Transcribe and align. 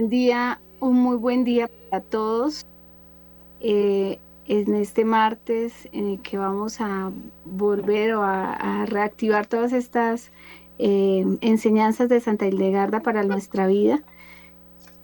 buen 0.00 0.08
día, 0.08 0.62
un 0.80 0.96
muy 0.96 1.16
buen 1.18 1.44
día 1.44 1.68
para 1.90 2.02
todos. 2.02 2.64
Eh, 3.60 4.18
en 4.46 4.74
este 4.74 5.04
martes 5.04 5.88
en 5.92 6.12
el 6.12 6.22
que 6.22 6.38
vamos 6.38 6.80
a 6.80 7.12
volver 7.44 8.14
o 8.14 8.22
a, 8.22 8.86
reactivar 8.86 9.46
todas 9.46 9.74
estas 9.74 10.32
eh, 10.78 11.22
enseñanzas 11.42 12.08
de 12.08 12.18
Santa 12.20 12.46
Hildegarda 12.46 13.00
para 13.00 13.24
nuestra 13.24 13.66
vida. 13.66 14.02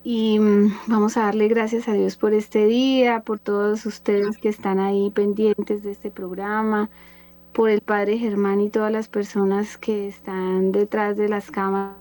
Y 0.03 0.39
mm, 0.39 0.73
vamos 0.87 1.19
a 1.19 1.25
darle 1.25 1.49
gracias 1.49 1.89
a 1.89 1.93
Dios 1.93 2.17
por 2.17 2.33
este 2.33 2.65
día, 2.65 3.21
por 3.21 3.39
todos 3.39 3.85
ustedes 3.85 4.39
que 4.39 4.49
están 4.49 4.79
ahí 4.79 5.11
pendientes 5.11 5.83
de 5.83 5.91
este 5.91 6.11
programa, 6.11 6.89
por 7.53 7.69
el 7.69 7.83
Padre 7.83 8.17
Germán 8.17 8.63
y 8.63 8.71
todas 8.71 8.91
las 8.91 9.09
personas 9.09 9.77
que 9.77 10.09
están 10.09 10.73
detrás 10.73 11.19
de 11.19 11.29
las 11.29 11.51
cámaras 11.51 11.97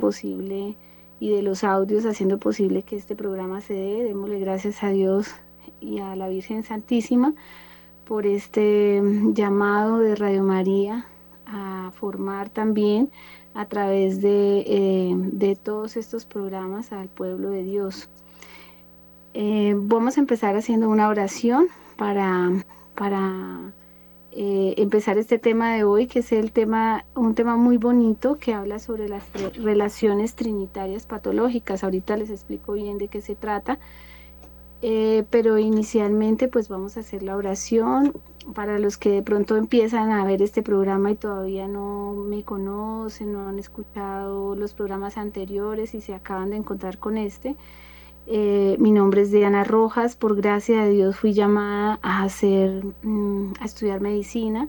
posible 0.00 0.76
y 1.18 1.30
de 1.30 1.42
los 1.42 1.64
audios 1.64 2.04
haciendo 2.04 2.38
posible 2.38 2.82
que 2.82 2.96
este 2.96 3.16
programa 3.16 3.60
se 3.60 3.74
dé. 3.74 4.04
Démosle 4.04 4.38
gracias 4.38 4.82
a 4.82 4.90
Dios 4.90 5.34
y 5.80 5.98
a 5.98 6.16
la 6.16 6.28
Virgen 6.28 6.62
Santísima 6.62 7.34
por 8.04 8.26
este 8.26 9.02
llamado 9.32 9.98
de 9.98 10.14
Radio 10.14 10.42
María 10.42 11.06
a 11.46 11.90
formar 11.94 12.50
también 12.50 13.10
a 13.54 13.66
través 13.66 14.20
de, 14.20 14.64
eh, 14.66 15.56
todos 15.62 15.96
estos 15.96 16.26
programas 16.26 16.92
al 16.92 17.08
pueblo 17.08 17.50
de 17.50 17.62
Dios. 17.62 18.10
Eh, 19.32 19.74
vamos 19.76 20.16
a 20.16 20.20
empezar 20.20 20.56
haciendo 20.56 20.88
una 20.88 21.08
oración 21.08 21.68
para, 21.96 22.50
para 22.94 23.72
eh, 24.38 24.74
empezar 24.76 25.16
este 25.16 25.38
tema 25.38 25.74
de 25.74 25.84
hoy, 25.84 26.06
que 26.06 26.18
es 26.18 26.30
el 26.30 26.52
tema, 26.52 27.06
un 27.14 27.34
tema 27.34 27.56
muy 27.56 27.78
bonito 27.78 28.36
que 28.38 28.52
habla 28.52 28.78
sobre 28.78 29.08
las 29.08 29.24
relaciones 29.54 30.34
trinitarias 30.34 31.06
patológicas. 31.06 31.82
Ahorita 31.82 32.18
les 32.18 32.28
explico 32.28 32.74
bien 32.74 32.98
de 32.98 33.08
qué 33.08 33.22
se 33.22 33.34
trata, 33.34 33.78
eh, 34.82 35.24
pero 35.30 35.56
inicialmente 35.56 36.48
pues 36.48 36.68
vamos 36.68 36.98
a 36.98 37.00
hacer 37.00 37.22
la 37.22 37.34
oración. 37.34 38.12
Para 38.54 38.78
los 38.78 38.98
que 38.98 39.08
de 39.08 39.22
pronto 39.22 39.56
empiezan 39.56 40.12
a 40.12 40.22
ver 40.26 40.42
este 40.42 40.62
programa 40.62 41.10
y 41.12 41.14
todavía 41.14 41.66
no 41.66 42.12
me 42.12 42.44
conocen, 42.44 43.32
no 43.32 43.48
han 43.48 43.58
escuchado 43.58 44.54
los 44.54 44.74
programas 44.74 45.16
anteriores 45.16 45.94
y 45.94 46.02
se 46.02 46.14
acaban 46.14 46.50
de 46.50 46.56
encontrar 46.56 46.98
con 46.98 47.16
este, 47.16 47.56
eh, 48.26 48.76
mi 48.80 48.90
nombre 48.90 49.22
es 49.22 49.30
Diana 49.30 49.62
Rojas, 49.62 50.16
por 50.16 50.34
gracia 50.36 50.82
de 50.82 50.90
Dios 50.90 51.16
fui 51.16 51.32
llamada 51.32 52.00
a 52.02 52.24
hacer, 52.24 52.84
mm, 53.02 53.54
a 53.60 53.64
estudiar 53.64 54.00
medicina 54.00 54.68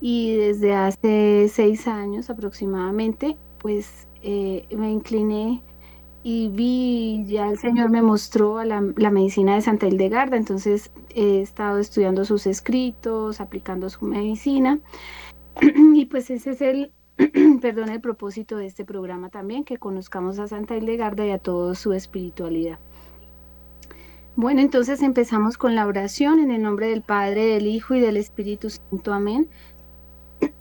y 0.00 0.36
desde 0.36 0.74
hace 0.74 1.48
seis 1.48 1.88
años 1.88 2.30
aproximadamente, 2.30 3.36
pues 3.58 4.08
eh, 4.22 4.66
me 4.76 4.90
incliné 4.90 5.62
y 6.22 6.48
vi, 6.48 7.24
ya 7.26 7.48
el 7.48 7.58
Señor 7.58 7.90
me 7.90 8.02
mostró 8.02 8.58
a 8.58 8.64
la, 8.64 8.80
medicina 8.80 9.56
de 9.56 9.62
Santa 9.62 9.88
Hildegarda, 9.88 10.36
entonces 10.36 10.92
he 11.10 11.42
estado 11.42 11.78
estudiando 11.78 12.24
sus 12.24 12.46
escritos, 12.46 13.40
aplicando 13.40 13.90
su 13.90 14.04
medicina 14.04 14.78
y 15.94 16.04
pues 16.06 16.30
ese 16.30 16.50
es 16.50 16.62
el, 16.62 16.92
perdón, 17.60 17.88
el 17.88 18.00
propósito 18.00 18.56
de 18.56 18.66
este 18.66 18.84
programa 18.84 19.28
también, 19.30 19.64
que 19.64 19.78
conozcamos 19.78 20.38
a 20.38 20.46
Santa 20.46 20.76
Hildegarda 20.76 21.26
y 21.26 21.30
a 21.30 21.38
toda 21.38 21.74
su 21.74 21.92
espiritualidad. 21.92 22.78
Bueno, 24.34 24.62
entonces 24.62 25.02
empezamos 25.02 25.58
con 25.58 25.74
la 25.74 25.86
oración 25.86 26.40
en 26.40 26.50
el 26.50 26.62
nombre 26.62 26.88
del 26.88 27.02
Padre, 27.02 27.44
del 27.44 27.66
Hijo 27.66 27.94
y 27.94 28.00
del 28.00 28.16
Espíritu 28.16 28.70
Santo. 28.70 29.12
Amén. 29.12 29.50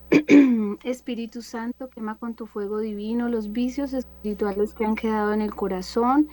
Espíritu 0.84 1.42
Santo, 1.42 1.90
quema 1.90 2.18
con 2.18 2.34
tu 2.34 2.48
fuego 2.48 2.80
divino 2.80 3.30
los 3.30 3.54
vicios 3.54 3.94
espirituales 3.94 4.74
que 4.74 4.84
han 4.84 4.96
quedado 4.96 5.32
en 5.32 5.40
el 5.40 5.56
corazón 5.56 6.28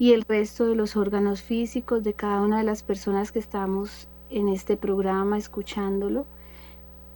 y 0.00 0.14
el 0.14 0.22
resto 0.22 0.66
de 0.66 0.74
los 0.74 0.96
órganos 0.96 1.42
físicos 1.42 2.02
de 2.02 2.14
cada 2.14 2.42
una 2.42 2.58
de 2.58 2.64
las 2.64 2.82
personas 2.82 3.30
que 3.30 3.38
estamos 3.38 4.08
en 4.28 4.48
este 4.48 4.76
programa 4.76 5.38
escuchándolo, 5.38 6.26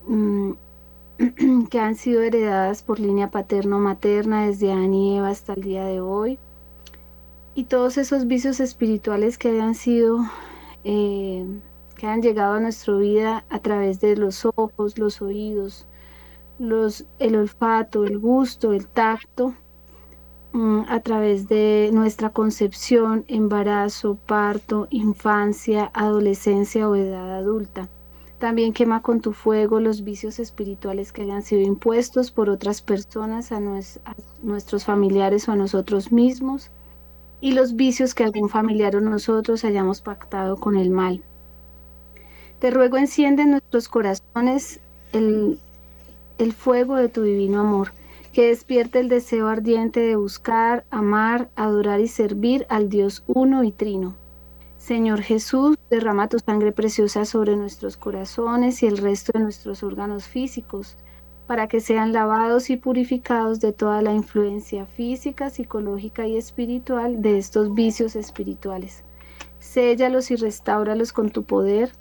mm, 0.07 0.53
que 1.69 1.81
han 1.81 1.97
sido 1.97 2.23
heredadas 2.23 2.85
por 2.85 3.01
línea 3.01 3.33
paterno-materna 3.33 4.47
desde 4.47 4.71
Adán 4.71 4.95
y 4.95 5.19
Eva 5.19 5.31
hasta 5.31 5.55
el 5.55 5.63
día 5.63 5.85
de 5.85 6.01
hoy 6.01 6.39
y 7.55 7.65
todos 7.65 7.99
esos 7.99 8.27
vicios 8.27 8.61
espirituales 8.61 9.39
que 9.39 9.49
hayan 9.49 9.75
sido, 9.75 10.19
eh, 10.83 11.47
que 11.97 12.07
han 12.07 12.21
llegado 12.21 12.55
a 12.55 12.61
nuestra 12.61 12.97
vida 12.97 13.45
a 13.49 13.61
través 13.61 14.01
de 14.01 14.17
los 14.17 14.45
ojos, 14.45 14.99
los 14.99 15.23
oídos, 15.23 15.87
el 16.59 17.37
olfato, 17.37 18.05
el 18.05 18.19
gusto, 18.19 18.73
el 18.73 18.87
tacto, 18.89 19.55
mm, 20.53 20.83
a 20.89 21.01
través 21.01 21.47
de 21.49 21.91
nuestra 21.93 22.31
concepción, 22.31 23.25
embarazo, 23.29 24.17
parto, 24.27 24.89
infancia, 24.91 25.91
adolescencia 25.95 26.89
o 26.89 26.97
edad 26.97 27.37
adulta. 27.37 27.89
También 28.39 28.73
quema 28.73 29.01
con 29.01 29.21
tu 29.21 29.33
fuego 29.33 29.79
los 29.81 30.03
vicios 30.03 30.39
espirituales 30.41 31.13
que 31.13 31.23
hayan 31.23 31.43
sido 31.43 31.63
impuestos 31.63 32.33
por 32.33 32.51
otras 32.51 32.83
personas, 32.83 33.53
a 33.53 33.61
nuestros 34.43 34.85
familiares 34.85 35.49
o 35.49 35.53
a 35.53 35.57
nosotros 35.57 36.11
mismos 36.13 36.71
y 37.45 37.53
los 37.53 37.77
vicios 37.77 38.15
que 38.15 38.25
algún 38.25 38.49
familiar 38.49 38.97
o 38.97 39.03
nosotros 39.03 39.67
hayamos 39.67 40.01
pactado 40.01 40.57
con 40.57 40.79
el 40.79 40.89
mal. 40.89 41.23
Te 42.59 42.71
ruego 42.71 42.97
enciende 42.97 43.43
en 43.43 43.51
nuestros 43.51 43.91
corazones 43.91 44.81
el, 45.13 45.59
el 46.39 46.55
fuego 46.55 46.97
de 46.97 47.11
tu 47.11 47.21
divino 47.21 47.61
amor, 47.61 47.93
que 48.33 48.47
despierte 48.47 48.99
el 48.99 49.11
deseo 49.11 49.49
ardiente 49.49 50.01
de 50.01 50.17
buscar, 50.17 50.87
amar, 50.89 51.51
adorar 51.55 52.01
y 52.01 52.09
servir 52.09 52.65
al 52.71 52.89
Dios 52.89 53.23
uno 53.27 53.63
y 53.63 53.73
trino. 53.73 54.15
Señor 54.79 55.21
Jesús, 55.21 55.77
derrama 55.91 56.31
tu 56.31 56.39
sangre 56.39 56.73
preciosa 56.73 57.27
sobre 57.27 57.57
nuestros 57.57 57.99
corazones 57.99 58.83
y 58.83 58.87
el 58.87 58.97
resto 58.97 59.33
de 59.35 59.45
nuestros 59.45 59.83
órganos 59.83 60.25
físicos 60.25 60.97
para 61.47 61.69
que 61.69 61.81
sean 61.81 62.13
lavados 62.13 62.71
y 62.71 62.77
purificados 62.77 63.61
de 63.61 63.73
toda 63.73 64.03
la 64.03 64.13
influencia 64.13 64.87
física, 64.87 65.51
psicológica 65.51 66.27
y 66.27 66.37
espiritual 66.37 67.21
de 67.21 67.39
estos 67.39 67.75
vicios 67.75 68.17
espirituales. 68.17 69.05
Séllalos 69.59 70.31
y 70.31 70.37
restauralos 70.37 71.13
con 71.13 71.31
tu 71.31 71.45
poder, 71.45 71.93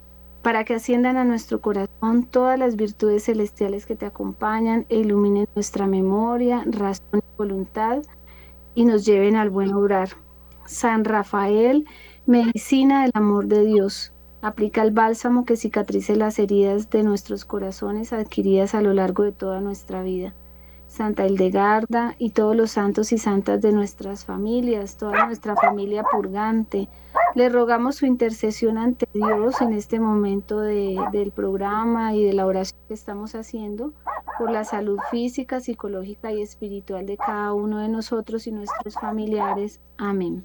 para 0.42 0.66
que 0.66 0.76
asciendan 0.76 1.18
a 1.18 1.24
nuestro 1.24 1.62
corazón 1.62 2.26
todas 2.30 2.60
las 2.60 2.76
virtudes 2.76 3.24
celestiales 3.24 3.86
que 3.86 3.96
te 3.96 4.06
acompañan 4.06 4.86
e 4.90 4.98
iluminen 4.98 5.48
nuestra 5.56 5.88
memoria, 5.88 6.64
razón 6.66 7.20
y 7.20 7.38
voluntad, 7.38 8.02
y 8.76 8.86
nos 8.86 9.06
lleven 9.06 9.36
al 9.36 9.50
buen 9.50 9.74
obrar. 9.74 10.10
San 10.66 11.06
Rafael, 11.06 11.86
medicina 12.26 13.04
del 13.04 13.12
amor 13.14 13.48
de 13.48 13.66
Dios, 13.66 14.14
Aplica 14.44 14.82
el 14.84 14.92
bálsamo 14.92 15.46
que 15.46 15.56
cicatrice 15.56 16.18
las 16.18 16.38
heridas 16.38 16.90
de 16.90 17.02
nuestros 17.04 17.46
corazones 17.46 18.12
adquiridas 18.12 18.76
a 18.76 18.82
lo 18.82 18.94
largo 18.94 19.24
de 19.24 19.32
toda 19.32 19.62
nuestra 19.62 20.04
vida. 20.04 20.34
Santa 20.86 21.26
Hildegarda 21.26 22.16
y 22.20 22.32
todos 22.32 22.54
los 22.54 22.72
santos 22.72 23.14
y 23.14 23.18
santas 23.18 23.62
de 23.62 23.72
nuestras 23.72 24.26
familias, 24.26 24.98
toda 24.98 25.28
nuestra 25.28 25.56
familia 25.56 26.04
purgante. 26.04 26.90
Le 27.36 27.48
rogamos 27.48 27.96
su 27.96 28.06
intercesión 28.06 28.78
ante 28.78 29.08
Dios 29.14 29.62
en 29.62 29.72
este 29.72 30.02
momento 30.02 30.60
del 30.60 31.32
programa 31.34 32.14
y 32.14 32.26
de 32.26 32.34
la 32.34 32.46
oración 32.46 32.82
que 32.90 32.96
estamos 32.96 33.36
haciendo 33.36 33.94
por 34.38 34.52
la 34.52 34.66
salud 34.66 35.00
física, 35.10 35.62
psicológica 35.62 36.34
y 36.34 36.42
espiritual 36.42 37.06
de 37.06 37.16
cada 37.16 37.54
uno 37.54 37.80
de 37.80 37.88
nosotros 37.88 38.46
y 38.46 38.52
nuestros 38.52 38.96
familiares. 38.96 39.80
Amén. 39.98 40.44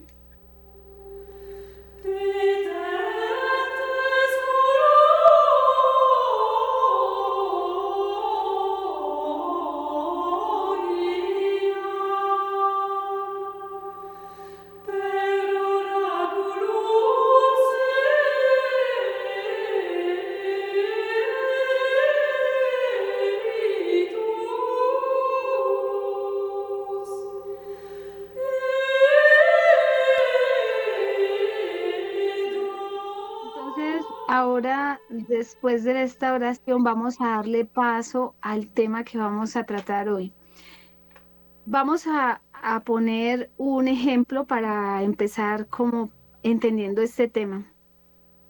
Después 35.48 35.82
de 35.82 36.02
esta 36.02 36.34
oración 36.34 36.84
vamos 36.84 37.22
a 37.22 37.28
darle 37.36 37.64
paso 37.64 38.34
al 38.42 38.68
tema 38.68 39.02
que 39.02 39.16
vamos 39.16 39.56
a 39.56 39.64
tratar 39.64 40.10
hoy. 40.10 40.34
Vamos 41.64 42.06
a, 42.06 42.42
poner 42.84 43.50
un 43.56 43.88
ejemplo 43.88 44.44
para 44.44 45.02
empezar 45.02 45.66
como 45.68 46.10
entendiendo 46.42 47.00
este 47.00 47.28
tema. 47.28 47.72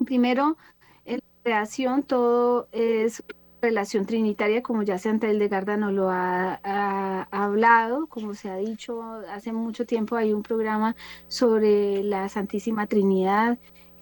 Primero, 0.05 0.57
en 1.05 1.17
la 1.19 1.43
creación 1.45 2.03
todo 2.03 2.67
es 2.73 3.23
relación 3.63 4.05
trinitaria, 4.05 4.63
como 4.63 4.83
ya 4.83 4.99
Santa 4.99 5.29
Garda 5.33 5.77
nos 5.77 5.93
lo 5.93 6.11
ha, 6.11 7.29
hablado, 7.31 8.09
como 8.09 8.35
se 8.35 8.51
ha 8.51 8.57
dicho, 8.57 9.03
hace 9.31 9.53
mucho 9.53 9.87
tiempo 9.87 10.17
hay 10.17 10.33
un 10.33 10.43
programa 10.43 10.97
sobre 11.29 12.03
la 12.03 12.29
Santísima 12.29 12.89
Trinidad 12.89 13.57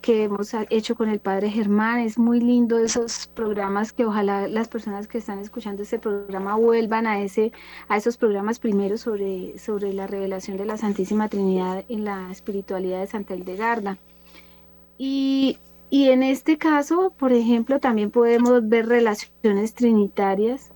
que 0.06 0.22
hemos 0.22 0.54
hecho 0.70 0.94
con 0.94 1.08
el 1.08 1.18
Padre 1.18 1.50
Germán. 1.50 1.98
Es 1.98 2.16
muy 2.16 2.38
lindo 2.38 2.78
esos 2.78 3.26
programas 3.26 3.92
que 3.92 4.06
ojalá 4.06 4.46
las 4.46 4.68
personas 4.68 5.08
que 5.08 5.18
están 5.18 5.40
escuchando 5.40 5.82
este 5.82 5.98
programa 5.98 6.54
vuelvan 6.54 7.08
a, 7.08 7.20
ese, 7.20 7.50
a 7.88 7.96
esos 7.96 8.16
programas 8.16 8.60
primero 8.60 8.98
sobre, 8.98 9.58
sobre 9.58 9.92
la 9.92 10.06
revelación 10.06 10.58
de 10.58 10.64
la 10.64 10.76
Santísima 10.76 11.28
Trinidad 11.28 11.84
en 11.88 12.04
la 12.04 12.30
espiritualidad 12.30 13.00
de 13.00 13.08
Santa 13.08 13.34
Hildegarda. 13.34 13.98
Y 14.96 15.58
y 15.88 16.08
en 16.10 16.22
este 16.22 16.56
caso, 16.58 17.12
por 17.16 17.32
ejemplo, 17.32 17.78
también 17.80 18.10
podemos 18.10 18.68
ver 18.68 18.86
relaciones 18.86 19.74
trinitarias 19.74 20.72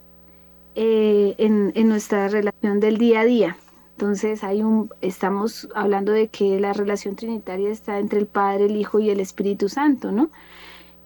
eh, 0.75 1.35
en, 1.39 1.89
nuestra 1.89 2.29
relación 2.29 2.81
del 2.81 2.97
día 2.97 3.21
a 3.21 3.25
día. 3.25 3.57
Entonces, 4.01 4.43
hay 4.45 4.63
un, 4.63 4.91
estamos 5.03 5.69
hablando 5.75 6.13
de 6.13 6.29
que 6.29 6.59
la 6.59 6.73
relación 6.73 7.17
trinitaria 7.17 7.69
está 7.69 7.99
entre 7.99 8.19
el 8.19 8.27
Padre, 8.27 8.65
el 8.65 8.77
Hijo 8.77 8.99
y 8.99 9.11
el 9.11 9.21
Espíritu 9.21 9.69
Santo, 9.69 10.11
¿no? 10.11 10.31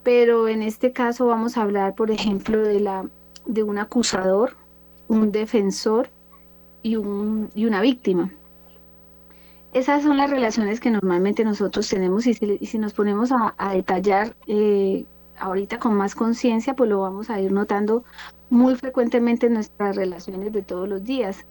Pero 0.05 0.47
en 0.47 0.63
este 0.63 0.93
caso 0.93 1.27
vamos 1.27 1.57
a 1.57 1.63
hablar, 1.63 1.97
por 1.97 2.13
ejemplo, 2.13 2.63
de, 2.63 2.79
la, 2.79 3.05
de 3.47 3.65
un 3.65 3.79
acusador, 3.79 4.57
un 5.09 5.33
defensor 5.33 6.09
y, 6.85 6.95
un, 6.95 7.51
y 7.57 7.67
una 7.67 7.81
víctima 7.81 8.31
esas 9.73 10.05
son 10.05 10.17
las 10.17 10.31
relaciones 10.31 10.79
que 10.79 10.93
normalmente 10.93 11.45
nosotros 11.45 11.89
tenemos 11.89 12.29
y 12.29 12.35
si, 12.35 12.79
nos 12.79 12.95
ponemos 12.95 13.33
a, 13.33 13.75
detallar 13.75 14.37
eh, 14.47 15.05
ahorita 15.37 15.81
con 15.81 15.95
más 15.95 16.15
conciencia, 16.15 16.75
pues 16.75 16.89
lo 16.89 17.01
vamos 17.01 17.29
a 17.29 17.41
ir 17.41 17.51
notando 17.51 18.05
muy 18.51 18.77
frecuentemente 18.77 19.49
en 19.49 19.55
nuestras 19.55 19.97
relaciones 19.97 20.53
de 20.53 20.63
todos 20.63 20.89
los 20.89 21.03
días. 21.03 21.45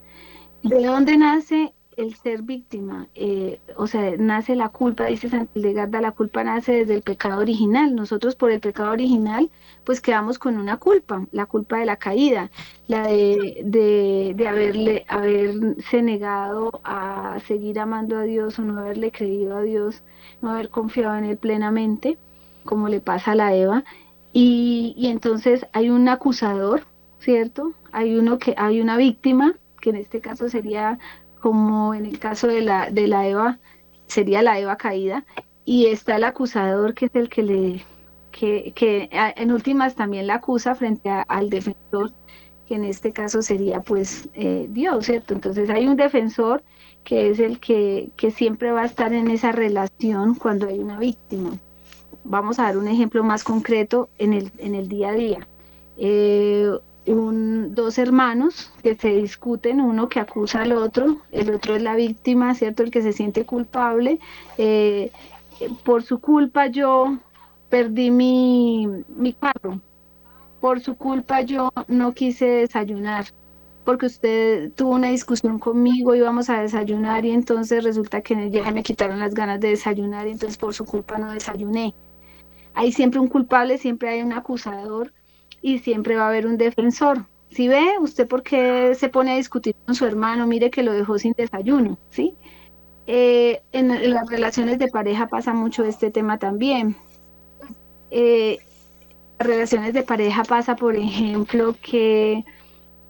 ¿De 0.64 0.86
dónde 0.86 1.18
nace 1.18 1.74
el 1.98 2.16
ser 2.16 2.42
víctima, 2.42 3.08
eh, 3.16 3.60
o 3.78 3.88
sea, 3.88 4.16
nace 4.18 4.56
la 4.56 4.70
culpa, 4.70 5.06
dice 5.06 5.30
Santilegarda, 5.30 6.02
la 6.02 6.12
culpa 6.12 6.44
nace 6.44 6.74
desde 6.74 6.96
el 6.96 7.02
pecado 7.02 7.42
original. 7.42 7.96
Nosotros 7.96 8.36
por 8.36 8.52
el 8.52 8.60
pecado 8.60 8.92
original, 8.92 9.50
pues 9.84 10.02
quedamos 10.02 10.40
con 10.40 10.58
una 10.58 10.78
culpa, 10.78 11.28
la 11.32 11.46
culpa 11.46 11.78
de 11.78 11.86
la 11.86 11.98
caída, 11.98 12.52
la 12.88 13.08
de, 13.08 13.62
de, 13.66 14.34
de 14.36 14.48
haberle, 14.48 15.06
haberse 15.08 16.02
negado 16.02 16.82
a 16.84 17.40
seguir 17.48 17.80
amando 17.80 18.18
a 18.18 18.24
Dios 18.24 18.58
o 18.60 18.64
no 18.64 18.80
haberle 18.80 19.12
creído 19.12 19.58
a 19.58 19.62
Dios, 19.62 20.04
no 20.42 20.52
haber 20.52 20.70
confiado 20.70 21.16
en 21.18 21.26
Él 21.26 21.38
plenamente, 21.38 22.18
como 22.66 22.90
le 22.90 23.02
pasa 23.02 23.34
a 23.34 23.36
la 23.36 23.54
Eva. 23.56 23.84
Y, 24.32 24.96
y 24.98 25.08
entonces 25.08 25.68
hay 25.74 25.90
un 25.90 26.08
acusador, 26.10 26.84
¿cierto? 27.20 27.74
Hay 27.92 28.16
uno 28.18 28.40
que, 28.40 28.56
hay 28.58 28.82
una 28.82 28.98
víctima, 28.98 29.56
que 29.84 29.90
en 29.90 29.98
este 29.98 30.22
caso 30.22 30.48
sería 30.48 30.98
como 31.42 31.94
en 31.94 32.06
el 32.06 32.18
caso 32.18 32.48
de 32.48 32.62
la, 32.62 32.90
de 32.90 33.06
la 33.06 33.28
Eva, 33.28 33.60
sería 34.08 34.42
la 34.42 34.58
Eva 34.58 34.78
caída, 34.78 35.26
y 35.66 35.88
está 35.88 36.16
el 36.16 36.24
acusador 36.24 36.94
que 36.94 37.08
es 37.08 37.16
el 37.16 37.28
que 37.28 37.44
le, 37.44 37.86
que, 38.32 38.72
que 38.74 39.10
en 39.12 39.52
últimas 39.52 39.96
también 39.96 40.28
la 40.28 40.36
acusa 40.36 40.74
frente 40.74 41.10
al 41.10 41.50
defensor, 41.50 42.14
que 42.66 42.76
en 42.76 42.86
este 42.86 43.12
caso 43.12 43.42
sería 43.42 43.82
pues 43.82 44.30
eh, 44.36 44.68
Dios, 44.70 45.06
¿cierto? 45.06 45.34
Entonces 45.34 45.70
hay 45.70 45.86
un 45.86 45.98
defensor 45.98 46.64
que 47.04 47.30
es 47.30 47.40
el 47.40 47.60
que, 47.60 48.10
que 48.16 48.32
siempre 48.32 48.72
va 48.72 48.84
a 48.84 48.86
estar 48.86 49.12
en 49.12 49.30
esa 49.30 49.52
relación 49.52 50.36
cuando 50.36 50.70
hay 50.70 50.80
una 50.80 50.98
víctima. 50.98 51.58
Vamos 52.24 52.58
a 52.58 52.64
dar 52.64 52.78
un 52.78 52.88
ejemplo 52.88 53.22
más 53.22 53.44
concreto 53.44 54.08
en 54.18 54.32
el, 54.32 54.50
en 54.60 54.76
el 54.76 54.88
día 54.88 55.10
a 55.10 55.14
día. 55.14 55.48
Eh, 55.98 56.72
un, 57.08 57.76
dos 57.76 57.98
hermanos 57.98 58.72
que 58.82 58.96
se 58.96 59.10
discuten, 59.10 59.82
uno 59.82 60.10
que 60.10 60.20
acusa 60.20 60.62
al 60.62 60.74
otro, 60.74 61.18
el 61.32 61.50
otro 61.54 61.76
es 61.76 61.82
la 61.82 61.96
víctima, 61.96 62.56
¿cierto? 62.56 62.84
El 62.84 62.92
que 62.92 63.02
se 63.02 63.14
siente 63.14 63.46
culpable. 63.46 64.20
Eh, 64.58 65.12
por 65.84 66.04
su 66.04 66.20
culpa 66.20 66.68
yo 66.68 67.18
perdí 67.70 68.12
mi, 68.12 68.88
mi 69.08 69.34
carro, 69.34 69.80
por 70.62 70.80
su 70.80 70.96
culpa 70.96 71.42
yo 71.42 71.72
no 71.88 72.14
quise 72.14 72.46
desayunar, 72.46 73.26
porque 73.84 74.06
usted 74.06 74.72
tuvo 74.74 74.92
una 74.92 75.10
discusión 75.10 75.60
conmigo, 75.60 76.16
íbamos 76.16 76.50
a 76.50 76.62
desayunar 76.62 77.26
y 77.26 77.32
entonces 77.32 77.84
resulta 77.84 78.22
que 78.22 78.50
ya 78.50 78.72
me 78.72 78.84
quitaron 78.84 79.20
las 79.20 79.34
ganas 79.34 79.60
de 79.60 79.70
desayunar 79.70 80.28
y 80.28 80.32
entonces 80.32 80.58
por 80.58 80.74
su 80.74 80.86
culpa 80.86 81.18
no 81.18 81.32
desayuné. 81.32 81.94
Hay 82.76 82.92
siempre 82.92 83.20
un 83.20 83.28
culpable, 83.28 83.78
siempre 83.78 84.10
hay 84.10 84.22
un 84.24 84.34
acusador 84.34 85.14
y 85.64 85.80
siempre 85.80 86.18
va 86.18 86.26
a 86.26 86.28
haber 86.28 86.46
un 86.46 86.58
defensor. 86.58 87.26
Si 87.50 87.68
ve, 87.68 87.98
usted 88.00 88.28
por 88.28 88.44
qué 88.44 88.94
se 88.96 89.10
pone 89.10 89.32
a 89.32 89.38
discutir 89.38 89.76
con 89.86 89.96
su 89.96 90.06
hermano, 90.06 90.46
mire 90.46 90.70
que 90.70 90.84
lo 90.84 90.92
dejó 90.92 91.18
sin 91.18 91.34
desayuno, 91.34 91.98
¿sí? 92.10 92.36
Eh, 93.08 93.62
en, 93.72 94.14
las 94.14 94.30
relaciones 94.30 94.78
de 94.78 94.90
pareja 94.90 95.28
pasa 95.28 95.54
mucho 95.54 95.86
este 95.86 96.12
tema 96.12 96.38
también. 96.38 96.96
Eh, 98.12 98.60
relaciones 99.40 99.94
de 99.94 100.04
pareja 100.04 100.44
pasa, 100.44 100.76
por 100.76 100.96
ejemplo, 100.96 101.76
que 101.82 102.44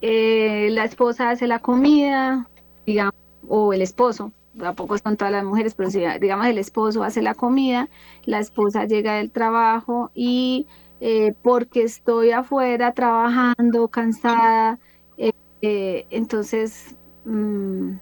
eh, 0.01 0.69
la 0.71 0.85
esposa 0.85 1.31
hace 1.31 1.47
la 1.47 1.59
comida, 1.59 2.47
digamos, 2.85 3.15
o 3.47 3.73
el 3.73 3.81
esposo, 3.81 4.31
tampoco 4.57 4.97
son 4.99 5.17
todas 5.17 5.31
las 5.31 5.43
mujeres, 5.43 5.73
pero 5.73 5.89
si, 5.89 6.01
digamos 6.21 6.45
el 6.47 6.57
esposo 6.59 7.03
hace 7.03 7.21
la 7.21 7.33
comida, 7.33 7.89
la 8.25 8.39
esposa 8.39 8.85
llega 8.85 9.15
del 9.15 9.31
trabajo 9.31 10.11
y 10.13 10.67
eh, 11.05 11.33
porque 11.41 11.83
estoy 11.83 12.31
afuera 12.31 12.93
trabajando, 12.93 13.89
cansada, 13.89 14.79
eh, 15.17 15.33
eh, 15.61 16.07
entonces 16.11 16.95
mm, 17.25 17.95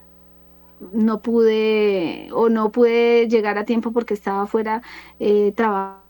no 0.94 1.20
pude 1.24 2.30
o 2.32 2.50
no 2.50 2.72
pude 2.72 3.28
llegar 3.28 3.58
a 3.58 3.66
tiempo 3.66 3.92
porque 3.92 4.14
estaba 4.14 4.44
afuera 4.44 4.84
trabajando. 5.56 6.04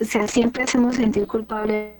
O 0.00 0.04
sea, 0.04 0.28
siempre 0.28 0.62
hacemos 0.62 0.94
sentir 0.94 1.26
culpable 1.26 1.97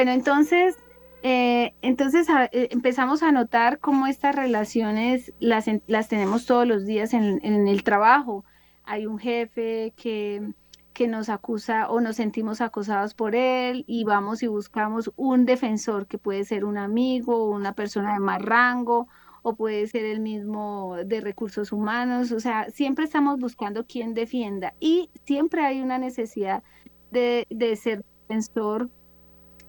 Bueno, 0.00 0.12
entonces, 0.12 0.78
eh, 1.22 1.74
entonces 1.82 2.26
eh, 2.52 2.68
empezamos 2.70 3.22
a 3.22 3.32
notar 3.32 3.80
cómo 3.80 4.06
estas 4.06 4.34
relaciones 4.34 5.34
las, 5.40 5.66
las 5.88 6.08
tenemos 6.08 6.46
todos 6.46 6.66
los 6.66 6.86
días 6.86 7.12
en, 7.12 7.68
el 7.68 7.82
trabajo. 7.82 8.46
Hay 8.84 9.04
un 9.04 9.18
jefe 9.18 9.92
que, 9.98 10.54
que 10.94 11.06
nos 11.06 11.28
acusa 11.28 11.90
o 11.90 12.00
nos 12.00 12.16
sentimos 12.16 12.62
acosados 12.62 13.12
por 13.12 13.34
él 13.34 13.84
y 13.86 14.04
vamos 14.04 14.42
y 14.42 14.46
buscamos 14.46 15.12
un 15.16 15.44
defensor 15.44 16.06
que 16.06 16.16
puede 16.16 16.44
ser 16.44 16.64
un 16.64 16.78
amigo, 16.78 17.50
una 17.50 17.74
persona 17.74 18.14
de 18.14 18.20
más 18.20 18.40
rango 18.40 19.06
o 19.42 19.54
puede 19.54 19.86
ser 19.86 20.06
el 20.06 20.20
mismo 20.20 20.96
de 21.04 21.20
recursos 21.20 21.72
humanos. 21.72 22.32
O 22.32 22.40
sea, 22.40 22.70
siempre 22.70 23.04
estamos 23.04 23.38
buscando 23.38 23.84
quien 23.84 24.14
defienda 24.14 24.72
y 24.80 25.10
siempre 25.26 25.62
hay 25.62 25.82
una 25.82 25.98
necesidad 25.98 26.62
de, 27.10 27.46
de 27.50 27.76
ser 27.76 28.02
defensor 28.22 28.88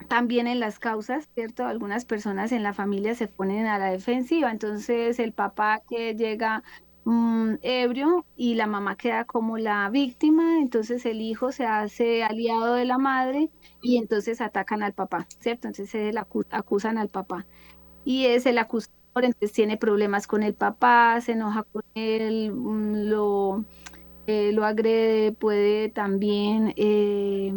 también 0.07 0.47
en 0.47 0.59
las 0.59 0.79
causas, 0.79 1.29
¿cierto? 1.35 1.65
Algunas 1.65 2.05
personas 2.05 2.51
en 2.51 2.63
la 2.63 2.73
familia 2.73 3.15
se 3.15 3.27
ponen 3.27 3.65
a 3.67 3.79
la 3.79 3.91
defensiva, 3.91 4.51
entonces 4.51 5.19
el 5.19 5.33
papá 5.33 5.81
que 5.89 6.15
llega 6.15 6.63
mm, 7.05 7.55
ebrio 7.61 8.25
y 8.35 8.55
la 8.55 8.67
mamá 8.67 8.97
queda 8.97 9.25
como 9.25 9.57
la 9.57 9.89
víctima, 9.89 10.59
entonces 10.59 11.05
el 11.05 11.21
hijo 11.21 11.51
se 11.51 11.65
hace 11.65 12.23
aliado 12.23 12.75
de 12.75 12.85
la 12.85 12.97
madre 12.97 13.49
y 13.81 13.97
entonces 13.97 14.41
atacan 14.41 14.83
al 14.83 14.93
papá, 14.93 15.27
¿cierto? 15.39 15.67
Entonces 15.67 15.89
se 15.89 16.11
acusan 16.51 16.97
al 16.97 17.09
papá 17.09 17.45
y 18.03 18.25
es 18.25 18.45
el 18.45 18.57
acusador, 18.57 18.91
entonces 19.15 19.51
tiene 19.53 19.77
problemas 19.77 20.27
con 20.27 20.43
el 20.43 20.53
papá, 20.55 21.19
se 21.21 21.33
enoja 21.33 21.63
con 21.63 21.83
él, 21.95 22.51
mm, 22.53 23.09
lo, 23.09 23.65
eh, 24.27 24.51
lo 24.53 24.65
agrede, 24.65 25.31
puede 25.33 25.89
también 25.89 26.73
eh, 26.77 27.53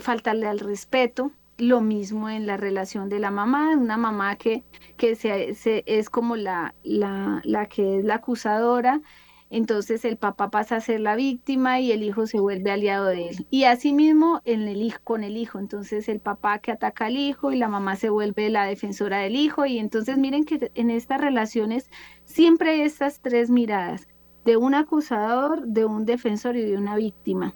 faltarle 0.00 0.46
al 0.46 0.58
respeto, 0.58 1.32
lo 1.58 1.80
mismo 1.80 2.28
en 2.30 2.46
la 2.46 2.56
relación 2.56 3.08
de 3.08 3.18
la 3.18 3.30
mamá, 3.30 3.76
una 3.76 3.96
mamá 3.96 4.36
que, 4.36 4.64
que 4.96 5.16
se, 5.16 5.82
es 5.86 6.08
como 6.08 6.36
la, 6.36 6.74
la, 6.84 7.42
la, 7.44 7.66
que 7.66 7.98
es 7.98 8.04
la 8.04 8.16
acusadora, 8.16 9.02
entonces 9.50 10.04
el 10.04 10.18
papá 10.18 10.50
pasa 10.50 10.76
a 10.76 10.80
ser 10.80 11.00
la 11.00 11.16
víctima 11.16 11.80
y 11.80 11.90
el 11.90 12.02
hijo 12.02 12.26
se 12.26 12.38
vuelve 12.38 12.70
aliado 12.70 13.06
de 13.06 13.30
él. 13.30 13.46
Y 13.50 13.64
asimismo 13.64 14.42
en 14.44 14.68
el 14.68 14.94
con 15.02 15.24
el 15.24 15.36
hijo, 15.36 15.58
entonces 15.58 16.08
el 16.08 16.20
papá 16.20 16.58
que 16.58 16.70
ataca 16.70 17.06
al 17.06 17.16
hijo 17.16 17.50
y 17.50 17.56
la 17.56 17.68
mamá 17.68 17.96
se 17.96 18.10
vuelve 18.10 18.50
la 18.50 18.66
defensora 18.66 19.18
del 19.18 19.36
hijo. 19.36 19.64
Y 19.64 19.78
entonces 19.78 20.18
miren 20.18 20.44
que 20.44 20.70
en 20.74 20.90
estas 20.90 21.20
relaciones 21.20 21.90
siempre 22.24 22.72
hay 22.72 22.82
estas 22.82 23.20
tres 23.20 23.48
miradas, 23.50 24.06
de 24.44 24.56
un 24.56 24.74
acusador, 24.74 25.66
de 25.66 25.86
un 25.86 26.04
defensor 26.04 26.56
y 26.56 26.62
de 26.62 26.76
una 26.76 26.96
víctima 26.96 27.54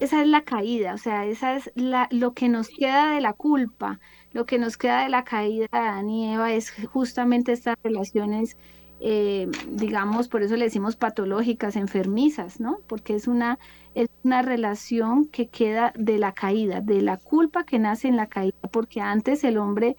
esa 0.00 0.22
es 0.22 0.28
la 0.28 0.42
caída, 0.42 0.94
o 0.94 0.98
sea, 0.98 1.26
esa 1.26 1.54
es 1.56 1.70
la, 1.74 2.08
lo 2.10 2.32
que 2.32 2.48
nos 2.48 2.68
queda 2.68 3.12
de 3.12 3.20
la 3.20 3.34
culpa, 3.34 4.00
lo 4.32 4.46
que 4.46 4.58
nos 4.58 4.76
queda 4.76 5.02
de 5.02 5.10
la 5.10 5.24
caída 5.24 5.66
de 5.70 5.78
Adán 5.78 6.08
y 6.08 6.32
Eva 6.32 6.52
es 6.52 6.72
justamente 6.90 7.52
estas 7.52 7.76
relaciones, 7.84 8.56
eh, 8.98 9.48
digamos, 9.68 10.28
por 10.28 10.42
eso 10.42 10.56
le 10.56 10.64
decimos 10.64 10.96
patológicas, 10.96 11.76
enfermizas, 11.76 12.60
¿no? 12.60 12.80
Porque 12.86 13.14
es 13.14 13.28
una, 13.28 13.58
es 13.94 14.08
una 14.24 14.40
relación 14.40 15.26
que 15.26 15.48
queda 15.48 15.92
de 15.96 16.18
la 16.18 16.32
caída, 16.32 16.80
de 16.80 17.02
la 17.02 17.18
culpa 17.18 17.64
que 17.64 17.78
nace 17.78 18.08
en 18.08 18.16
la 18.16 18.28
caída, 18.28 18.56
porque 18.72 19.02
antes 19.02 19.44
el 19.44 19.58
hombre, 19.58 19.96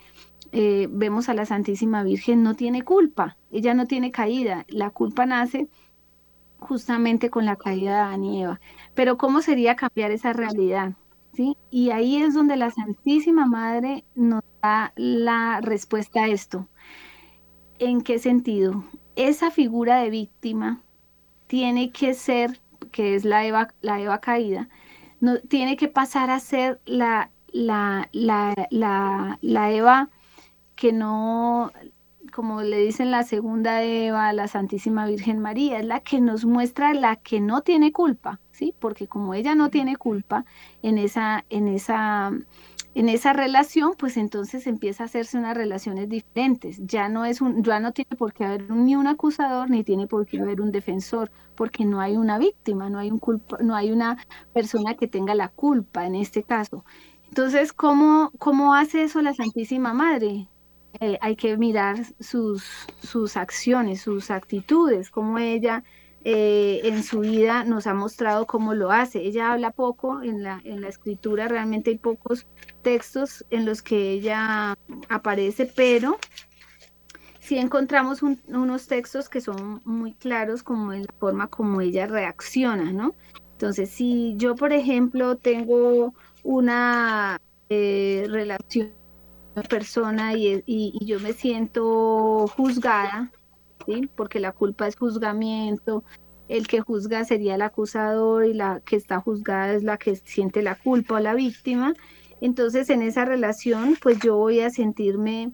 eh, 0.52 0.88
vemos 0.92 1.30
a 1.30 1.34
la 1.34 1.46
Santísima 1.46 2.04
Virgen, 2.04 2.44
no 2.44 2.56
tiene 2.56 2.82
culpa, 2.82 3.38
ella 3.52 3.74
no 3.74 3.86
tiene 3.86 4.12
caída, 4.12 4.66
la 4.68 4.90
culpa 4.90 5.26
nace 5.26 5.70
justamente 6.62 7.30
con 7.30 7.46
la 7.46 7.58
caída 7.58 7.92
de 7.92 8.00
Adán 8.00 8.24
y 8.24 8.44
Eva. 8.44 8.62
Pero 8.94 9.18
¿cómo 9.18 9.42
sería 9.42 9.76
cambiar 9.76 10.12
esa 10.12 10.32
realidad? 10.32 10.94
¿Sí? 11.34 11.58
Y 11.70 11.90
ahí 11.90 12.22
es 12.22 12.34
donde 12.34 12.56
la 12.56 12.72
Santísima 12.72 13.46
Madre 13.46 14.06
nos 14.16 14.44
da 14.62 14.94
la 14.96 15.60
respuesta 15.62 16.24
a 16.24 16.28
esto. 16.28 16.68
¿En 17.80 18.02
qué 18.02 18.20
sentido? 18.20 18.84
Esa 19.16 19.50
figura 19.50 19.98
de 19.98 20.10
víctima 20.10 20.82
tiene 21.48 21.92
que 21.92 22.14
ser, 22.14 22.62
que 22.92 23.16
es 23.16 23.26
la 23.26 23.46
Eva, 23.46 23.74
la 23.82 24.00
Eva 24.00 24.22
caída, 24.22 24.70
no, 25.20 25.40
tiene 25.40 25.78
que 25.78 25.88
pasar 25.88 26.30
a 26.30 26.40
ser 26.40 26.80
la, 26.86 27.32
la, 27.52 28.10
la, 28.12 28.54
la, 28.70 29.38
la 29.42 29.72
Eva 29.72 30.10
que 30.76 30.92
no, 30.92 31.72
como 32.32 32.62
le 32.62 32.80
dicen 32.80 33.12
la 33.12 33.24
segunda 33.24 33.84
Eva, 33.84 34.34
la 34.34 34.48
Santísima 34.48 35.06
Virgen 35.06 35.40
María, 35.40 35.80
es 35.80 35.86
la 35.86 36.00
que 36.00 36.20
nos 36.20 36.46
muestra 36.46 36.94
la 36.94 37.18
que 37.18 37.40
no 37.40 37.62
tiene 37.62 37.92
culpa, 37.92 38.40
¿sí? 38.52 38.74
Porque 38.80 39.08
como 39.08 39.34
ella 39.34 39.54
no 39.54 39.70
tiene 39.70 39.96
culpa 39.98 40.46
en 40.82 40.98
esa, 40.98 41.46
en 41.50 41.68
esa, 41.68 42.32
en 42.96 43.10
esa 43.10 43.34
relación, 43.34 43.94
pues 43.98 44.18
entonces 44.18 44.68
empieza 44.68 45.04
a 45.04 45.06
hacerse 45.06 45.38
unas 45.38 45.56
relaciones 45.56 46.10
diferentes. 46.10 46.80
Ya 46.86 47.10
no 47.10 47.26
es 47.26 47.42
un, 47.42 47.64
ya 47.64 47.80
no 47.80 47.92
tiene 47.92 48.16
por 48.18 48.34
qué 48.34 48.46
haber 48.46 48.70
ni 48.72 48.96
un 48.96 49.08
acusador 49.08 49.70
ni 49.70 49.84
tiene 49.84 50.08
por 50.08 50.26
qué 50.26 50.40
haber 50.40 50.62
un 50.62 50.72
defensor, 50.72 51.32
porque 51.56 51.86
no 51.86 52.02
hay 52.02 52.18
una 52.18 52.38
víctima, 52.38 52.90
no 52.90 53.00
hay 53.00 53.12
un 53.12 53.20
culpa, 53.20 53.58
no 53.62 53.76
hay 53.76 53.92
una 53.92 54.18
persona 54.54 54.96
que 54.96 55.08
tenga 55.08 55.36
la 55.36 55.50
culpa 55.50 56.06
en 56.06 56.16
este 56.16 56.44
caso. 56.44 56.86
Entonces, 57.28 57.72
¿cómo, 57.74 58.32
cómo 58.40 58.74
hace 58.76 59.04
eso 59.04 59.22
la 59.22 59.34
Santísima 59.34 59.94
Madre? 59.94 60.50
Eh, 61.00 61.18
hay 61.22 61.36
que 61.36 61.58
mirar 61.58 61.98
sus, 62.20 62.64
sus 63.02 63.38
acciones, 63.38 64.02
sus 64.02 64.30
actitudes, 64.30 65.10
cómo 65.10 65.40
ella 65.40 65.84
eh, 66.24 66.82
en 66.84 67.04
su 67.04 67.22
vida 67.22 67.64
nos 67.64 67.88
ha 67.88 67.94
mostrado 67.94 68.46
cómo 68.46 68.76
lo 68.76 68.92
hace. 68.92 69.20
Ella 69.20 69.54
habla 69.54 69.72
poco 69.72 70.22
en 70.22 70.44
la, 70.44 70.62
en 70.64 70.82
la 70.82 70.90
escritura, 70.90 71.48
realmente 71.48 71.92
hay 71.92 71.98
pocos 71.98 72.46
textos 72.84 73.46
en 73.50 73.66
los 73.66 73.82
que 73.82 74.12
ella 74.12 74.76
aparece, 75.10 75.66
pero 75.66 76.20
sí 77.40 77.58
encontramos 77.58 78.22
unos 78.22 78.88
textos 78.88 79.30
que 79.30 79.42
son 79.42 79.82
muy 79.86 80.14
claros 80.14 80.62
como 80.62 80.94
en 80.94 81.04
la 81.04 81.14
forma 81.20 81.48
como 81.48 81.82
ella 81.82 82.06
reacciona, 82.06 82.92
¿no? 82.92 83.16
Entonces, 83.54 83.90
si 83.90 84.36
yo, 84.38 84.56
por 84.56 84.74
ejemplo, 84.74 85.36
tengo 85.38 86.14
una 86.44 87.40
eh, 87.70 88.26
relación 88.30 89.01
persona 89.54 90.34
y, 90.36 90.94
yo 91.06 91.20
me 91.20 91.34
siento 91.34 92.48
juzgada, 92.56 93.32
porque 94.16 94.40
la 94.40 94.52
culpa 94.52 94.88
es 94.88 94.96
juzgamiento, 94.96 96.04
el 96.48 96.68
que 96.68 96.82
juzga 96.82 97.24
sería 97.24 97.56
el 97.56 97.62
acusador 97.62 98.46
y 98.46 98.54
la 98.54 98.82
que 98.82 98.96
está 98.96 99.20
juzgada 99.20 99.74
es 99.74 99.84
la 99.84 99.98
que 99.98 100.16
siente 100.16 100.62
la 100.62 100.76
culpa 100.76 101.16
o 101.16 101.20
la 101.20 101.34
víctima. 101.34 101.94
Entonces 102.42 102.90
en 102.90 103.02
esa 103.02 103.26
relación 103.26 103.96
pues 104.02 104.20
yo 104.20 104.36
voy 104.38 104.60
a 104.60 104.70
sentirme 104.70 105.54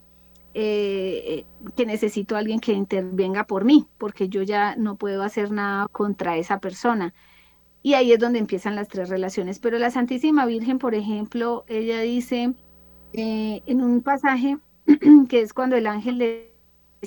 eh, 0.54 1.46
que 1.76 1.86
necesito 1.86 2.36
a 2.36 2.40
alguien 2.40 2.60
que 2.60 2.74
intervenga 2.74 3.46
por 3.46 3.64
mí, 3.64 3.88
porque 4.00 4.28
yo 4.28 4.42
ya 4.42 4.76
no 4.76 4.96
puedo 4.96 5.22
hacer 5.22 5.52
nada 5.52 5.88
contra 5.90 6.38
esa 6.38 6.60
persona. 6.60 7.14
Y 7.84 7.94
ahí 7.94 8.12
es 8.12 8.20
donde 8.20 8.40
empiezan 8.40 8.76
las 8.76 8.88
tres 8.88 9.10
relaciones. 9.10 9.60
Pero 9.60 9.78
la 9.78 9.92
Santísima 9.92 10.46
Virgen, 10.48 10.80
por 10.80 10.96
ejemplo, 10.96 11.64
ella 11.68 12.00
dice, 12.00 12.56
eh, 13.14 13.62
en 13.66 13.82
un 13.82 14.02
pasaje 14.02 14.58
que 15.30 15.42
es 15.42 15.54
cuando 15.54 15.76
el 15.76 15.88
ángel 15.88 16.18
le, 16.18 16.54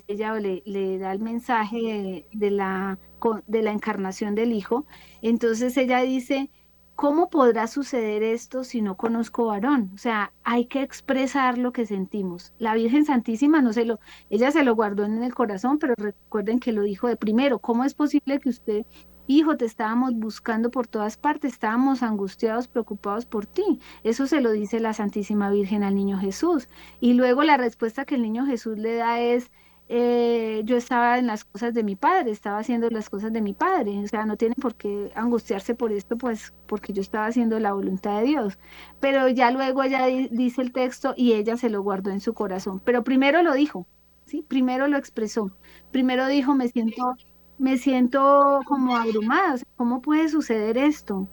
ella 0.06 0.34
le, 0.34 0.62
le 0.66 0.98
da 0.98 1.12
el 1.12 1.20
mensaje 1.20 2.26
de, 2.32 2.50
la, 2.50 2.98
de 3.46 3.62
la 3.62 3.72
encarnación 3.72 4.34
del 4.34 4.52
Hijo, 4.52 4.86
entonces 5.22 5.76
ella 5.76 6.00
dice, 6.00 6.50
¿cómo 6.94 7.30
podrá 7.30 7.66
suceder 7.66 8.22
esto 8.22 8.62
si 8.64 8.82
no 8.82 8.96
conozco 8.96 9.46
varón? 9.46 9.90
O 9.94 9.98
sea, 9.98 10.32
hay 10.44 10.66
que 10.66 10.82
expresar 10.82 11.58
lo 11.58 11.72
que 11.72 11.86
sentimos. 11.86 12.52
La 12.58 12.74
Virgen 12.74 13.04
Santísima 13.06 13.62
no 13.62 13.72
se 13.72 13.84
lo, 13.86 14.00
ella 14.28 14.50
se 14.50 14.64
lo 14.64 14.74
guardó 14.74 15.04
en 15.04 15.22
el 15.22 15.34
corazón, 15.34 15.78
pero 15.78 15.94
recuerden 15.96 16.60
que 16.60 16.72
lo 16.72 16.82
dijo 16.82 17.08
de 17.08 17.16
primero, 17.16 17.58
¿cómo 17.58 17.84
es 17.84 17.94
posible 17.94 18.38
que 18.38 18.50
usted 18.50 18.86
Hijo, 19.30 19.56
te 19.56 19.64
estábamos 19.64 20.16
buscando 20.16 20.72
por 20.72 20.88
todas 20.88 21.16
partes, 21.16 21.52
estábamos 21.52 22.02
angustiados, 22.02 22.66
preocupados 22.66 23.26
por 23.26 23.46
ti. 23.46 23.78
Eso 24.02 24.26
se 24.26 24.40
lo 24.40 24.50
dice 24.50 24.80
la 24.80 24.92
Santísima 24.92 25.50
Virgen 25.50 25.84
al 25.84 25.94
niño 25.94 26.18
Jesús. 26.18 26.68
Y 26.98 27.12
luego 27.12 27.44
la 27.44 27.56
respuesta 27.56 28.04
que 28.04 28.16
el 28.16 28.22
niño 28.22 28.44
Jesús 28.44 28.76
le 28.76 28.96
da 28.96 29.20
es, 29.20 29.52
eh, 29.88 30.62
yo 30.64 30.76
estaba 30.76 31.16
en 31.16 31.28
las 31.28 31.44
cosas 31.44 31.74
de 31.74 31.84
mi 31.84 31.94
padre, 31.94 32.32
estaba 32.32 32.58
haciendo 32.58 32.90
las 32.90 33.08
cosas 33.08 33.32
de 33.32 33.40
mi 33.40 33.54
padre. 33.54 34.02
O 34.02 34.08
sea, 34.08 34.26
no 34.26 34.36
tienen 34.36 34.56
por 34.60 34.74
qué 34.74 35.12
angustiarse 35.14 35.76
por 35.76 35.92
esto, 35.92 36.18
pues 36.18 36.52
porque 36.66 36.92
yo 36.92 37.00
estaba 37.00 37.26
haciendo 37.26 37.60
la 37.60 37.72
voluntad 37.72 38.18
de 38.20 38.26
Dios. 38.26 38.58
Pero 38.98 39.28
ya 39.28 39.52
luego 39.52 39.84
ella 39.84 40.06
dice 40.06 40.60
el 40.60 40.72
texto 40.72 41.14
y 41.16 41.34
ella 41.34 41.56
se 41.56 41.70
lo 41.70 41.82
guardó 41.82 42.10
en 42.10 42.20
su 42.20 42.34
corazón. 42.34 42.80
Pero 42.84 43.04
primero 43.04 43.44
lo 43.44 43.54
dijo, 43.54 43.86
¿sí? 44.26 44.42
Primero 44.42 44.88
lo 44.88 44.96
expresó. 44.98 45.52
Primero 45.92 46.26
dijo, 46.26 46.56
me 46.56 46.66
siento 46.68 47.14
me 47.60 47.76
siento 47.76 48.60
como 48.64 48.96
abrumada. 48.96 49.56
¿Cómo 49.76 50.00
puede 50.00 50.28
suceder 50.28 50.78
esto? 50.78 51.28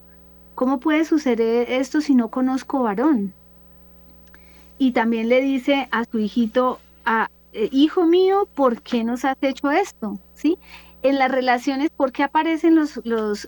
¿Cómo 0.55 0.79
puede 0.79 1.05
suceder 1.05 1.71
esto 1.71 2.01
si 2.01 2.15
no 2.15 2.29
conozco 2.29 2.83
varón? 2.83 3.33
Y 4.77 4.91
también 4.91 5.29
le 5.29 5.41
dice 5.41 5.87
a 5.91 6.03
su 6.03 6.19
hijito, 6.19 6.79
a, 7.05 7.29
eh, 7.53 7.69
hijo 7.71 8.05
mío, 8.05 8.47
¿por 8.53 8.81
qué 8.81 9.03
nos 9.03 9.23
has 9.23 9.37
hecho 9.41 9.71
esto? 9.71 10.19
¿Sí? 10.33 10.59
En 11.01 11.17
las 11.17 11.31
relaciones, 11.31 11.89
¿por 11.91 12.11
qué 12.11 12.23
aparecen 12.23 12.75
los, 12.75 12.99
los, 13.03 13.47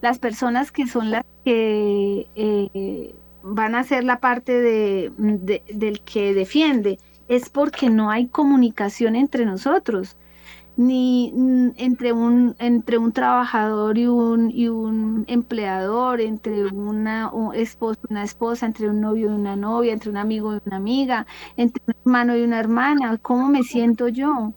las 0.00 0.18
personas 0.20 0.70
que 0.70 0.86
son 0.86 1.10
las 1.10 1.24
que 1.44 2.28
eh, 2.36 3.14
van 3.42 3.74
a 3.74 3.82
ser 3.82 4.04
la 4.04 4.20
parte 4.20 4.52
de, 4.60 5.10
del 5.18 6.00
que 6.02 6.32
defiende, 6.32 6.98
es 7.28 7.48
porque 7.48 7.90
no 7.90 8.10
hay 8.10 8.28
comunicación 8.28 9.16
entre 9.16 9.44
nosotros, 9.44 10.16
ni 10.76 11.32
entre 11.76 12.12
un, 12.12 12.56
entre 12.58 12.98
un 12.98 13.12
trabajador 13.12 13.98
y 13.98 14.06
un, 14.06 14.50
y 14.50 14.68
un 14.68 15.24
empleador, 15.28 16.20
entre 16.20 16.66
una 16.66 17.30
esposa, 17.54 18.00
una 18.10 18.24
esposa, 18.24 18.66
entre 18.66 18.88
un 18.90 19.00
novio 19.00 19.30
y 19.30 19.34
una 19.34 19.56
novia, 19.56 19.92
entre 19.92 20.10
un 20.10 20.16
amigo 20.16 20.54
y 20.54 20.60
una 20.66 20.76
amiga, 20.76 21.26
entre 21.56 21.82
un 21.86 21.94
hermano 22.04 22.36
y 22.36 22.42
una 22.42 22.60
hermana, 22.60 23.18
¿cómo 23.18 23.48
me 23.48 23.62
siento 23.62 24.08
yo? 24.08 24.52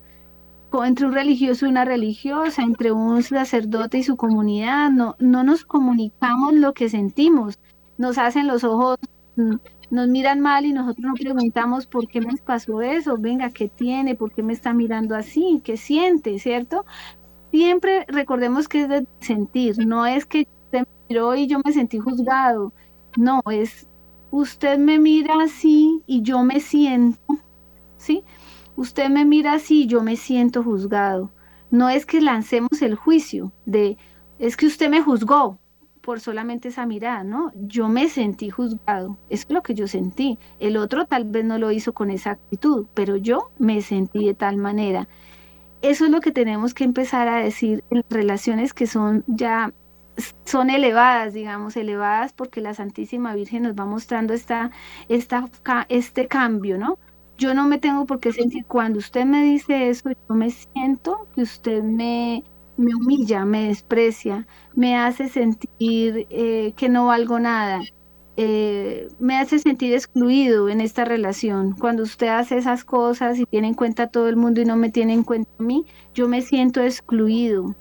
entre 0.86 1.08
un 1.08 1.14
religioso 1.14 1.66
y 1.66 1.70
una 1.70 1.86
religiosa, 1.86 2.62
entre 2.62 2.92
un 2.92 3.24
sacerdote 3.24 3.98
y 4.00 4.04
su 4.04 4.16
comunidad, 4.18 4.92
no, 4.92 5.16
no 5.20 5.44
nos 5.44 5.66
comunicamos 5.66 6.54
lo 6.54 6.74
que 6.74 6.90
sentimos, 6.90 7.60
nos 7.98 8.18
hacen 8.18 8.48
los 8.48 8.64
ojos, 8.64 8.98
mm, 9.38 9.56
nos 9.90 10.08
miran 10.08 10.42
mal 10.42 10.66
y 10.66 10.74
nosotros 10.74 11.06
nos 11.06 11.20
preguntamos 11.20 11.88
por 11.88 12.08
qué 12.08 12.22
me 12.22 12.36
pasó 12.38 12.82
eso, 12.82 13.18
venga, 13.18 13.52
¿qué 13.52 13.70
tiene? 13.70 14.16
¿Por 14.16 14.32
qué 14.34 14.44
me 14.44 14.54
está 14.54 14.74
mirando 14.74 15.16
así? 15.16 15.62
¿Qué 15.64 15.78
siente? 15.78 16.40
¿Cierto? 16.40 16.86
Siempre 17.52 18.06
recordemos 18.08 18.68
que 18.68 18.84
es 18.84 18.90
de 18.90 19.08
sentir, 19.20 19.86
no 19.86 20.06
es 20.06 20.26
que 20.26 20.48
me 20.72 20.86
miró 21.08 21.36
y 21.36 21.48
yo 21.48 21.60
me 21.64 21.72
sentí 21.72 22.00
juzgado, 22.00 22.74
no, 23.18 23.42
es 23.50 23.88
usted 24.32 24.78
me 24.78 25.00
mira 25.00 25.36
así 25.42 26.04
y 26.06 26.22
yo 26.22 26.44
me 26.44 26.60
siento, 26.60 27.20
¿sí? 27.98 28.24
Usted 28.76 29.10
me 29.10 29.26
mira 29.26 29.54
así 29.54 29.84
y 29.84 29.88
yo 29.88 30.04
me 30.04 30.16
siento 30.16 30.64
juzgado. 30.64 31.32
No 31.72 31.90
es 31.90 32.06
que 32.06 32.22
lancemos 32.22 32.82
el 32.82 32.96
juicio 32.96 33.52
de, 33.66 33.98
es 34.40 34.56
que 34.56 34.68
usted 34.68 34.90
me 34.90 35.02
juzgó 35.02 35.60
por 36.08 36.22
solamente 36.22 36.70
esa 36.70 36.86
mirada, 36.86 37.26
¿no? 37.26 37.52
Yo 37.54 37.90
me 37.90 38.08
sentí 38.08 38.50
juzgado, 38.50 39.18
es 39.30 39.46
lo 39.50 39.62
que 39.62 39.74
yo 39.74 39.90
sentí. 39.90 40.40
El 40.58 40.78
otro 40.78 41.06
tal 41.06 41.26
vez 41.26 41.44
no 41.44 41.58
lo 41.58 41.70
hizo 41.70 41.92
con 41.92 42.10
esa 42.12 42.32
actitud, 42.32 42.88
pero 42.94 43.18
yo 43.18 43.52
me 43.60 43.82
sentí 43.82 44.26
de 44.26 44.34
tal 44.34 44.56
manera. 44.56 45.10
Eso 45.82 46.06
es 46.06 46.12
lo 46.12 46.22
que 46.22 46.32
tenemos 46.32 46.74
que 46.74 46.86
empezar 46.86 47.28
a 47.28 47.40
decir 47.40 47.84
en 47.90 48.06
relaciones 48.10 48.74
que 48.74 48.88
son 48.88 49.26
ya 49.28 49.74
son 50.46 50.70
elevadas, 50.70 51.34
digamos, 51.34 51.76
elevadas 51.76 52.32
porque 52.32 52.62
la 52.62 52.74
Santísima 52.74 53.36
Virgen 53.36 53.64
nos 53.64 53.74
va 53.74 53.84
mostrando 53.86 54.34
esta, 54.34 54.72
esta, 55.10 55.50
este 55.90 56.28
cambio, 56.30 56.78
¿no? 56.78 56.98
yo 57.38 57.54
no 57.54 57.68
me 57.68 57.80
tengo 57.80 58.06
por 58.06 58.20
qué 58.20 58.32
sentir, 58.32 58.66
cuando 58.66 59.00
usted 59.00 59.26
me 59.26 59.44
dice 59.44 59.90
eso, 59.90 60.10
yo 60.10 60.36
me 60.36 60.52
siento 60.52 61.28
que 61.36 61.42
usted 61.42 61.84
me, 61.84 62.44
me 62.78 62.96
humilla, 62.96 63.46
me 63.46 63.68
desprecia, 63.68 64.48
me 64.76 64.96
hace 64.98 65.30
sentir 65.30 66.28
eh, 66.30 66.74
que 66.76 66.90
no 66.90 67.08
valgo 67.08 67.40
nada, 67.40 67.82
eh, 68.40 69.08
me 69.20 69.40
hace 69.40 69.58
sentir 69.58 69.94
excluido 69.94 70.70
en 70.70 70.80
esta 70.80 71.06
relación. 71.06 71.74
Cuando 71.74 72.04
usted 72.04 72.28
hace 72.28 72.58
esas 72.58 72.86
cosas 72.86 73.40
y 73.40 73.46
tiene 73.46 73.70
en 73.70 73.74
cuenta 73.74 74.04
a 74.04 74.08
todo 74.08 74.30
el 74.30 74.36
mundo 74.36 74.62
y 74.62 74.66
no 74.66 74.76
me 74.76 74.92
tiene 74.92 75.14
en 75.14 75.24
cuenta 75.24 75.50
a 75.60 75.64
mí, 75.64 75.86
yo 76.14 76.28
me 76.28 76.44
siento 76.44 76.82
excluido. 76.82 77.76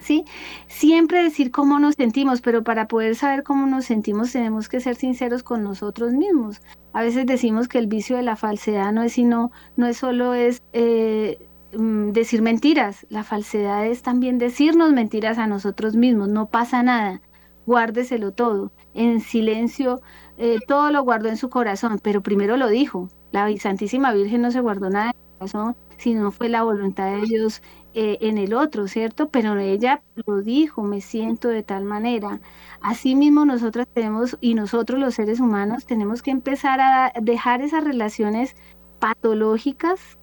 ¿Sí? 0.00 0.24
Siempre 0.66 1.22
decir 1.22 1.50
cómo 1.50 1.78
nos 1.78 1.94
sentimos, 1.94 2.40
pero 2.40 2.64
para 2.64 2.88
poder 2.88 3.14
saber 3.14 3.42
cómo 3.42 3.66
nos 3.66 3.84
sentimos 3.84 4.32
tenemos 4.32 4.68
que 4.68 4.80
ser 4.80 4.96
sinceros 4.96 5.42
con 5.42 5.62
nosotros 5.62 6.12
mismos. 6.12 6.62
A 6.92 7.02
veces 7.02 7.26
decimos 7.26 7.68
que 7.68 7.78
el 7.78 7.86
vicio 7.86 8.16
de 8.16 8.22
la 8.22 8.36
falsedad 8.36 8.92
no 8.92 9.02
es 9.02 9.12
sino, 9.12 9.50
no 9.76 9.86
es 9.86 9.98
solo 9.98 10.34
es 10.34 10.62
eh, 10.72 11.46
mm, 11.76 12.12
decir 12.12 12.42
mentiras, 12.42 13.06
la 13.10 13.24
falsedad 13.24 13.86
es 13.86 14.02
también 14.02 14.38
decirnos 14.38 14.92
mentiras 14.92 15.38
a 15.38 15.46
nosotros 15.46 15.96
mismos, 15.96 16.28
no 16.28 16.50
pasa 16.50 16.82
nada, 16.82 17.20
guárdeselo 17.66 18.32
todo, 18.32 18.72
en 18.94 19.20
silencio, 19.20 20.00
eh, 20.36 20.58
todo 20.66 20.90
lo 20.90 21.02
guardó 21.02 21.28
en 21.28 21.36
su 21.36 21.50
corazón, 21.50 22.00
pero 22.02 22.22
primero 22.22 22.56
lo 22.56 22.68
dijo, 22.68 23.08
la 23.32 23.54
Santísima 23.58 24.12
Virgen 24.12 24.42
no 24.42 24.50
se 24.50 24.60
guardó 24.60 24.90
nada 24.90 25.10
en 25.10 25.12
su 25.12 25.38
corazón, 25.38 25.76
sino 25.96 26.30
fue 26.30 26.48
la 26.48 26.62
voluntad 26.62 27.10
de 27.12 27.22
Dios 27.22 27.62
eh, 27.94 28.18
en 28.20 28.38
el 28.38 28.54
otro, 28.54 28.88
¿cierto? 28.88 29.28
Pero 29.28 29.58
ella 29.58 30.02
lo 30.26 30.42
dijo, 30.42 30.82
me 30.82 31.00
siento 31.00 31.48
de 31.48 31.62
tal 31.62 31.84
manera. 31.84 32.40
Asimismo, 32.80 33.44
nosotras 33.44 33.86
tenemos, 33.92 34.36
y 34.40 34.54
nosotros 34.54 34.98
los 34.98 35.14
seres 35.14 35.40
humanos, 35.40 35.86
tenemos 35.86 36.22
que 36.22 36.30
empezar 36.30 36.80
a 36.80 37.12
dejar 37.20 37.62
esas 37.62 37.84
relaciones 37.84 38.56
patológicas 38.98 40.18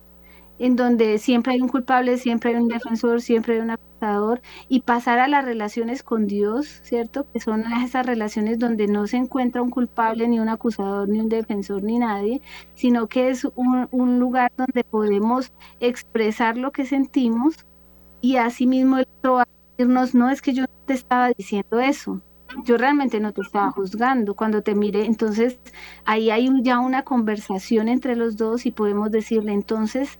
en 0.62 0.76
donde 0.76 1.17
siempre 1.17 1.54
hay 1.54 1.62
un 1.62 1.67
culpable, 1.67 2.17
siempre 2.19 2.52
hay 2.52 2.58
un 2.58 2.67
defensor, 2.67 3.19
siempre 3.19 3.56
hay 3.56 3.62
un 3.62 3.71
acusador, 3.71 4.41
y 4.69 4.82
pasar 4.82 5.17
a 5.17 5.28
las 5.28 5.43
relaciones 5.43 6.04
con 6.04 6.28
Dios, 6.28 6.82
¿cierto? 6.84 7.26
Que 7.34 7.39
son 7.39 7.65
esas 7.84 8.06
relaciones 8.06 8.60
donde 8.60 8.86
no 8.86 9.08
se 9.08 9.17
encuentra 9.17 9.63
un 9.63 9.71
culpable, 9.71 10.28
ni 10.28 10.39
un 10.39 10.50
acusador, 10.50 11.10
ni 11.10 11.19
un 11.19 11.30
defensor, 11.30 11.82
ni 11.82 11.97
nadie, 11.97 12.41
sino 12.76 13.08
que 13.08 13.30
es 13.30 13.47
un, 13.56 14.19
lugar 14.19 14.52
donde 14.56 14.84
podemos 14.84 15.52
expresar 15.80 16.58
lo 16.58 16.71
que 16.71 16.86
sentimos 16.86 17.65
y 18.21 18.36
asimismo 18.36 19.00
el 19.00 19.08
otro 19.17 19.34
va 19.36 19.41
a 19.43 19.47
decirnos, 19.71 20.13
no 20.13 20.30
es 20.30 20.43
que 20.43 20.54
yo 20.54 20.65
te 20.86 20.93
estaba 20.93 21.30
diciendo 21.30 21.80
eso, 21.80 22.21
yo 22.65 22.78
realmente 22.78 23.19
no 23.19 23.32
te 23.32 23.41
estaba 23.41 23.71
juzgando 23.71 24.36
cuando 24.36 24.62
te 24.62 24.76
miré. 24.76 25.06
Entonces, 25.06 25.60
ahí 26.06 26.30
hay 26.30 26.50
ya 26.62 26.80
una 26.80 27.04
conversación 27.04 27.88
entre 27.88 28.15
los 28.15 28.38
dos 28.38 28.67
y 28.67 28.71
podemos 28.71 29.10
decirle, 29.10 29.54
entonces, 29.54 30.19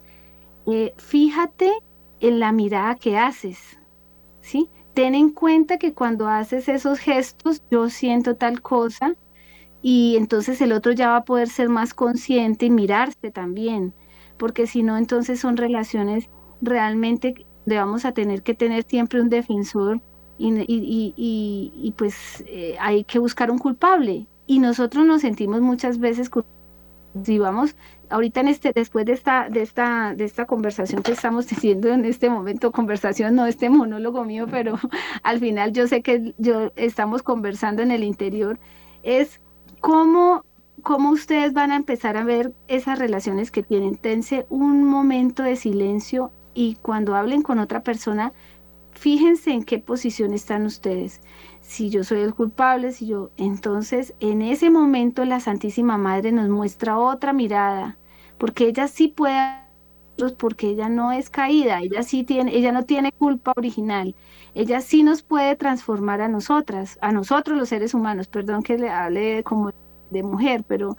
eh, 0.68 0.94
fíjate 0.98 1.72
en 2.20 2.40
la 2.40 2.52
mirada 2.52 2.96
que 2.96 3.18
haces, 3.18 3.80
¿sí? 4.42 4.70
Ten 4.94 5.16
en 5.16 5.32
cuenta 5.32 5.78
que 5.78 5.94
cuando 5.94 6.28
haces 6.28 6.70
esos 6.70 7.00
gestos, 7.00 7.62
yo 7.72 7.90
siento 7.90 8.36
tal 8.36 8.62
cosa 8.62 9.16
y 9.82 10.16
entonces 10.18 10.62
el 10.62 10.74
otro 10.74 10.92
ya 10.92 11.10
va 11.10 11.18
a 11.18 11.26
poder 11.26 11.50
ser 11.50 11.70
más 11.70 11.94
consciente 11.94 12.68
y 12.68 12.70
mirarse 12.70 13.32
también, 13.32 13.94
porque 14.38 14.68
si 14.68 14.84
no, 14.84 14.98
entonces 14.98 15.40
son 15.40 15.58
relaciones 15.58 16.30
realmente 16.62 17.46
de 17.66 17.78
vamos 17.78 18.06
a 18.06 18.12
tener 18.12 18.44
que 18.44 18.54
tener 18.54 18.84
siempre 18.84 19.22
un 19.22 19.30
defensor 19.30 20.02
y, 20.38 21.94
pues 21.98 22.44
eh, 22.48 22.76
hay 22.80 23.04
que 23.04 23.20
buscar 23.20 23.52
un 23.52 23.60
culpable. 23.60 24.26
Y 24.48 24.60
nosotros 24.60 25.06
nos 25.06 25.22
sentimos 25.22 25.62
muchas 25.62 26.00
veces 26.00 26.30
culpables 26.30 26.62
si 27.24 27.40
vamos 27.40 27.76
ahorita 28.12 28.42
en 28.42 28.48
este 28.50 28.72
después 28.74 29.06
de 29.06 29.14
esta 29.14 29.50
de 29.50 29.62
esta 29.62 30.14
de 30.16 30.26
esta 30.26 30.46
conversación 30.46 31.02
que 31.04 31.12
estamos 31.14 31.48
teniendo 31.48 31.90
en 31.90 32.06
este 32.06 32.30
momento 32.30 32.72
conversación 32.72 33.36
no 33.36 33.46
este 33.46 33.70
monólogo 33.70 34.24
mío 34.26 34.48
pero 34.50 34.78
al 35.24 35.40
final 35.40 35.72
yo 35.74 35.88
sé 35.88 36.02
que 36.02 36.34
yo 36.38 36.72
estamos 36.76 37.24
conversando 37.24 37.82
en 37.82 37.92
el 37.92 38.04
interior 38.04 38.60
es 39.04 39.42
cómo 39.80 40.46
cómo 40.84 41.12
ustedes 41.12 41.54
van 41.54 41.72
a 41.72 41.76
empezar 41.76 42.18
a 42.18 42.24
ver 42.24 42.54
esas 42.68 42.98
relaciones 42.98 43.52
que 43.52 43.62
tienen. 43.64 43.98
Tense 43.98 44.46
un 44.50 44.84
momento 44.84 45.44
de 45.44 45.56
silencio 45.56 46.32
y 46.54 46.76
cuando 46.82 47.16
hablen 47.16 47.44
con 47.44 47.60
otra 47.60 47.84
persona 47.84 48.34
fíjense 48.92 49.52
en 49.52 49.64
qué 49.64 49.80
posición 49.80 50.34
están 50.34 50.66
ustedes. 50.66 51.22
Si 51.62 51.90
yo 51.90 52.04
soy 52.04 52.22
el 52.22 52.34
culpable, 52.34 52.92
si 52.92 53.08
yo, 53.08 53.32
entonces 53.38 54.14
en 54.20 54.42
ese 54.42 54.70
momento 54.70 55.26
la 55.26 55.40
Santísima 55.40 55.98
Madre 55.98 56.32
nos 56.32 56.50
muestra 56.50 56.98
otra 56.98 57.34
mirada, 57.34 57.98
porque 58.42 58.66
ella 58.66 58.88
sí 58.88 59.08
puede 59.08 59.62
porque 60.40 60.70
ella 60.70 60.90
no 60.90 61.12
es 61.12 61.30
caída, 61.30 61.80
ella 61.80 62.02
sí 62.02 62.24
tiene, 62.24 62.56
ella 62.56 62.72
no 62.72 62.86
tiene 62.86 63.12
culpa 63.12 63.54
original, 63.56 64.16
ella 64.56 64.82
sí 64.82 65.04
nos 65.04 65.22
puede 65.22 65.56
transformar 65.56 66.22
a 66.22 66.28
nosotras, 66.28 66.98
a 67.02 67.12
nosotros 67.12 67.56
los 67.56 67.70
seres 67.70 67.94
humanos, 67.94 68.28
perdón 68.28 68.64
que 68.64 68.80
le 68.80 68.90
hable 68.90 69.44
como 69.44 69.72
de 70.10 70.24
mujer, 70.24 70.64
pero 70.68 70.98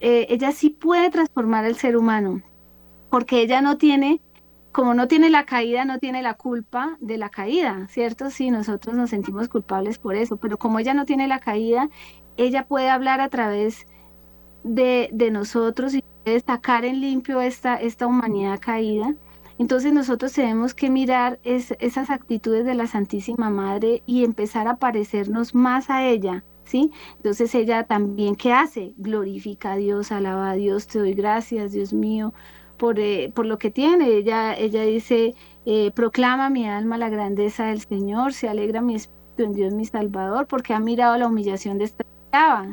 eh, 0.00 0.26
ella 0.30 0.52
sí 0.52 0.70
puede 0.70 1.10
transformar 1.10 1.66
al 1.66 1.76
ser 1.76 1.98
humano, 1.98 2.42
porque 3.10 3.42
ella 3.42 3.60
no 3.60 3.76
tiene 3.76 4.22
como 4.72 4.94
no 4.94 5.06
tiene 5.06 5.28
la 5.28 5.44
caída, 5.44 5.84
no 5.84 5.98
tiene 5.98 6.22
la 6.22 6.34
culpa 6.34 6.96
de 7.00 7.18
la 7.18 7.28
caída, 7.28 7.88
¿cierto? 7.90 8.30
Sí, 8.30 8.50
nosotros 8.50 8.94
nos 8.94 9.10
sentimos 9.10 9.48
culpables 9.48 9.98
por 9.98 10.14
eso, 10.14 10.38
pero 10.38 10.58
como 10.58 10.78
ella 10.78 10.94
no 10.94 11.04
tiene 11.04 11.28
la 11.28 11.40
caída, 11.40 11.90
ella 12.38 12.66
puede 12.66 12.88
hablar 12.88 13.20
a 13.20 13.28
través 13.28 13.86
de, 14.64 15.10
de 15.12 15.30
nosotros 15.30 15.94
y 15.94 16.04
puede 16.24 16.40
sacar 16.40 16.84
en 16.84 17.00
limpio 17.00 17.40
esta, 17.40 17.76
esta 17.76 18.06
humanidad 18.06 18.58
caída. 18.60 19.14
Entonces 19.58 19.92
nosotros 19.92 20.32
tenemos 20.32 20.72
que 20.72 20.88
mirar 20.88 21.38
esas 21.44 22.08
actitudes 22.08 22.64
de 22.64 22.74
la 22.74 22.86
Santísima 22.86 23.50
Madre 23.50 24.02
y 24.06 24.24
empezar 24.24 24.66
a 24.68 24.76
parecernos 24.76 25.54
más 25.54 25.90
a 25.90 26.06
ella, 26.06 26.44
¿sí? 26.64 26.90
Entonces 27.16 27.54
ella 27.54 27.84
también, 27.84 28.36
¿qué 28.36 28.54
hace? 28.54 28.94
Glorifica 28.96 29.72
a 29.72 29.76
Dios, 29.76 30.12
alaba 30.12 30.52
a 30.52 30.54
Dios, 30.54 30.86
te 30.86 30.98
doy 30.98 31.12
gracias, 31.12 31.72
Dios 31.72 31.92
mío, 31.92 32.32
eh, 32.96 33.30
por, 33.34 33.46
lo 33.46 33.58
que 33.58 33.70
tiene. 33.70 34.08
Ella, 34.08 34.54
ella 34.56 34.82
dice, 34.82 35.34
eh, 35.66 35.90
proclama 35.90 36.48
mi 36.48 36.66
alma 36.66 36.96
la 36.96 37.10
grandeza 37.10 37.66
del 37.66 37.80
Señor, 37.80 38.32
se 38.32 38.48
alegra 38.48 38.80
mi 38.80 38.94
espíritu 38.94 39.42
en 39.42 39.52
Dios 39.52 39.74
mi 39.74 39.84
Salvador, 39.84 40.46
porque 40.46 40.72
ha 40.72 40.80
mirado 40.80 41.18
la 41.18 41.26
humillación 41.26 41.76
de 41.78 41.84
esta 41.84 42.04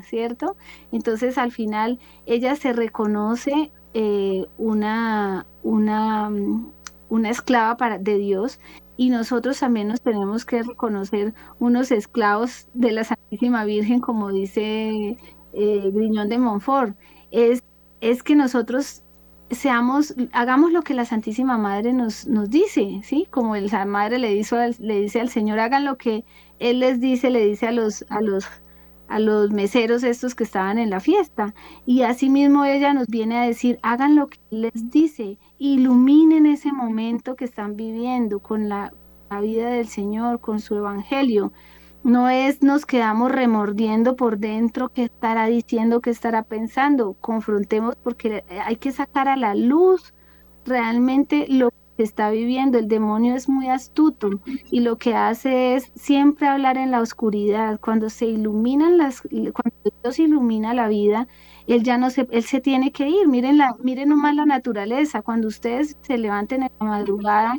¿cierto? 0.03 0.55
Entonces 0.91 1.37
al 1.37 1.51
final 1.51 1.99
ella 2.25 2.55
se 2.55 2.73
reconoce 2.73 3.71
eh, 3.93 4.45
una, 4.57 5.45
una, 5.63 6.29
mm, 6.29 6.71
una 7.09 7.29
esclava 7.29 7.77
para, 7.77 7.97
de 7.97 8.17
Dios 8.17 8.59
y 8.97 9.09
nosotros 9.09 9.59
también 9.59 9.87
nos 9.87 10.01
tenemos 10.01 10.45
que 10.45 10.63
reconocer 10.63 11.33
unos 11.59 11.91
esclavos 11.91 12.67
de 12.73 12.91
la 12.91 13.03
Santísima 13.03 13.63
Virgen, 13.65 13.99
como 13.99 14.31
dice 14.31 15.17
eh, 15.53 15.91
Griñón 15.93 16.29
de 16.29 16.37
Montfort, 16.39 16.97
es, 17.31 17.63
es 18.01 18.23
que 18.23 18.35
nosotros 18.35 19.03
seamos, 19.51 20.13
hagamos 20.33 20.71
lo 20.71 20.81
que 20.81 20.93
la 20.93 21.05
Santísima 21.05 21.57
Madre 21.57 21.93
nos, 21.93 22.27
nos 22.27 22.49
dice, 22.49 23.01
¿sí? 23.03 23.27
Como 23.29 23.55
la 23.55 23.85
Madre 23.85 24.19
le, 24.19 24.33
hizo, 24.33 24.57
le 24.79 25.01
dice 25.01 25.21
al 25.21 25.29
Señor, 25.29 25.59
hagan 25.59 25.85
lo 25.85 25.97
que 25.97 26.25
Él 26.59 26.79
les 26.79 26.99
dice, 26.99 27.29
le 27.29 27.45
dice 27.45 27.67
a 27.67 27.71
los, 27.71 28.05
a 28.09 28.21
los, 28.21 28.45
a 29.07 29.19
los 29.19 29.51
meseros 29.51 30.03
estos 30.03 30.35
que 30.35 30.43
estaban 30.43 30.77
en 30.77 30.89
la 30.89 30.99
fiesta. 30.99 31.53
Y 31.85 32.01
asimismo 32.01 32.65
ella 32.65 32.93
nos 32.93 33.07
viene 33.07 33.37
a 33.37 33.43
decir, 33.43 33.79
hagan 33.81 34.15
lo 34.15 34.27
que 34.27 34.39
les 34.49 34.89
dice, 34.89 35.37
iluminen 35.57 36.45
ese 36.45 36.71
momento 36.71 37.35
que 37.35 37.45
están 37.45 37.75
viviendo 37.75 38.39
con 38.39 38.69
la, 38.69 38.93
la 39.29 39.41
vida 39.41 39.69
del 39.69 39.87
Señor, 39.87 40.39
con 40.39 40.59
su 40.59 40.75
Evangelio. 40.75 41.51
No 42.03 42.29
es 42.29 42.61
nos 42.61 42.85
quedamos 42.85 43.31
remordiendo 43.31 44.15
por 44.15 44.37
dentro 44.37 44.89
qué 44.89 45.05
estará 45.05 45.47
diciendo, 45.47 45.99
qué 45.99 46.09
estará 46.11 46.43
pensando. 46.43 47.15
Confrontemos 47.19 47.95
porque 48.03 48.43
hay 48.65 48.77
que 48.77 48.91
sacar 48.91 49.27
a 49.27 49.35
la 49.35 49.55
luz 49.55 50.13
realmente 50.65 51.45
lo 51.49 51.71
que 51.71 51.86
se 51.97 52.03
está 52.03 52.29
viviendo. 52.29 52.77
El 52.77 52.87
demonio 52.87 53.35
es 53.35 53.49
muy 53.49 53.67
astuto 53.67 54.29
y 54.71 54.81
lo 54.81 54.97
que 54.97 55.15
hace 55.15 55.75
es 55.75 55.91
siempre 55.95 56.47
hablar 56.47 56.77
en 56.77 56.91
la 56.91 57.01
oscuridad. 57.01 57.79
Cuando 57.79 58.09
se 58.09 58.27
iluminan 58.27 58.97
las, 58.97 59.21
cuando 59.21 59.91
Dios 60.03 60.19
ilumina 60.19 60.73
la 60.73 60.87
vida, 60.87 61.27
él 61.67 61.83
ya 61.83 61.97
no 61.97 62.09
se, 62.09 62.27
él 62.31 62.43
se 62.43 62.61
tiene 62.61 62.91
que 62.91 63.09
ir. 63.09 63.27
Miren 63.27 63.57
la, 63.57 63.75
miren 63.79 64.09
nomás 64.09 64.35
la 64.35 64.45
naturaleza. 64.45 65.21
Cuando 65.23 65.47
ustedes 65.47 65.97
se 66.01 66.17
levanten 66.17 66.63
en 66.63 66.71
la 66.79 66.85
madrugada, 66.85 67.55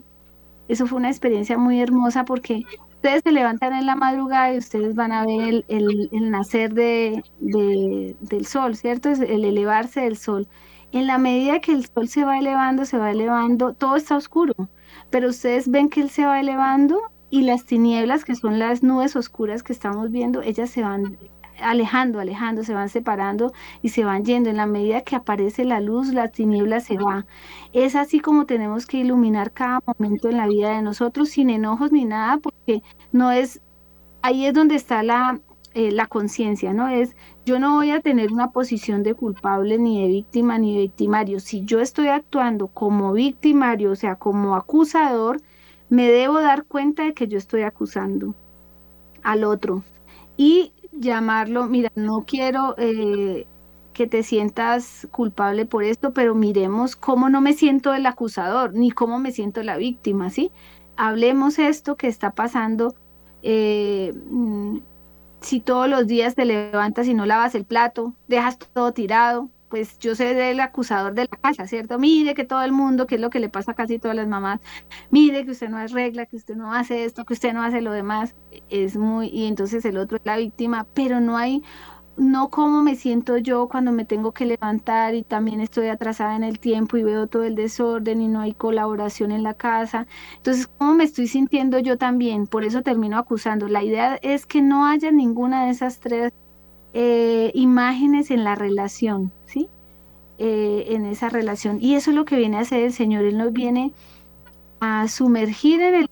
eso 0.69 0.87
fue 0.87 0.99
una 0.99 1.11
experiencia 1.11 1.59
muy 1.59 1.81
hermosa 1.81 2.25
porque 2.25 2.63
ustedes 2.97 3.23
se 3.25 3.33
levantan 3.33 3.75
en 3.75 3.87
la 3.87 3.97
madrugada 3.97 4.55
y 4.55 4.59
ustedes 4.59 4.95
van 4.95 5.13
a 5.13 5.25
ver 5.27 5.65
el, 5.69 6.09
nacer 6.31 6.75
de, 6.75 7.25
del 7.39 8.47
sol, 8.47 8.77
¿cierto? 8.77 9.11
El 9.11 9.45
elevarse 9.45 10.03
del 10.03 10.17
sol. 10.17 10.49
En 10.93 11.07
la 11.07 11.19
medida 11.19 11.61
que 11.61 11.73
el 11.73 11.87
sol 11.87 12.09
se 12.09 12.25
va 12.25 12.39
elevando, 12.39 12.85
se 12.85 12.99
va 12.99 13.11
elevando, 13.11 13.75
todo 13.75 13.97
está 13.97 14.17
oscuro, 14.17 14.55
pero 15.11 15.29
ustedes 15.29 15.69
ven 15.69 15.89
que 15.91 16.01
él 16.01 16.11
se 16.11 16.25
va 16.25 16.41
elevando 16.41 17.01
y 17.31 17.43
las 17.43 17.65
tinieblas, 17.65 18.25
que 18.25 18.35
son 18.35 18.59
las 18.59 18.83
nubes 18.83 19.15
oscuras 19.17 19.63
que 19.63 19.73
estamos 19.73 20.11
viendo, 20.11 20.41
ellas 20.43 20.71
se 20.71 20.83
van 20.83 21.19
alejando, 21.61 22.21
alejando, 22.21 22.65
se 22.65 22.75
van 22.75 22.89
separando 22.89 23.53
y 23.83 23.91
se 23.91 24.05
van 24.05 24.25
yendo. 24.25 24.51
En 24.51 24.57
la 24.57 24.67
medida 24.67 25.03
que 25.03 25.17
aparece 25.17 25.65
la 25.65 25.81
luz, 25.81 26.09
la 26.09 26.29
tiniebla 26.29 26.81
se 26.81 26.97
va. 26.97 27.27
Es 27.73 27.95
así 27.97 28.21
como 28.21 28.47
tenemos 28.47 28.87
que 28.87 28.99
iluminar 28.99 29.53
cada 29.53 29.81
momento 29.87 30.29
en 30.29 30.37
la 30.37 30.47
vida 30.47 30.71
de 30.71 30.83
nosotros 30.83 31.31
sin 31.31 31.51
enojos 31.51 31.93
ni 31.93 32.05
nada, 32.05 32.39
porque 32.39 32.83
no 33.13 33.31
es, 33.33 33.61
ahí 34.23 34.47
es 34.47 34.55
donde 34.55 34.77
está 34.77 35.03
la, 35.03 35.41
eh, 35.79 35.93
la 35.93 36.07
conciencia, 36.07 36.73
¿no? 36.73 36.89
Es, 36.89 37.15
yo 37.47 37.61
no 37.61 37.77
voy 37.77 37.93
a 37.93 38.01
tener 38.01 38.33
una 38.33 38.51
posición 38.51 39.05
de 39.05 39.15
culpable 39.15 39.79
ni 39.79 40.03
de 40.03 40.09
víctima 40.09 40.59
ni 40.59 40.75
de 40.75 40.81
victimario. 40.83 41.39
Si 41.39 41.65
yo 41.65 41.79
estoy 41.79 42.09
actuando 42.09 42.67
como 42.67 43.13
victimario, 43.13 43.93
o 43.93 43.95
sea, 43.95 44.17
como 44.17 44.57
acusador, 44.57 45.41
me 45.89 46.11
debo 46.11 46.41
dar 46.41 46.65
cuenta 46.65 47.05
de 47.05 47.15
que 47.15 47.29
yo 47.29 47.39
estoy 47.39 47.63
acusando 47.63 48.35
al 49.23 49.45
otro. 49.45 49.85
Y 50.37 50.73
llamarlo, 50.93 51.69
mira, 51.69 51.93
no 51.95 52.25
quiero 52.27 52.75
eh, 52.77 53.47
que 53.93 54.09
te 54.09 54.25
sientas 54.25 55.07
culpable 55.13 55.65
por 55.65 55.85
esto, 55.85 56.13
pero 56.13 56.35
miremos 56.35 56.97
cómo 56.97 57.31
no 57.31 57.41
me 57.41 57.53
siento 57.53 57.95
el 57.95 58.07
acusador, 58.07 58.75
ni 58.75 58.91
cómo 58.91 59.21
me 59.21 59.31
siento 59.31 59.63
la 59.63 59.77
víctima, 59.77 60.31
¿sí? 60.31 60.51
Hablemos 60.97 61.61
esto 61.61 61.95
que 61.97 62.09
está 62.09 62.33
pasando. 62.33 62.97
Eh, 63.43 64.13
mm, 64.29 64.79
si 65.49 65.61
todos 65.61 65.89
los 65.89 66.07
días 66.07 66.35
te 66.35 66.45
levantas 66.45 67.07
y 67.07 67.15
no 67.15 67.25
lavas 67.25 67.55
el 67.55 67.65
plato, 67.65 68.13
dejas 68.27 68.59
todo 68.59 68.93
tirado, 68.93 69.49
pues 69.71 69.99
yo 69.99 70.15
soy 70.15 70.27
el 70.27 70.61
acusador 70.61 71.15
de 71.15 71.23
la 71.23 71.39
casa, 71.39 71.67
¿cierto? 71.67 71.99
Mire 71.99 72.35
que 72.35 72.45
todo 72.45 72.63
el 72.63 72.73
mundo, 72.73 73.07
que 73.07 73.15
es 73.15 73.21
lo 73.23 73.31
que 73.31 73.41
le 73.41 73.49
pasa 73.49 73.73
a 73.73 73.75
casi 73.75 73.99
todas 73.99 74.15
las 74.15 74.29
mamás, 74.29 74.61
mire 75.11 75.47
que 75.47 75.53
usted 75.53 75.71
no 75.71 75.81
es 75.81 75.93
regla, 75.93 76.27
que 76.27 76.37
usted 76.37 76.55
no 76.55 76.75
hace 76.75 77.05
esto, 77.05 77.25
que 77.25 77.33
usted 77.33 77.55
no 77.55 77.63
hace 77.63 77.81
lo 77.81 77.93
demás, 77.93 78.37
es 78.69 78.99
muy, 78.99 79.29
y 79.29 79.47
entonces 79.47 79.87
el 79.87 79.97
otro 79.97 80.19
es 80.19 80.23
la 80.27 80.37
víctima, 80.37 80.87
pero 80.93 81.19
no 81.19 81.39
hay, 81.39 81.63
no 82.19 82.51
como 82.51 82.83
me 82.83 82.97
siento 82.97 83.39
yo 83.39 83.69
cuando 83.69 83.93
me 83.93 84.05
tengo 84.05 84.33
que 84.33 84.45
levantar 84.47 85.15
y 85.15 85.23
también 85.23 85.61
estoy 85.61 85.89
atrasada 85.89 86.37
en 86.37 86.45
el 86.45 86.59
tiempo 86.59 86.97
y 86.97 87.03
veo 87.03 87.27
todo 87.27 87.45
el 87.45 87.55
desorden 87.55 88.21
y 88.21 88.29
no 88.29 88.41
hay 88.41 88.55
colaboración 88.55 89.33
en 89.33 89.43
la 89.43 89.55
casa. 89.55 90.07
Entonces, 90.37 90.67
¿cómo 90.79 90.95
me 90.95 91.05
estoy 91.05 91.29
sintiendo 91.29 91.79
yo 91.79 91.97
también? 91.97 92.47
Por 92.47 92.65
eso 92.65 92.83
termino 92.83 93.19
acusando. 93.19 93.69
La 93.69 93.83
idea 93.85 94.17
es 94.23 94.47
que 94.47 94.63
no 94.63 94.87
haya 94.87 95.11
ninguna 95.11 95.65
de 95.67 95.71
esas 95.71 96.01
tres 96.01 96.33
eh, 96.95 97.53
imágenes 97.55 98.31
en 98.31 98.45
la 98.45 98.55
relación, 98.55 99.33
¿sí? 99.47 99.69
Eh, 100.39 100.87
en 100.91 101.07
esa 101.07 101.29
relación. 101.29 101.79
Y 101.81 101.95
eso 101.95 102.11
es 102.11 102.17
lo 102.17 102.25
que 102.25 102.37
viene 102.37 102.59
a 102.59 102.61
hacer 102.61 102.83
el 102.85 102.93
Señor. 102.93 103.25
Él 103.25 103.39
nos 103.39 103.53
viene 103.53 103.93
a 104.81 105.09
sumergir 105.09 105.81
en 105.81 106.09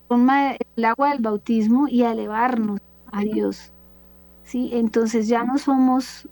el 0.75 0.85
agua 0.85 1.11
del 1.11 1.21
bautismo 1.21 1.87
y 1.89 2.03
a 2.03 2.11
elevarnos 2.11 2.79
a 3.11 3.21
Dios. 3.21 3.71
¿Sí? 4.47 4.71
Entonces 4.73 5.27
ya 5.27 5.43
no 5.43 5.57
somos 5.57 6.27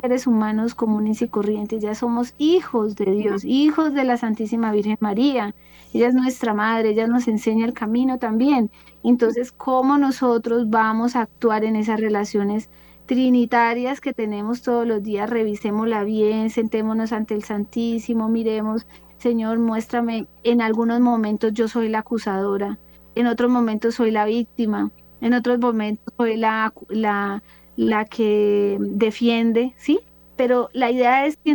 seres 0.00 0.26
humanos 0.26 0.74
comunes 0.74 1.20
y 1.22 1.28
corrientes, 1.28 1.82
ya 1.82 1.94
somos 1.94 2.34
hijos 2.38 2.96
de 2.96 3.10
Dios, 3.12 3.44
hijos 3.44 3.92
de 3.92 4.04
la 4.04 4.16
Santísima 4.16 4.70
Virgen 4.72 4.96
María. 5.00 5.54
Ella 5.92 6.08
es 6.08 6.14
nuestra 6.14 6.54
madre, 6.54 6.90
ella 6.90 7.06
nos 7.06 7.28
enseña 7.28 7.66
el 7.66 7.72
camino 7.74 8.18
también. 8.18 8.70
Entonces, 9.02 9.52
¿cómo 9.52 9.98
nosotros 9.98 10.70
vamos 10.70 11.16
a 11.16 11.22
actuar 11.22 11.64
en 11.64 11.76
esas 11.76 12.00
relaciones? 12.00 12.70
trinitarias 13.06 14.00
que 14.00 14.12
tenemos 14.12 14.62
todos 14.62 14.84
los 14.84 15.00
días, 15.00 15.30
revisémosla 15.30 16.02
bien, 16.02 16.50
sentémonos 16.50 17.12
ante 17.12 17.34
el 17.34 17.44
Santísimo, 17.44 18.28
miremos, 18.28 18.86
Señor, 19.18 19.60
muéstrame, 19.60 20.26
en 20.42 20.60
algunos 20.60 20.98
momentos 21.00 21.52
yo 21.54 21.68
soy 21.68 21.88
la 21.88 22.00
acusadora, 22.00 22.80
en 23.14 23.28
otros 23.28 23.48
momentos 23.48 23.94
soy 23.94 24.10
la 24.10 24.24
víctima, 24.24 24.90
en 25.26 25.34
otros 25.34 25.58
momentos 25.58 26.12
soy 26.16 26.36
la, 26.36 26.72
que 28.10 28.78
defiende, 28.80 29.74
¿sí? 29.76 30.00
Pero 30.36 30.68
la 30.72 30.90
idea 30.90 31.26
es 31.26 31.36
que 31.38 31.54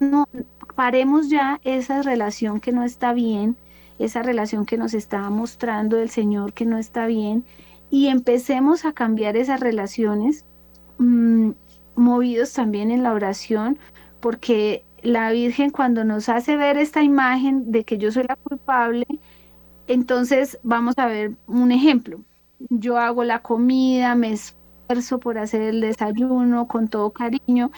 no 0.00 0.28
paremos 0.76 1.28
ya 1.30 1.60
esa 1.64 2.02
relación 2.02 2.60
que 2.60 2.72
no 2.72 2.84
está 2.84 3.12
bien, 3.12 3.56
esa 3.98 4.22
relación 4.22 4.66
que 4.66 4.78
nos 4.78 4.94
está 4.94 5.28
mostrando 5.30 5.98
el 5.98 6.10
Señor 6.10 6.52
que 6.52 6.64
no 6.64 6.78
está 6.78 7.06
bien, 7.06 7.44
y 7.90 8.08
empecemos 8.08 8.84
a 8.84 8.92
cambiar 8.92 9.36
esas 9.36 9.60
relaciones 9.60 10.44
Mm, 11.02 11.52
movidos 11.96 12.52
también 12.52 12.90
en 12.90 13.02
la 13.02 13.12
oración, 13.12 13.78
porque 14.20 14.84
la 15.02 15.32
Virgen 15.32 15.70
cuando 15.70 16.04
nos 16.04 16.28
hace 16.28 16.56
ver 16.56 16.76
esta 16.78 17.02
imagen 17.02 17.72
de 17.72 17.84
que 17.84 17.98
yo 17.98 18.12
soy 18.12 18.24
la 18.24 18.36
culpable, 18.36 19.06
entonces 19.88 20.58
vamos 20.62 20.94
a 20.98 21.06
ver 21.06 21.32
un 21.46 21.72
ejemplo. 21.72 22.20
Yo 22.70 22.98
hago 22.98 23.24
la 23.24 23.40
comida, 23.42 24.14
me 24.14 24.32
esfuerzo 24.32 25.18
por 25.18 25.38
hacer 25.38 25.62
el 25.62 25.80
desayuno 25.80 26.66
con 26.68 26.88
todo 26.88 27.10
cariño 27.10 27.70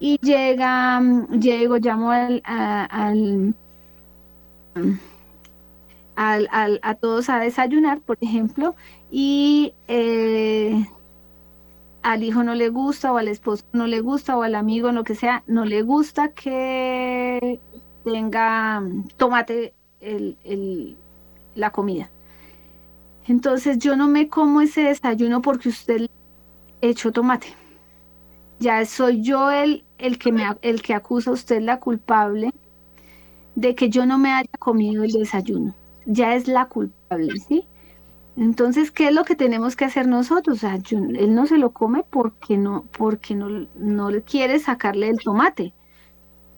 y 0.00 0.18
llega, 0.20 1.00
mm, 1.00 1.40
llego, 1.40 1.76
llamo 1.78 2.10
al, 2.10 2.42
al, 2.44 3.54
al, 6.16 6.80
a 6.82 6.94
todos 6.94 7.28
a 7.28 7.38
desayunar, 7.38 8.00
por 8.00 8.18
ejemplo, 8.20 8.74
y 9.10 9.74
eh, 9.88 10.86
al 12.02 12.24
hijo 12.24 12.42
no 12.42 12.54
le 12.54 12.68
gusta 12.68 13.12
o 13.12 13.18
al 13.18 13.28
esposo 13.28 13.64
no 13.72 13.86
le 13.86 14.00
gusta 14.00 14.36
o 14.36 14.42
al 14.42 14.54
amigo, 14.54 14.90
lo 14.92 15.04
que 15.04 15.14
sea, 15.14 15.44
no 15.46 15.64
le 15.64 15.82
gusta 15.82 16.32
que 16.32 17.60
tenga 18.04 18.80
mm, 18.80 19.08
tomate 19.16 19.74
el, 20.00 20.96
la 21.54 21.70
comida. 21.70 22.10
Entonces 23.26 23.78
yo 23.78 23.96
no 23.96 24.08
me 24.08 24.28
como 24.28 24.60
ese 24.60 24.82
desayuno 24.82 25.42
porque 25.42 25.68
usted 25.68 26.08
echó 26.80 27.12
tomate. 27.12 27.48
Ya 28.58 28.84
soy 28.84 29.22
yo 29.22 29.50
el, 29.50 29.84
el, 29.98 30.18
que 30.18 30.32
me, 30.32 30.44
el 30.62 30.82
que 30.82 30.94
acusa 30.94 31.30
a 31.30 31.34
usted 31.34 31.60
la 31.60 31.80
culpable 31.80 32.52
de 33.54 33.74
que 33.74 33.88
yo 33.90 34.06
no 34.06 34.18
me 34.18 34.32
haya 34.32 34.50
comido 34.58 35.04
el 35.04 35.12
desayuno. 35.12 35.74
Ya 36.06 36.34
es 36.34 36.48
la 36.48 36.66
culpable, 36.66 37.38
¿sí? 37.48 37.66
Entonces, 38.36 38.90
¿qué 38.90 39.08
es 39.08 39.14
lo 39.14 39.24
que 39.24 39.36
tenemos 39.36 39.76
que 39.76 39.84
hacer 39.84 40.06
nosotros? 40.06 40.64
él 40.64 41.34
no 41.34 41.46
se 41.46 41.58
lo 41.58 41.72
come 41.72 42.02
porque 42.08 42.56
no, 42.56 42.84
porque 42.96 43.34
no, 43.34 43.68
no 43.76 44.10
quiere 44.24 44.58
sacarle 44.58 45.08
el 45.08 45.18
tomate, 45.18 45.74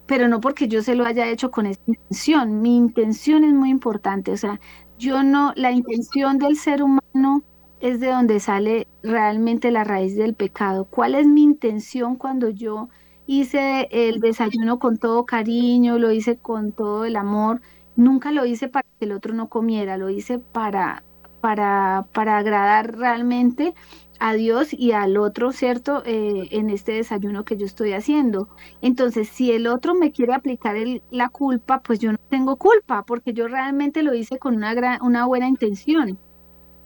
pero 0.05 0.27
no 0.27 0.39
porque 0.41 0.67
yo 0.67 0.81
se 0.83 0.95
lo 0.95 1.05
haya 1.05 1.27
hecho 1.27 1.51
con 1.51 1.65
esa 1.65 1.81
intención. 1.87 2.61
Mi 2.61 2.77
intención 2.77 3.43
es 3.43 3.53
muy 3.53 3.69
importante. 3.69 4.31
O 4.31 4.37
sea, 4.37 4.59
yo 4.97 5.23
no, 5.23 5.53
la 5.55 5.71
intención 5.71 6.37
del 6.37 6.57
ser 6.57 6.83
humano 6.83 7.43
es 7.81 7.99
de 7.99 8.07
donde 8.07 8.39
sale 8.39 8.87
realmente 9.03 9.71
la 9.71 9.83
raíz 9.83 10.15
del 10.15 10.33
pecado. 10.33 10.85
¿Cuál 10.85 11.15
es 11.15 11.27
mi 11.27 11.43
intención 11.43 12.15
cuando 12.15 12.49
yo 12.49 12.89
hice 13.27 13.87
el 13.91 14.19
desayuno 14.19 14.79
con 14.79 14.97
todo 14.97 15.25
cariño, 15.25 15.99
lo 15.99 16.11
hice 16.11 16.37
con 16.37 16.71
todo 16.71 17.05
el 17.05 17.15
amor? 17.15 17.61
Nunca 17.95 18.31
lo 18.31 18.45
hice 18.45 18.67
para 18.67 18.87
que 18.99 19.05
el 19.05 19.11
otro 19.11 19.33
no 19.33 19.49
comiera, 19.49 19.97
lo 19.97 20.09
hice 20.09 20.39
para 20.39 21.03
para, 21.45 22.07
para 22.11 22.39
agradar 22.39 22.97
realmente 22.97 23.75
a 24.19 24.33
Dios 24.33 24.73
y 24.73 24.91
al 24.91 25.17
otro, 25.17 25.51
¿cierto? 25.51 26.03
Eh, 26.05 26.47
en 26.51 26.69
este 26.69 26.93
desayuno 26.93 27.45
que 27.45 27.57
yo 27.57 27.65
estoy 27.65 27.93
haciendo. 27.93 28.49
Entonces, 28.81 29.29
si 29.29 29.51
el 29.51 29.67
otro 29.67 29.95
me 29.95 30.11
quiere 30.11 30.33
aplicar 30.33 30.75
la 31.11 31.29
culpa, 31.29 31.81
pues 31.81 31.99
yo 31.99 32.11
no 32.11 32.17
tengo 32.29 32.57
culpa, 32.57 33.03
porque 33.05 33.33
yo 33.33 33.47
realmente 33.47 34.03
lo 34.03 34.13
hice 34.13 34.37
con 34.37 34.55
una, 34.55 34.73
gran, 34.73 34.99
buena 35.27 35.47
intención. 35.47 36.17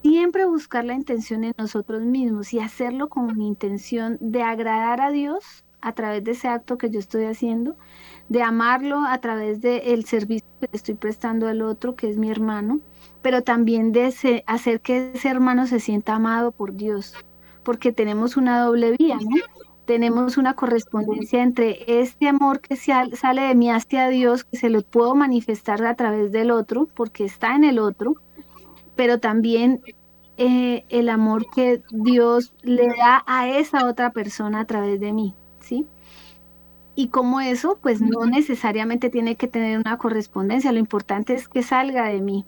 Siempre 0.02 0.46
buscar 0.46 0.86
la 0.86 0.94
intención 0.94 1.44
en 1.44 1.54
nosotros 1.58 2.02
mismos 2.02 2.54
y 2.54 2.60
hacerlo 2.60 3.10
con 3.10 3.42
intención 3.42 4.18
de 4.22 4.44
agradar 4.44 5.02
a 5.02 5.12
Dios 5.12 5.66
a 5.82 5.94
través 5.94 6.24
de 6.24 6.32
ese 6.32 6.48
acto 6.48 6.78
que 6.78 6.90
yo 6.90 7.00
estoy 7.00 7.26
haciendo, 7.26 7.76
de 8.28 8.44
amarlo 8.44 9.00
a 9.06 9.18
través 9.20 9.62
del 9.62 10.06
servicio 10.06 10.48
que 10.60 10.70
estoy 10.72 10.96
prestando 10.96 11.48
al 11.48 11.62
otro, 11.62 11.96
que 11.96 12.10
es 12.10 12.18
mi 12.18 12.30
hermano, 12.30 12.80
pero 13.22 13.44
también 13.44 13.92
de 13.92 14.14
hacer 14.46 14.82
que 14.82 15.12
ese 15.14 15.30
hermano 15.30 15.68
se 15.68 15.80
sienta 15.80 16.16
amado 16.16 16.52
por 16.52 16.76
Dios, 16.76 17.16
porque 17.64 17.92
tenemos 17.92 18.38
una 18.38 18.62
doble 18.62 18.96
vía, 18.98 19.18
¿no? 19.18 19.38
Tenemos 19.86 20.38
una 20.38 20.54
correspondencia 20.54 21.42
entre 21.42 22.02
este 22.02 22.28
amor 22.28 22.60
que 22.60 22.76
sale 22.76 23.42
de 23.42 23.56
mí 23.56 23.72
hacia 23.72 24.10
Dios, 24.10 24.44
que 24.44 24.58
se 24.58 24.70
lo 24.70 24.84
puedo 24.84 25.16
manifestar 25.16 25.84
a 25.84 25.96
través 25.96 26.32
del 26.32 26.52
otro, 26.52 26.88
porque 26.94 27.26
está 27.26 27.56
en 27.56 27.64
el 27.64 27.80
otro, 27.80 28.14
pero 28.96 29.20
también 29.20 29.82
eh, 30.38 30.86
el 30.90 31.10
amor 31.10 31.48
que 31.54 31.82
Dios 31.90 32.54
le 32.62 32.88
da 32.88 33.24
a 33.26 33.50
esa 33.50 33.90
otra 33.90 34.12
persona 34.12 34.62
a 34.62 34.66
través 34.66 35.00
de 35.00 35.12
mí, 35.12 35.36
¿sí? 35.70 35.88
Y 36.96 37.10
como 37.10 37.40
eso, 37.40 37.80
pues 37.82 38.02
no 38.02 38.26
necesariamente 38.26 39.10
tiene 39.10 39.36
que 39.38 39.48
tener 39.48 39.80
una 39.80 39.98
correspondencia, 39.98 40.72
lo 40.72 40.80
importante 40.80 41.34
es 41.34 41.48
que 41.48 41.64
salga 41.64 42.10
de 42.10 42.22
mí, 42.22 42.46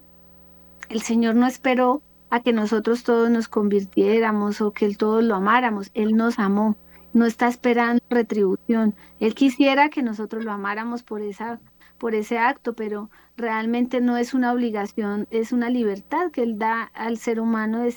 el 0.89 1.01
Señor 1.01 1.35
no 1.35 1.47
esperó 1.47 2.01
a 2.29 2.41
que 2.41 2.51
nosotros 2.51 3.03
todos 3.03 3.29
nos 3.29 3.47
convirtiéramos 3.47 4.61
o 4.61 4.71
que 4.71 4.93
todos 4.95 5.23
lo 5.23 5.35
amáramos. 5.35 5.91
Él 5.93 6.15
nos 6.15 6.39
amó, 6.39 6.75
no 7.13 7.25
está 7.25 7.47
esperando 7.47 8.03
retribución. 8.09 8.95
Él 9.19 9.35
quisiera 9.35 9.89
que 9.89 10.01
nosotros 10.01 10.43
lo 10.43 10.51
amáramos 10.51 11.03
por, 11.03 11.21
esa, 11.21 11.61
por 11.97 12.15
ese 12.15 12.39
acto, 12.39 12.73
pero 12.73 13.09
realmente 13.37 14.01
no 14.01 14.17
es 14.17 14.33
una 14.33 14.51
obligación, 14.51 15.27
es 15.29 15.51
una 15.51 15.69
libertad 15.69 16.31
que 16.31 16.43
Él 16.43 16.57
da 16.57 16.83
al 16.93 17.17
ser 17.17 17.39
humano 17.39 17.79
de 17.79 17.91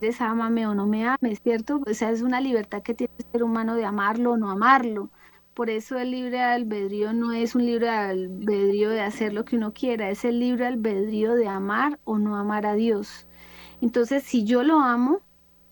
desámame 0.00 0.66
o 0.66 0.74
no 0.74 0.86
me 0.86 1.06
ames, 1.06 1.40
¿cierto? 1.42 1.80
O 1.86 1.94
sea, 1.94 2.10
es 2.10 2.22
una 2.22 2.40
libertad 2.40 2.82
que 2.82 2.94
tiene 2.94 3.12
el 3.18 3.26
ser 3.32 3.42
humano 3.42 3.74
de 3.74 3.84
amarlo 3.84 4.32
o 4.32 4.36
no 4.36 4.50
amarlo. 4.50 5.10
Por 5.54 5.70
eso 5.70 5.98
el 5.98 6.12
libre 6.12 6.40
albedrío 6.40 7.12
no 7.12 7.32
es 7.32 7.54
un 7.54 7.66
libre 7.66 7.88
albedrío 7.90 8.90
de 8.90 9.00
hacer 9.00 9.32
lo 9.32 9.44
que 9.44 9.56
uno 9.56 9.72
quiera, 9.74 10.10
es 10.10 10.24
el 10.24 10.38
libre 10.40 10.66
albedrío 10.66 11.34
de 11.34 11.48
amar 11.48 11.98
o 12.04 12.18
no 12.18 12.36
amar 12.36 12.66
a 12.66 12.74
Dios. 12.74 13.26
Entonces, 13.80 14.22
si 14.24 14.44
yo 14.44 14.62
lo 14.62 14.80
amo, 14.80 15.20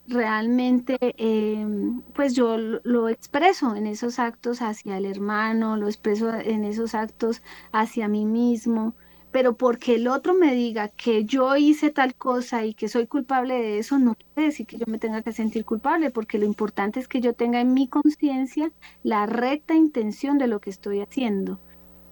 realmente, 0.09 0.99
em, 1.01 2.03
pues 2.15 2.35
yo 2.35 2.57
lo 2.59 3.09
expreso 3.09 3.75
en 3.77 3.87
esos 3.87 4.19
actos 4.19 4.63
hacia 4.63 4.97
el 4.99 5.05
hermano, 5.07 5.77
lo 5.77 5.87
expreso 5.89 6.33
en 6.35 6.65
esos 6.65 6.95
actos 6.95 7.43
hacia 7.73 8.09
mí 8.09 8.25
mismo 8.25 8.95
pero 9.37 9.55
porque 9.55 9.97
el 9.97 10.09
otro 10.09 10.33
me 10.33 10.55
diga 10.55 10.89
que 10.89 11.27
yo 11.27 11.57
hice 11.57 11.91
tal 11.91 12.15
cosa 12.15 12.65
y 12.65 12.73
que 12.73 12.89
soy 12.89 13.07
culpable 13.07 13.53
de 13.53 13.79
eso, 13.79 13.99
no 13.99 14.15
quiere 14.15 14.49
decir 14.49 14.67
que 14.67 14.79
yo 14.79 14.87
me 14.89 14.99
tenga 14.99 15.21
que 15.21 15.31
sentir 15.31 15.67
culpable, 15.67 16.11
porque 16.11 16.39
lo 16.39 16.47
importante 16.47 17.01
es 17.01 17.07
que 17.07 17.21
yo 17.21 17.35
tenga 17.35 17.61
en 17.61 17.75
mi 17.75 17.87
conciencia 17.87 18.73
la 19.03 19.27
recta 19.27 19.75
intención 19.75 20.39
de 20.39 20.47
lo 20.47 20.59
que 20.59 20.71
estoy 20.71 21.03
haciendo. 21.03 21.61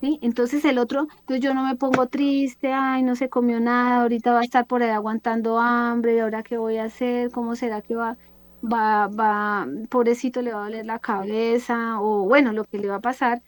¿sí? 0.03 0.19
Entonces 0.21 0.67
el 0.67 0.77
otro, 0.79 1.09
entonces 1.21 1.41
yo 1.41 1.55
no 1.55 1.65
me 1.65 1.77
pongo 1.77 2.09
triste, 2.09 2.75
ay, 2.75 3.03
no 3.03 3.17
se 3.17 3.31
comió 3.31 3.59
nada, 3.59 4.03
ahorita 4.03 4.35
va 4.35 4.41
a 4.41 4.45
estar 4.45 4.67
por 4.67 4.83
ahí 4.83 4.91
aguantando 4.91 5.59
hambre, 5.59 6.21
ahora 6.21 6.43
qué 6.43 6.59
voy 6.59 6.77
a 6.77 6.85
hacer? 6.85 7.31
¿Cómo 7.31 7.57
será 7.57 7.81
que 7.81 7.95
va? 7.95 8.19
Va, 8.63 9.09
va, 9.09 9.67
pobrecito 9.89 10.43
le 10.43 10.53
va 10.53 10.61
a 10.61 10.65
doler 10.65 10.85
la 10.85 10.99
cabeza, 10.99 12.03
o 12.03 12.27
bueno, 12.27 12.53
lo 12.53 12.65
que 12.65 12.79
le 12.79 12.89
va 12.89 12.97
a 12.97 13.01
pasar, 13.01 13.43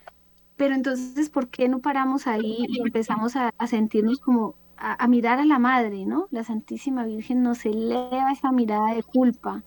pero 0.57 0.75
entonces, 0.75 1.29
¿por 1.29 1.49
qué 1.49 1.69
no 1.69 1.81
paramos 1.81 2.27
ahí 2.27 2.66
y 2.69 2.81
empezamos 2.81 3.37
a, 3.37 3.53
sentirnos 3.66 4.19
como 4.21 4.57
a, 4.77 5.07
mirar 5.07 5.38
a 5.38 5.45
la 5.45 5.59
Madre, 5.59 6.07
¿no? 6.07 6.29
La 6.31 6.45
Santísima 6.45 7.05
Virgen 7.05 7.42
nos 7.42 7.64
eleva 7.66 8.33
esa 8.33 8.53
mirada 8.53 8.95
de 8.95 9.03
culpa 9.03 9.62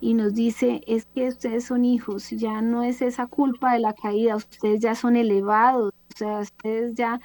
y 0.00 0.14
nos 0.14 0.34
dice, 0.34 0.82
es 0.86 1.06
que 1.06 1.28
ustedes 1.28 1.64
son 1.64 1.84
hijos, 1.84 2.30
ya 2.30 2.62
no 2.62 2.82
es 2.82 3.02
esa 3.02 3.26
culpa 3.26 3.74
de 3.74 3.80
la 3.80 3.94
caída, 3.94 4.36
ustedes 4.36 4.80
ya 4.80 4.94
son 4.94 5.16
elevados, 5.16 5.92
o 6.14 6.16
sea, 6.16 6.40
ustedes 6.40 6.94
ya, 6.94 7.20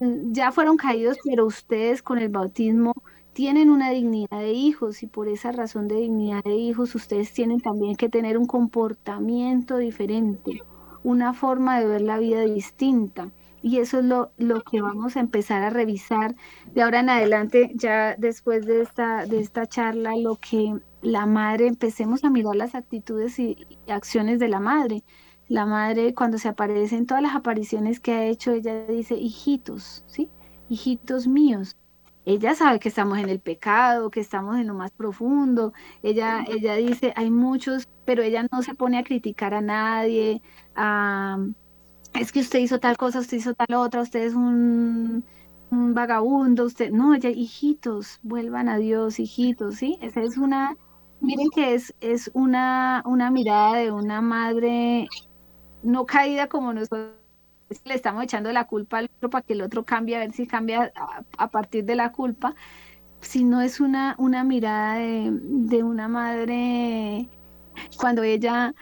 ya 0.00 0.52
fueron 0.52 0.76
caídos, 0.76 1.18
pero 1.24 1.46
ustedes 1.46 2.02
con 2.02 2.18
el 2.18 2.28
bautismo 2.30 2.94
tienen 3.32 3.70
una 3.70 3.90
dignidad 3.90 4.38
de 4.38 4.52
hijos 4.52 5.02
y 5.02 5.06
por 5.06 5.28
esa 5.28 5.52
razón 5.52 5.88
de 5.88 5.96
dignidad 5.96 6.42
de 6.44 6.54
hijos 6.56 6.94
ustedes 6.94 7.32
tienen 7.32 7.60
también 7.60 7.96
que 7.96 8.08
tener 8.08 8.38
un 8.38 8.46
comportamiento 8.46 9.76
diferente 9.78 10.62
una 11.04 11.32
forma 11.34 11.78
de 11.78 11.86
ver 11.86 12.00
la 12.00 12.18
vida 12.18 12.40
distinta. 12.40 13.30
Y 13.62 13.78
eso 13.78 14.00
es 14.00 14.04
lo, 14.04 14.32
lo, 14.36 14.62
que 14.62 14.82
vamos 14.82 15.16
a 15.16 15.20
empezar 15.20 15.62
a 15.62 15.70
revisar 15.70 16.34
de 16.74 16.82
ahora 16.82 17.00
en 17.00 17.08
adelante, 17.08 17.70
ya 17.74 18.14
después 18.18 18.66
de 18.66 18.82
esta, 18.82 19.24
de 19.24 19.40
esta 19.40 19.66
charla, 19.66 20.16
lo 20.16 20.36
que 20.36 20.74
la 21.04 21.26
madre, 21.26 21.66
empecemos 21.68 22.24
a 22.24 22.30
mirar 22.30 22.56
las 22.56 22.74
actitudes 22.74 23.38
y, 23.38 23.56
acciones 23.88 24.38
de 24.38 24.48
la 24.48 24.60
madre. 24.60 25.04
La 25.48 25.66
madre, 25.66 26.14
cuando 26.14 26.38
se 26.38 26.48
aparece 26.48 26.96
en 26.96 27.06
todas 27.06 27.22
las 27.22 27.34
apariciones 27.34 28.00
que 28.00 28.12
ha 28.12 28.26
hecho, 28.26 28.52
ella 28.52 28.86
dice, 28.86 29.14
hijitos, 29.14 30.04
¿sí? 30.06 30.30
Hijitos 30.68 31.26
míos. 31.26 31.76
Ella 32.26 32.54
sabe 32.54 32.78
que 32.80 32.88
estamos 32.88 33.18
en 33.18 33.28
el 33.28 33.40
pecado, 33.40 34.10
que 34.10 34.20
estamos 34.20 34.56
en 34.56 34.66
lo 34.66 34.74
más 34.74 34.90
profundo. 34.92 35.72
Ella, 36.02 36.44
ella 36.48 36.74
dice, 36.76 37.12
hay 37.16 37.30
muchos, 37.30 37.88
pero 38.04 38.22
ella 38.22 38.46
no 38.50 38.62
se 38.62 38.74
pone 38.74 38.98
a 38.98 39.04
criticar 39.04 39.54
a 39.54 39.60
nadie, 39.60 40.40
es 42.14 42.32
que 42.32 42.40
usted 42.40 42.60
hizo 42.60 42.78
tal 42.78 42.96
cosa, 42.96 43.18
usted 43.18 43.38
hizo 43.38 43.54
tal 43.54 43.74
otra, 43.74 44.02
usted 44.02 44.22
es 44.22 44.34
un, 44.34 45.24
vagabundo, 45.70 46.64
usted, 46.64 46.90
no, 46.92 47.16
ya 47.16 47.30
hijitos, 47.30 48.20
vuelvan 48.22 48.68
a 48.68 48.78
Dios, 48.78 49.18
hijitos, 49.18 49.76
¿sí? 49.76 49.98
Esa 50.00 50.22
es 50.22 50.36
una, 50.36 50.76
miren 51.20 51.50
que 51.50 51.74
es, 51.74 51.94
es 52.00 52.30
una, 52.34 53.02
una 53.04 53.30
mirada 53.30 53.76
de 53.76 53.90
una 53.90 54.20
madre 54.20 55.08
no 55.82 56.06
caída 56.06 56.48
como 56.48 56.72
nosotros 56.72 57.10
le 57.84 57.94
estamos 57.94 58.24
echando 58.24 58.52
la 58.52 58.66
culpa 58.66 58.98
al 58.98 59.10
otro 59.16 59.30
para 59.30 59.44
que 59.44 59.52
el 59.54 59.62
otro 59.62 59.84
cambie, 59.84 60.16
a 60.16 60.20
ver 60.20 60.32
si 60.32 60.46
cambia 60.46 60.92
a, 61.38 61.48
partir 61.48 61.84
de 61.84 61.94
la 61.96 62.12
culpa, 62.12 62.54
sino 63.20 63.60
es 63.60 63.80
una, 63.80 64.14
una 64.18 64.44
mirada 64.44 64.94
de, 64.96 65.30
de 65.32 65.82
una 65.82 66.08
madre 66.08 67.28
cuando 67.96 68.22
ella 68.22 68.74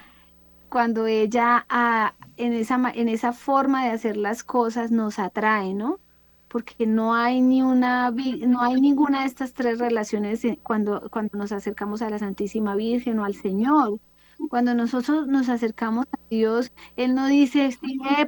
cuando 0.72 1.06
ella 1.06 1.66
ah, 1.68 2.14
en, 2.38 2.54
esa, 2.54 2.80
en 2.94 3.08
esa 3.10 3.34
forma 3.34 3.84
de 3.84 3.90
hacer 3.90 4.16
las 4.16 4.42
cosas 4.42 4.90
nos 4.90 5.18
atrae, 5.18 5.74
¿no? 5.74 6.00
Porque 6.48 6.86
no 6.86 7.14
hay 7.14 7.42
ni 7.42 7.60
una, 7.60 8.10
no 8.10 8.62
hay 8.62 8.80
ninguna 8.80 9.20
de 9.20 9.26
estas 9.26 9.52
tres 9.52 9.78
relaciones 9.78 10.40
cuando, 10.62 11.10
cuando 11.10 11.36
nos 11.36 11.52
acercamos 11.52 12.00
a 12.00 12.08
la 12.08 12.18
Santísima 12.18 12.74
Virgen 12.74 13.18
o 13.18 13.26
al 13.26 13.34
Señor. 13.34 14.00
Cuando 14.48 14.74
nosotros 14.74 15.26
nos 15.28 15.50
acercamos 15.50 16.06
a 16.06 16.18
Dios, 16.30 16.72
Él 16.96 17.14
no 17.14 17.26
dice, 17.26 17.78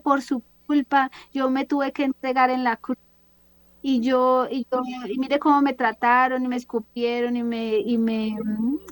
por 0.03 0.21
su 0.21 0.43
culpa, 0.67 1.11
yo 1.33 1.51
me 1.51 1.67
tuve 1.67 1.93
que 1.93 2.05
entregar 2.05 2.51
en 2.51 2.65
la 2.65 2.77
cruz 2.77 2.99
y 3.83 4.01
yo, 4.01 4.49
y 4.51 4.67
yo, 4.73 4.81
y 5.07 5.19
mire 5.19 5.39
cómo 5.39 5.61
me 5.61 5.75
trataron, 5.75 6.43
y 6.45 6.49
me 6.49 6.57
escupieron, 6.57 7.37
y 7.37 7.43
me, 7.43 7.77
y 7.79 7.99
me, 7.99 8.35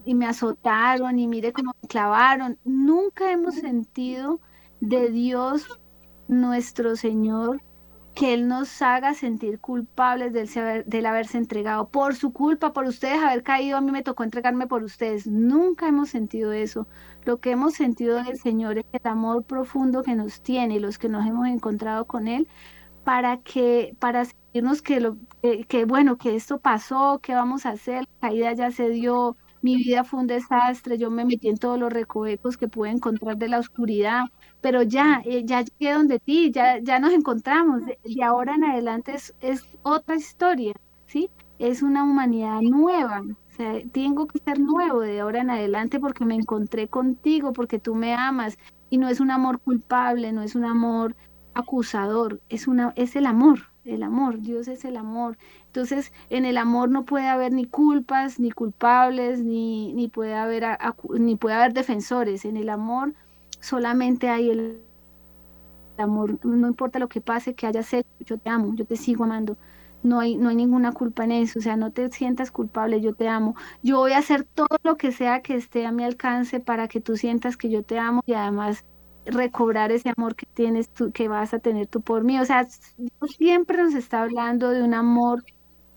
y 0.04 0.14
me 0.14 0.26
azotaron, 0.26 1.18
y 1.18 1.26
mire 1.26 1.52
cómo 1.54 1.72
me 1.80 1.88
clavaron. 1.88 2.58
Nunca 2.64 3.32
hemos 3.32 3.54
sentido 3.54 4.40
de 4.80 5.10
Dios 5.10 5.66
nuestro 6.28 6.96
Señor 6.96 7.62
que 8.14 8.34
Él 8.34 8.48
nos 8.48 8.82
haga 8.82 9.14
sentir 9.14 9.60
culpables 9.60 10.32
del, 10.34 10.84
del 10.86 11.06
haberse 11.06 11.38
entregado. 11.38 11.88
Por 11.88 12.14
su 12.14 12.32
culpa, 12.32 12.72
por 12.74 12.84
ustedes 12.84 13.22
haber 13.22 13.42
caído, 13.42 13.78
a 13.78 13.80
mí 13.80 13.90
me 13.92 14.02
tocó 14.02 14.24
entregarme 14.24 14.66
por 14.66 14.82
ustedes. 14.82 15.26
Nunca 15.26 15.88
hemos 15.88 16.10
sentido 16.10 16.52
eso. 16.52 16.86
Lo 17.24 17.38
que 17.38 17.52
hemos 17.52 17.74
sentido 17.74 18.22
del 18.22 18.36
Señor 18.38 18.78
es 18.78 18.86
el 18.92 19.06
amor 19.06 19.44
profundo 19.44 20.02
que 20.02 20.14
nos 20.16 20.42
tiene 20.42 20.76
y 20.76 20.78
los 20.80 20.98
que 20.98 21.08
nos 21.08 21.26
hemos 21.26 21.46
encontrado 21.46 22.06
con 22.06 22.26
Él 22.28 22.48
para 23.04 23.38
que, 23.38 23.96
para 23.98 24.24
sentirnos 24.24 24.82
que, 24.82 25.00
lo, 25.00 25.16
que, 25.68 25.84
bueno, 25.84 26.18
que 26.18 26.34
esto 26.36 26.58
pasó, 26.60 27.20
que 27.22 27.34
vamos 27.34 27.66
a 27.66 27.70
hacer, 27.70 28.04
la 28.20 28.28
caída 28.28 28.52
ya 28.54 28.70
se 28.70 28.90
dio, 28.90 29.36
mi 29.60 29.76
vida 29.76 30.04
fue 30.04 30.20
un 30.20 30.26
desastre, 30.26 30.98
yo 30.98 31.10
me 31.10 31.24
metí 31.24 31.48
en 31.48 31.58
todos 31.58 31.78
los 31.78 31.92
recovecos 31.92 32.56
que 32.56 32.68
pude 32.68 32.90
encontrar 32.90 33.36
de 33.36 33.48
la 33.48 33.58
oscuridad, 33.58 34.24
pero 34.60 34.82
ya, 34.82 35.22
eh, 35.24 35.42
ya 35.44 35.62
llegué 35.62 35.92
donde 35.92 36.18
ti, 36.20 36.50
ya, 36.52 36.78
ya 36.80 36.98
nos 36.98 37.12
encontramos, 37.12 37.82
de, 37.84 37.98
ahora 38.24 38.54
en 38.54 38.64
adelante 38.64 39.14
es, 39.14 39.34
es, 39.40 39.62
otra 39.82 40.16
historia, 40.16 40.74
¿sí? 41.06 41.30
Es 41.58 41.82
una 41.82 42.04
humanidad 42.04 42.60
nueva, 42.62 43.22
o 43.52 43.54
sea, 43.54 43.82
tengo 43.92 44.26
que 44.26 44.38
ser 44.38 44.58
nuevo 44.58 45.00
de 45.00 45.20
ahora 45.20 45.42
en 45.42 45.50
adelante 45.50 46.00
porque 46.00 46.24
me 46.24 46.34
encontré 46.34 46.88
contigo, 46.88 47.52
porque 47.52 47.78
tú 47.78 47.94
me 47.94 48.14
amas, 48.14 48.58
y 48.88 48.96
no 48.96 49.08
es 49.08 49.20
un 49.20 49.30
amor 49.30 49.60
culpable, 49.60 50.32
no 50.32 50.42
es 50.42 50.54
un 50.54 50.64
amor 50.64 51.14
acusador, 51.52 52.40
es, 52.48 52.66
una, 52.66 52.94
es 52.96 53.14
el 53.14 53.26
amor, 53.26 53.60
el 53.84 54.02
amor, 54.04 54.40
Dios 54.40 54.68
es 54.68 54.86
el 54.86 54.96
amor. 54.96 55.36
Entonces, 55.66 56.12
en 56.30 56.46
el 56.46 56.56
amor 56.56 56.88
no 56.88 57.04
puede 57.04 57.28
haber 57.28 57.52
ni 57.52 57.66
culpas, 57.66 58.40
ni 58.40 58.50
culpables, 58.50 59.40
ni, 59.40 59.92
ni, 59.92 60.08
puede, 60.08 60.34
haber, 60.34 60.64
ni 61.18 61.36
puede 61.36 61.56
haber 61.56 61.74
defensores. 61.74 62.46
En 62.46 62.56
el 62.56 62.70
amor 62.70 63.12
solamente 63.60 64.30
hay 64.30 64.48
el 64.48 64.80
amor, 65.98 66.38
no 66.42 66.68
importa 66.68 66.98
lo 66.98 67.08
que 67.08 67.20
pase, 67.20 67.54
que 67.54 67.66
haya 67.66 67.82
sexo, 67.82 68.10
yo 68.20 68.38
te 68.38 68.48
amo, 68.48 68.74
yo 68.74 68.86
te 68.86 68.96
sigo 68.96 69.24
amando. 69.24 69.58
No 70.02 70.20
hay, 70.20 70.36
no 70.36 70.48
hay 70.48 70.56
ninguna 70.56 70.92
culpa 70.92 71.24
en 71.24 71.32
eso, 71.32 71.58
o 71.58 71.62
sea, 71.62 71.76
no 71.76 71.92
te 71.92 72.10
sientas 72.10 72.50
culpable, 72.50 73.00
yo 73.00 73.14
te 73.14 73.28
amo. 73.28 73.54
Yo 73.82 73.98
voy 73.98 74.12
a 74.12 74.18
hacer 74.18 74.44
todo 74.44 74.78
lo 74.82 74.96
que 74.96 75.12
sea 75.12 75.42
que 75.42 75.54
esté 75.54 75.86
a 75.86 75.92
mi 75.92 76.04
alcance 76.04 76.60
para 76.60 76.88
que 76.88 77.00
tú 77.00 77.16
sientas 77.16 77.56
que 77.56 77.70
yo 77.70 77.82
te 77.84 77.98
amo 77.98 78.22
y 78.26 78.34
además 78.34 78.84
recobrar 79.26 79.92
ese 79.92 80.12
amor 80.16 80.34
que 80.34 80.46
tienes 80.46 80.90
tú, 80.92 81.12
que 81.12 81.28
vas 81.28 81.54
a 81.54 81.58
tener 81.60 81.86
tú 81.86 82.00
por 82.02 82.24
mí. 82.24 82.38
O 82.40 82.44
sea, 82.44 82.66
Dios 82.96 83.36
siempre 83.36 83.82
nos 83.82 83.94
está 83.94 84.22
hablando 84.22 84.70
de 84.70 84.82
un 84.82 84.94
amor 84.94 85.44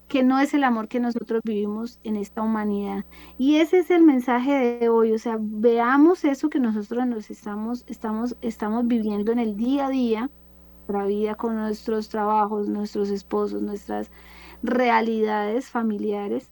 que 0.08 0.24
no 0.24 0.40
es 0.40 0.54
el 0.54 0.64
amor 0.64 0.88
que 0.88 1.00
nosotros 1.00 1.42
vivimos 1.44 2.00
en 2.04 2.16
esta 2.16 2.42
humanidad. 2.42 3.06
Y 3.38 3.58
ese 3.58 3.80
es 3.80 3.90
el 3.92 4.04
mensaje 4.04 4.80
de 4.80 4.90
hoy, 4.90 5.14
o 5.14 5.18
sea, 5.20 5.38
veamos 5.40 6.24
eso 6.26 6.50
que 6.50 6.60
nosotros 6.60 7.08
nos 7.08 7.32
estamos, 7.32 7.84
estamos, 7.88 8.38
estamos 8.42 8.88
viviendo 8.88 9.32
en 9.32 9.40
el 9.40 9.56
día 9.56 9.88
a 9.88 9.90
día, 9.90 10.32
nuestra 10.88 11.06
vida 11.06 11.36
con 11.36 11.56
nuestros 11.56 12.10
trabajos, 12.10 12.68
nuestros 12.68 13.10
esposos, 13.10 13.62
nuestras 13.62 14.12
realidades 14.62 15.70
familiares, 15.70 16.52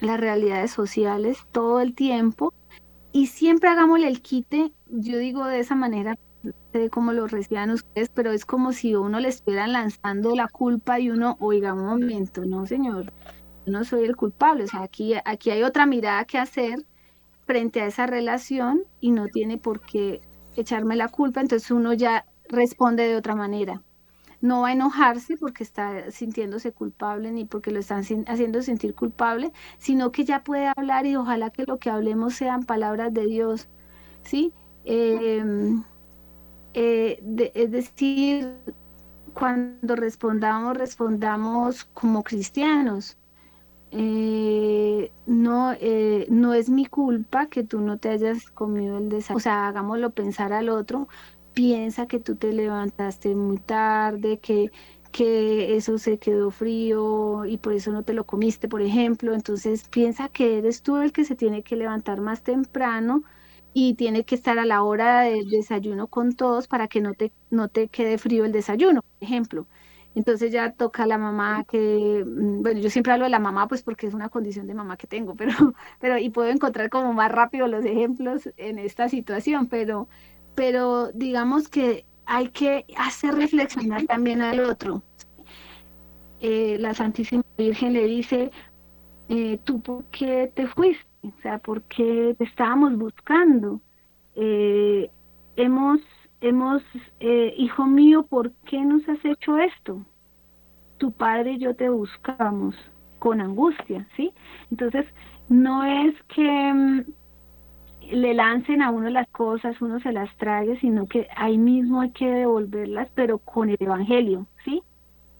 las 0.00 0.18
realidades 0.18 0.72
sociales, 0.72 1.38
todo 1.52 1.80
el 1.80 1.94
tiempo, 1.94 2.52
y 3.12 3.26
siempre 3.28 3.70
hagámosle 3.70 4.08
el 4.08 4.20
quite, 4.20 4.72
yo 4.88 5.18
digo 5.18 5.46
de 5.46 5.60
esa 5.60 5.74
manera, 5.74 6.18
no 6.42 6.52
sé 6.72 6.90
cómo 6.90 7.12
lo 7.12 7.26
reciban 7.26 7.70
ustedes, 7.70 8.10
pero 8.10 8.32
es 8.32 8.44
como 8.44 8.72
si 8.72 8.94
uno 8.94 9.20
le 9.20 9.28
estuvieran 9.28 9.72
lanzando 9.72 10.34
la 10.34 10.48
culpa 10.48 11.00
y 11.00 11.10
uno, 11.10 11.36
oiga, 11.40 11.72
un 11.72 11.86
momento, 11.86 12.44
no 12.44 12.66
señor, 12.66 13.12
no 13.64 13.84
soy 13.84 14.04
el 14.04 14.16
culpable, 14.16 14.64
o 14.64 14.66
sea, 14.66 14.82
aquí, 14.82 15.14
aquí 15.24 15.50
hay 15.50 15.62
otra 15.62 15.86
mirada 15.86 16.24
que 16.24 16.38
hacer 16.38 16.84
frente 17.46 17.80
a 17.80 17.86
esa 17.86 18.06
relación 18.06 18.82
y 19.00 19.12
no 19.12 19.28
tiene 19.28 19.56
por 19.56 19.80
qué 19.80 20.20
echarme 20.56 20.96
la 20.96 21.08
culpa, 21.08 21.40
entonces 21.40 21.70
uno 21.70 21.92
ya 21.92 22.26
responde 22.48 23.04
de 23.08 23.16
otra 23.16 23.34
manera 23.34 23.82
no 24.40 24.62
va 24.62 24.68
a 24.68 24.72
enojarse 24.72 25.36
porque 25.36 25.62
está 25.64 26.10
sintiéndose 26.10 26.72
culpable 26.72 27.30
ni 27.32 27.44
porque 27.44 27.70
lo 27.70 27.80
están 27.80 28.02
haciendo 28.26 28.62
sentir 28.62 28.94
culpable, 28.94 29.52
sino 29.78 30.12
que 30.12 30.24
ya 30.24 30.44
puede 30.44 30.66
hablar 30.76 31.06
y 31.06 31.16
ojalá 31.16 31.50
que 31.50 31.64
lo 31.66 31.78
que 31.78 31.90
hablemos 31.90 32.34
sean 32.34 32.64
palabras 32.64 33.12
de 33.12 33.26
Dios, 33.26 33.68
¿sí? 34.22 34.52
Em, 34.84 35.82
eh, 36.74 37.22
es 37.54 37.70
decir, 37.70 38.52
cuando 39.34 39.96
respondamos, 39.96 40.76
respondamos 40.76 41.84
como 41.84 42.22
cristianos. 42.22 43.16
Eh, 43.92 45.12
no, 45.26 45.72
eh, 45.80 46.26
no 46.28 46.54
es 46.54 46.68
mi 46.68 46.86
culpa 46.86 47.46
que 47.46 47.62
tú 47.62 47.80
no 47.80 47.98
te 47.98 48.10
hayas 48.10 48.50
comido 48.50 48.98
el 48.98 49.08
desayuno, 49.08 49.36
o 49.38 49.40
sea, 49.40 49.68
hagámoslo 49.68 50.10
pensar 50.10 50.52
al 50.52 50.68
otro, 50.68 51.08
piensa 51.56 52.06
que 52.06 52.20
tú 52.20 52.36
te 52.36 52.52
levantaste 52.52 53.34
muy 53.34 53.58
tarde, 53.58 54.40
que, 54.40 54.70
que 55.12 55.76
eso 55.76 55.98
se 55.98 56.18
quedó 56.18 56.50
frío 56.52 57.46
y 57.46 57.58
por 57.58 57.72
eso 57.72 57.92
no 57.92 58.04
te 58.04 58.12
lo 58.14 58.26
comiste, 58.26 58.68
por 58.68 58.82
ejemplo. 58.82 59.34
Entonces 59.34 59.88
piensa 59.88 60.28
que 60.28 60.58
eres 60.58 60.82
tú 60.82 60.96
el 60.98 61.12
que 61.12 61.24
se 61.24 61.36
tiene 61.36 61.62
que 61.64 61.76
levantar 61.76 62.20
más 62.20 62.42
temprano 62.42 63.22
y 63.72 63.94
tiene 63.94 64.24
que 64.24 64.34
estar 64.34 64.58
a 64.58 64.66
la 64.66 64.82
hora 64.82 65.22
del 65.22 65.48
desayuno 65.50 66.08
con 66.08 66.34
todos 66.34 66.68
para 66.68 66.88
que 66.88 67.00
no 67.00 67.14
te, 67.14 67.32
no 67.50 67.68
te 67.68 67.88
quede 67.88 68.18
frío 68.18 68.44
el 68.44 68.52
desayuno, 68.52 69.02
por 69.02 69.12
ejemplo. 69.28 69.66
Entonces 70.14 70.50
ya 70.50 70.72
toca 70.72 71.02
a 71.04 71.06
la 71.06 71.18
mamá 71.18 71.64
que, 71.64 72.24
mm, 72.26 72.62
bueno, 72.62 72.80
yo 72.80 72.88
siempre 72.90 73.12
hablo 73.12 73.24
de 73.26 73.30
la 73.30 73.38
mamá 73.38 73.68
pues 73.68 73.82
porque 73.82 74.06
es 74.06 74.14
una 74.14 74.30
condición 74.30 74.66
de 74.66 74.74
mamá 74.74 74.96
que 74.96 75.06
tengo, 75.06 75.34
pero, 75.36 75.74
pero 76.00 76.18
y 76.18 76.30
puedo 76.30 76.48
encontrar 76.50 76.88
como 76.90 77.12
más 77.12 77.30
rápido 77.32 77.66
los 77.68 77.84
ejemplos 77.84 78.48
en 78.56 78.78
esta 78.78 79.08
situación, 79.08 79.68
pero, 79.68 80.08
pero 80.56 81.12
digamos 81.12 81.68
que 81.68 82.04
hay 82.24 82.48
que 82.48 82.84
hacer 82.96 83.34
reflexionar 83.34 84.04
también 84.06 84.42
al 84.42 84.58
otro. 84.60 85.02
Eh, 86.40 86.76
la 86.80 86.92
Santísima 86.94 87.44
Virgen 87.56 87.92
le 87.92 88.06
dice, 88.06 88.50
eh, 89.28 89.58
¿tú 89.64 89.80
por 89.80 90.04
qué 90.06 90.50
te 90.54 90.66
fuiste? 90.66 91.04
O 91.22 91.32
sea, 91.42 91.58
¿por 91.58 91.82
qué 91.82 92.34
te 92.36 92.44
estábamos 92.44 92.96
buscando? 92.96 93.80
Eh, 94.34 95.10
hemos, 95.56 96.00
hemos, 96.40 96.82
hijo 97.20 97.86
mío, 97.86 98.24
¿por 98.24 98.50
qué 98.66 98.80
nos 98.80 99.08
has 99.08 99.24
hecho 99.24 99.58
esto? 99.58 100.04
Tu 100.98 101.12
padre 101.12 101.52
y 101.52 101.58
yo 101.58 101.74
te 101.74 101.88
buscamos 101.88 102.74
con 103.18 103.40
angustia, 103.40 104.06
¿sí? 104.16 104.32
Entonces, 104.70 105.06
no 105.48 105.84
es 105.84 106.14
que 106.34 106.72
mm, 106.72 107.04
le 108.12 108.34
lancen 108.34 108.82
a 108.82 108.90
uno 108.90 109.10
las 109.10 109.28
cosas, 109.28 109.80
uno 109.80 110.00
se 110.00 110.12
las 110.12 110.34
trague, 110.36 110.78
sino 110.80 111.06
que 111.06 111.28
ahí 111.36 111.58
mismo 111.58 112.00
hay 112.00 112.10
que 112.10 112.26
devolverlas, 112.26 113.08
pero 113.14 113.38
con 113.38 113.70
el 113.70 113.76
Evangelio, 113.80 114.46
¿sí? 114.64 114.82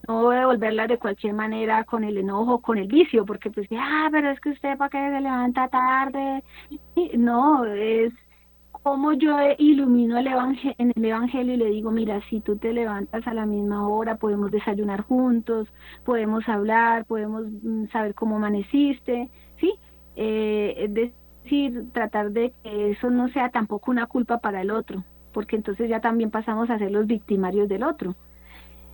No 0.07 0.29
devolverlas 0.29 0.87
de 0.87 0.97
cualquier 0.97 1.33
manera 1.33 1.83
con 1.83 2.03
el 2.03 2.17
enojo, 2.17 2.61
con 2.61 2.77
el 2.77 2.87
vicio, 2.87 3.25
porque 3.25 3.51
pues, 3.51 3.67
ah, 3.77 4.07
pero 4.11 4.29
es 4.29 4.39
que 4.39 4.51
usted 4.51 4.77
para 4.77 4.89
qué 4.89 4.97
se 4.97 5.21
levanta 5.21 5.67
tarde. 5.67 6.43
No, 7.17 7.65
es 7.65 8.13
como 8.83 9.11
yo 9.11 9.37
ilumino 9.57 10.17
el 10.17 10.27
en 10.27 10.93
el 10.95 11.05
Evangelio 11.05 11.53
y 11.55 11.57
le 11.57 11.65
digo, 11.65 11.91
mira, 11.91 12.21
si 12.29 12.39
tú 12.39 12.55
te 12.57 12.71
levantas 12.71 13.27
a 13.27 13.33
la 13.33 13.45
misma 13.45 13.85
hora, 13.87 14.15
podemos 14.15 14.49
desayunar 14.49 15.01
juntos, 15.01 15.67
podemos 16.05 16.47
hablar, 16.47 17.03
podemos 17.05 17.43
mm, 17.63 17.87
saber 17.87 18.13
cómo 18.13 18.37
amaneciste, 18.37 19.29
¿sí? 19.59 19.73
Eh, 20.15 20.89
decir, 21.47 21.85
tratar 21.93 22.31
de 22.31 22.53
que 22.61 22.91
eso 22.91 23.09
no 23.09 23.29
sea 23.29 23.49
tampoco 23.49 23.91
una 23.91 24.05
culpa 24.05 24.39
para 24.39 24.61
el 24.61 24.71
otro, 24.71 25.03
porque 25.31 25.55
entonces 25.55 25.89
ya 25.89 26.01
también 26.01 26.29
pasamos 26.29 26.69
a 26.69 26.77
ser 26.77 26.91
los 26.91 27.07
victimarios 27.07 27.69
del 27.69 27.83
otro. 27.83 28.15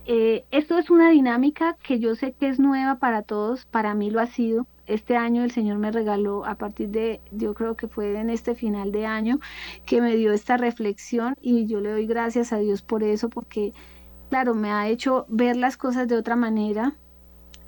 Eh, 0.05 0.43
esto 0.51 0.77
es 0.77 0.89
una 0.89 1.09
dinámica 1.09 1.77
que 1.81 1.99
yo 1.99 2.15
sé 2.15 2.33
que 2.33 2.49
es 2.49 2.59
nueva 2.59 2.95
para 2.99 3.21
todos, 3.21 3.65
para 3.65 3.93
mí 3.95 4.11
lo 4.11 4.19
ha 4.19 4.27
sido. 4.27 4.67
Este 4.85 5.15
año 5.15 5.43
el 5.43 5.51
Señor 5.51 5.77
me 5.77 5.91
regaló, 5.91 6.45
a 6.45 6.55
partir 6.55 6.89
de, 6.89 7.21
yo 7.31 7.53
creo 7.53 7.75
que 7.75 7.87
fue 7.87 8.19
en 8.19 8.29
este 8.29 8.53
final 8.53 8.91
de 8.91 9.05
año, 9.05 9.39
que 9.85 10.01
me 10.01 10.15
dio 10.15 10.33
esta 10.33 10.57
reflexión 10.57 11.35
y 11.41 11.65
yo 11.65 11.79
le 11.79 11.91
doy 11.91 12.05
gracias 12.05 12.51
a 12.51 12.57
Dios 12.57 12.81
por 12.81 13.01
eso, 13.01 13.29
porque, 13.29 13.73
claro, 14.29 14.53
me 14.55 14.71
ha 14.71 14.89
hecho 14.89 15.25
ver 15.29 15.55
las 15.55 15.77
cosas 15.77 16.07
de 16.09 16.17
otra 16.17 16.35
manera, 16.35 16.95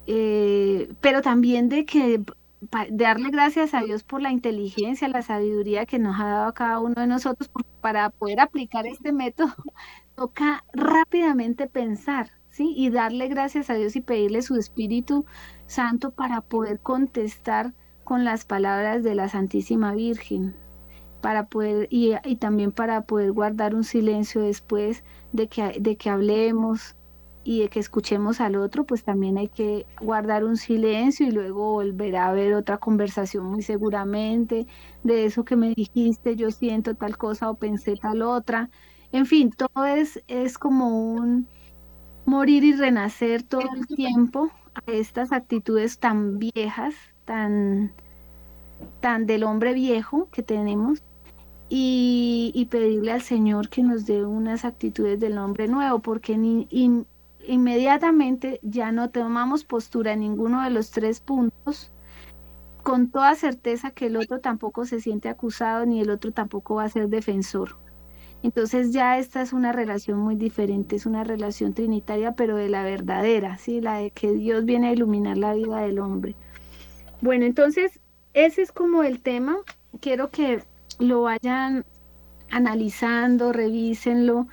eh, 0.07 0.89
pero 0.99 1.21
también 1.21 1.69
de 1.69 1.85
que 1.85 2.21
darle 2.91 3.29
gracias 3.29 3.73
a 3.73 3.81
Dios 3.81 4.03
por 4.03 4.21
la 4.21 4.31
inteligencia, 4.31 5.07
la 5.07 5.21
sabiduría 5.21 5.85
que 5.85 5.99
nos 5.99 6.19
ha 6.19 6.25
dado 6.25 6.47
a 6.47 6.53
cada 6.53 6.79
uno 6.79 6.95
de 6.95 7.07
nosotros 7.07 7.49
para 7.81 8.09
poder 8.09 8.39
aplicar 8.39 8.85
este 8.87 9.11
método. 9.11 9.53
Toca 10.15 10.63
rápidamente 10.73 11.67
pensar, 11.67 12.31
¿sí? 12.49 12.73
Y 12.75 12.89
darle 12.89 13.27
gracias 13.27 13.69
a 13.69 13.73
Dios 13.73 13.95
y 13.95 14.01
pedirle 14.01 14.41
su 14.41 14.55
Espíritu 14.55 15.25
Santo 15.65 16.11
para 16.11 16.41
poder 16.41 16.79
contestar 16.79 17.73
con 18.03 18.23
las 18.23 18.45
palabras 18.45 19.03
de 19.03 19.15
la 19.15 19.27
Santísima 19.29 19.93
Virgen, 19.93 20.55
para 21.21 21.47
poder, 21.47 21.87
y, 21.89 22.13
y 22.23 22.35
también 22.37 22.71
para 22.71 23.05
poder 23.05 23.31
guardar 23.31 23.75
un 23.75 23.83
silencio 23.83 24.41
después 24.41 25.03
de 25.33 25.47
que, 25.47 25.77
de 25.79 25.97
que 25.97 26.09
hablemos, 26.09 26.95
y 27.45 27.59
de 27.61 27.69
que 27.69 27.79
escuchemos 27.79 28.41
al 28.41 28.55
otro, 28.55 28.85
pues 28.85 29.03
también 29.03 29.37
hay 29.37 29.47
que 29.47 29.85
guardar 30.01 30.43
un 30.43 30.57
silencio 30.57 31.27
y 31.27 31.31
luego 31.31 31.73
volver 31.73 32.17
a 32.17 32.33
ver 32.33 32.55
otra 32.55 32.79
conversación 32.79 33.45
muy 33.45 33.61
seguramente 33.61 34.65
de 35.03 35.25
eso 35.25 35.45
que 35.45 35.55
me 35.55 35.73
dijiste, 35.75 36.35
yo 36.35 36.49
siento 36.49 36.95
tal 36.95 37.17
cosa 37.17 37.51
o 37.51 37.55
pensé 37.55 37.97
tal 37.97 38.23
otra. 38.23 38.71
En 39.11 39.27
fin, 39.27 39.51
todo 39.51 39.85
es, 39.85 40.23
es 40.27 40.57
como 40.57 41.13
un 41.13 41.47
morir 42.25 42.63
y 42.63 42.73
renacer 42.73 43.43
todo 43.43 43.61
el 43.75 43.85
tiempo 43.85 44.49
a 44.73 44.91
estas 44.91 45.31
actitudes 45.31 45.99
tan 45.99 46.39
viejas, 46.39 46.95
tan, 47.25 47.93
tan 49.01 49.27
del 49.27 49.43
hombre 49.43 49.73
viejo 49.73 50.29
que 50.31 50.41
tenemos 50.41 51.03
y, 51.69 52.67
pedirle 52.71 53.11
al 53.11 53.21
Señor 53.21 53.69
que 53.69 53.83
nos 53.83 54.05
dé 54.05 54.25
unas 54.25 54.65
actitudes 54.65 55.19
del 55.19 55.37
hombre 55.37 55.67
nuevo, 55.67 55.99
porque 55.99 56.37
ni, 56.37 56.67
inmediatamente 57.47 58.59
ya 58.63 58.91
no 58.91 59.09
tomamos 59.09 59.63
postura 59.63 60.13
en 60.13 60.21
ninguno 60.21 60.63
de 60.63 60.69
los 60.69 60.91
tres 60.91 61.19
puntos, 61.19 61.91
con 62.83 63.09
toda 63.09 63.35
certeza 63.35 63.91
que 63.91 64.07
el 64.07 64.17
otro 64.17 64.39
tampoco 64.39 64.85
se 64.85 65.01
siente 65.01 65.29
acusado 65.29 65.85
ni 65.85 66.01
el 66.01 66.09
otro 66.09 66.31
tampoco 66.31 66.75
va 66.75 66.83
a 66.83 66.89
ser 66.89 67.09
defensor. 67.09 67.77
Entonces 68.43 68.93
ya 68.93 69.17
esta 69.17 69.41
es 69.41 69.53
una 69.53 69.71
relación 69.71 70.19
muy 70.19 70.35
diferente, 70.35 70.95
es 70.95 71.07
una 71.07 71.23
relación 71.23 71.73
trinitaria, 71.73 72.33
pero 72.33 72.57
de 72.57 72.69
la 72.69 72.83
verdadera, 72.83 73.57
¿sí? 73.57 73.81
la 73.81 73.97
de 73.97 74.11
que 74.11 74.33
Dios 74.33 74.65
viene 74.65 74.89
a 74.89 74.93
iluminar 74.93 75.37
la 75.37 75.55
vida 75.55 75.79
del 75.79 75.97
hombre. 75.97 76.35
Bueno, 77.21 77.45
entonces 77.45 77.99
ese 78.33 78.61
es 78.61 78.71
como 78.71 79.01
el 79.01 79.21
tema. 79.21 79.57
Quiero 79.99 80.29
que 80.29 80.61
lo 80.99 81.23
vayan 81.23 81.85
analizando, 82.51 83.51
revísenlo 83.51 84.47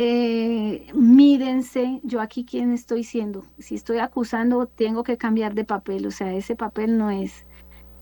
eh, 0.00 0.86
mírense, 0.94 2.00
yo 2.04 2.20
aquí 2.20 2.44
quién 2.44 2.72
estoy 2.72 3.02
siendo. 3.02 3.44
Si 3.58 3.74
estoy 3.74 3.98
acusando, 3.98 4.68
tengo 4.68 5.02
que 5.02 5.16
cambiar 5.18 5.54
de 5.54 5.64
papel, 5.64 6.06
o 6.06 6.12
sea, 6.12 6.32
ese 6.34 6.54
papel 6.54 6.96
no 6.96 7.10
es. 7.10 7.44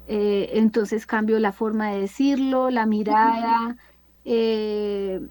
Eh, 0.07 0.51
entonces 0.53 1.07
cambio 1.07 1.39
la 1.39 1.53
forma 1.53 1.93
de 1.93 2.03
decirlo, 2.03 2.69
la 2.69 2.85
mirada, 2.85 3.79
eh, 4.27 5.27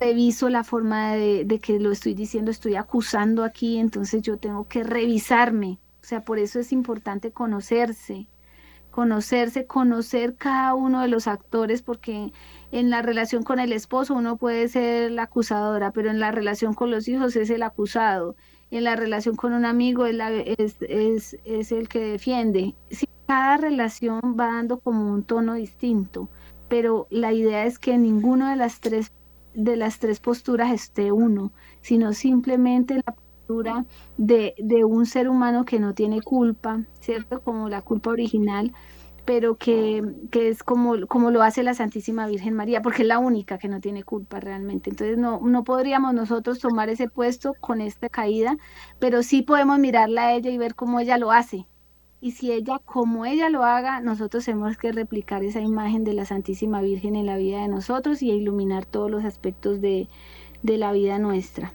reviso 0.00 0.48
la 0.48 0.64
forma 0.64 1.12
de, 1.12 1.44
de, 1.44 1.58
que 1.58 1.78
lo 1.78 1.92
estoy 1.92 2.14
diciendo, 2.14 2.50
estoy 2.50 2.76
acusando 2.76 3.44
aquí, 3.44 3.76
entonces 3.76 4.22
yo 4.22 4.38
tengo 4.38 4.68
que 4.68 4.84
revisarme. 4.84 5.80
O 6.02 6.06
sea, 6.06 6.24
por 6.24 6.38
eso 6.38 6.60
es 6.60 6.72
importante 6.72 7.30
conocerse, 7.30 8.26
conocerse, 8.90 9.66
conocer 9.66 10.34
cada 10.36 10.72
uno 10.72 11.02
de 11.02 11.08
los 11.08 11.26
actores, 11.26 11.82
porque 11.82 12.32
en 12.72 12.90
la 12.90 13.02
relación 13.02 13.42
con 13.42 13.58
el 13.58 13.72
esposo 13.72 14.14
uno 14.14 14.36
puede 14.36 14.68
ser 14.68 15.10
la 15.10 15.24
acusadora, 15.24 15.92
pero 15.92 16.10
en 16.10 16.20
la 16.20 16.30
relación 16.30 16.74
con 16.74 16.90
los 16.90 17.08
hijos 17.08 17.34
es 17.36 17.50
el 17.50 17.62
acusado, 17.62 18.36
en 18.70 18.84
la 18.84 18.96
relación 18.96 19.36
con 19.36 19.52
un 19.52 19.64
amigo 19.64 20.06
es, 20.06 20.76
el 21.72 21.88
que 21.88 22.00
defiende. 22.00 22.74
Cada 23.26 23.56
relación 23.56 24.20
va 24.38 24.46
dando 24.46 24.78
como 24.80 25.12
un 25.12 25.22
tono 25.22 25.54
distinto, 25.54 26.28
pero 26.68 27.06
la 27.10 27.32
idea 27.32 27.66
es 27.66 27.78
que 27.78 27.96
ninguno 27.96 28.48
de 28.48 28.56
las 28.56 28.80
tres 28.80 29.12
de 29.54 29.76
las 29.76 29.98
tres 29.98 30.20
posturas 30.20 30.72
esté 30.72 31.10
uno, 31.10 31.52
sino 31.80 32.12
simplemente 32.12 33.02
la 33.04 33.14
postura 33.14 33.84
de, 34.16 34.54
de 34.58 34.84
un 34.84 35.06
ser 35.06 35.28
humano 35.28 35.64
que 35.64 35.80
no 35.80 35.92
tiene 35.92 36.22
culpa, 36.22 36.84
¿cierto? 37.00 37.40
Como 37.40 37.68
la 37.68 37.82
culpa 37.82 38.10
original, 38.10 38.72
pero 39.24 39.56
que, 39.56 40.02
que, 40.30 40.48
es 40.48 40.62
como, 40.62 41.06
como 41.06 41.30
lo 41.30 41.42
hace 41.42 41.62
la 41.62 41.74
Santísima 41.74 42.26
Virgen 42.26 42.54
María, 42.54 42.82
porque 42.82 43.02
es 43.02 43.08
la 43.08 43.18
única 43.18 43.58
que 43.58 43.68
no 43.68 43.80
tiene 43.80 44.02
culpa 44.02 44.40
realmente. 44.40 44.90
Entonces 44.90 45.18
no, 45.18 45.40
no 45.40 45.64
podríamos 45.64 46.14
nosotros 46.14 46.58
tomar 46.58 46.88
ese 46.88 47.08
puesto 47.08 47.54
con 47.60 47.80
esta 47.80 48.08
caída, 48.08 48.56
pero 48.98 49.22
sí 49.22 49.42
podemos 49.42 49.78
mirarla 49.78 50.28
a 50.28 50.34
ella 50.34 50.50
y 50.50 50.58
ver 50.58 50.74
cómo 50.74 51.00
ella 51.00 51.18
lo 51.18 51.32
hace. 51.32 51.66
Y 52.20 52.32
si 52.32 52.52
ella, 52.52 52.80
como 52.84 53.24
ella 53.24 53.48
lo 53.48 53.64
haga, 53.64 54.00
nosotros 54.00 54.44
tenemos 54.44 54.76
que 54.76 54.92
replicar 54.92 55.42
esa 55.42 55.60
imagen 55.60 56.04
de 56.04 56.12
la 56.12 56.26
Santísima 56.26 56.82
Virgen 56.82 57.16
en 57.16 57.26
la 57.26 57.36
vida 57.38 57.62
de 57.62 57.68
nosotros 57.68 58.22
y 58.22 58.30
iluminar 58.30 58.84
todos 58.84 59.10
los 59.10 59.24
aspectos 59.24 59.80
de, 59.80 60.08
de 60.62 60.76
la 60.76 60.92
vida 60.92 61.18
nuestra. 61.18 61.72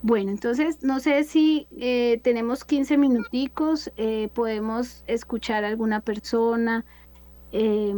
Bueno, 0.00 0.30
entonces 0.30 0.82
no 0.82 1.00
sé 1.00 1.24
si 1.24 1.66
eh, 1.76 2.20
tenemos 2.22 2.64
15 2.64 2.96
minuticos, 2.96 3.90
eh, 3.96 4.28
podemos 4.32 5.02
escuchar 5.08 5.64
a 5.64 5.68
alguna 5.68 6.00
persona 6.00 6.84
eh, 7.52 7.94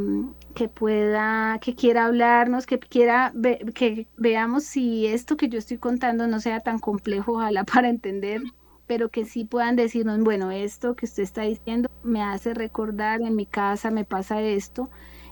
que 0.55 0.69
pueda, 0.69 1.59
que 1.61 1.75
quiera 1.75 2.07
hablarnos, 2.07 2.67
que 2.67 2.79
quiera 2.79 3.33
que 3.75 4.09
veamos 4.17 4.65
si 4.65 5.07
esto 5.07 5.37
que 5.37 5.49
yo 5.49 5.59
estoy 5.59 5.79
contando 5.79 6.27
no 6.27 6.41
sea 6.41 6.61
tan 6.61 6.79
complejo, 6.79 7.35
ojalá 7.35 7.65
para 7.65 7.89
entender, 7.91 8.43
pero 8.87 9.11
que 9.11 9.25
sí 9.27 9.45
puedan 9.45 9.77
decirnos, 9.77 10.21
bueno, 10.21 10.51
esto 10.51 10.97
que 10.97 11.07
usted 11.07 11.23
está 11.25 11.43
diciendo 11.43 11.91
me 12.03 12.23
hace 12.23 12.55
recordar, 12.55 13.21
en 13.23 13.37
mi 13.37 13.47
casa 13.47 13.91
me 13.91 14.05
pasa 14.07 14.41
esto, 14.43 14.91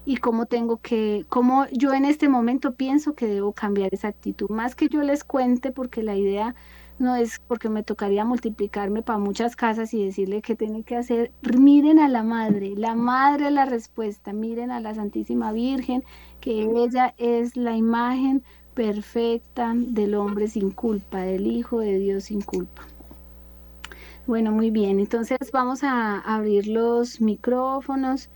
y 0.08 0.16
cómo 0.16 0.46
tengo 0.46 0.78
que, 0.78 1.26
cómo 1.28 1.66
yo 1.70 1.92
en 1.92 2.06
este 2.06 2.30
momento 2.30 2.72
pienso 2.72 3.14
que 3.14 3.26
debo 3.26 3.52
cambiar 3.52 3.92
esa 3.92 4.08
actitud. 4.08 4.48
Más 4.48 4.74
que 4.74 4.88
yo 4.88 5.02
les 5.02 5.22
cuente, 5.22 5.70
porque 5.70 6.02
la 6.02 6.16
idea 6.16 6.54
no 6.98 7.14
es 7.14 7.40
porque 7.46 7.68
me 7.68 7.82
tocaría 7.82 8.24
multiplicarme 8.24 9.02
para 9.02 9.18
muchas 9.18 9.54
casas 9.54 9.92
y 9.92 10.02
decirle 10.02 10.40
qué 10.40 10.56
tiene 10.56 10.82
que 10.82 10.96
hacer. 10.96 11.30
Miren 11.42 11.98
a 11.98 12.08
la 12.08 12.22
madre, 12.22 12.72
la 12.74 12.94
madre 12.94 13.48
es 13.48 13.52
la 13.52 13.66
respuesta. 13.66 14.32
Miren 14.32 14.70
a 14.70 14.80
la 14.80 14.94
Santísima 14.94 15.52
Virgen, 15.52 16.02
que 16.40 16.62
ella 16.62 17.12
es 17.18 17.54
la 17.58 17.76
imagen 17.76 18.42
perfecta 18.72 19.74
del 19.76 20.14
hombre 20.14 20.48
sin 20.48 20.70
culpa, 20.70 21.18
del 21.18 21.46
Hijo 21.46 21.80
de 21.80 21.98
Dios 21.98 22.24
sin 22.24 22.40
culpa. 22.40 22.86
Bueno, 24.26 24.52
muy 24.52 24.70
bien. 24.70 25.00
Entonces 25.00 25.38
vamos 25.52 25.84
a 25.84 26.20
abrir 26.20 26.66
los 26.66 27.20
micrófonos 27.20 28.30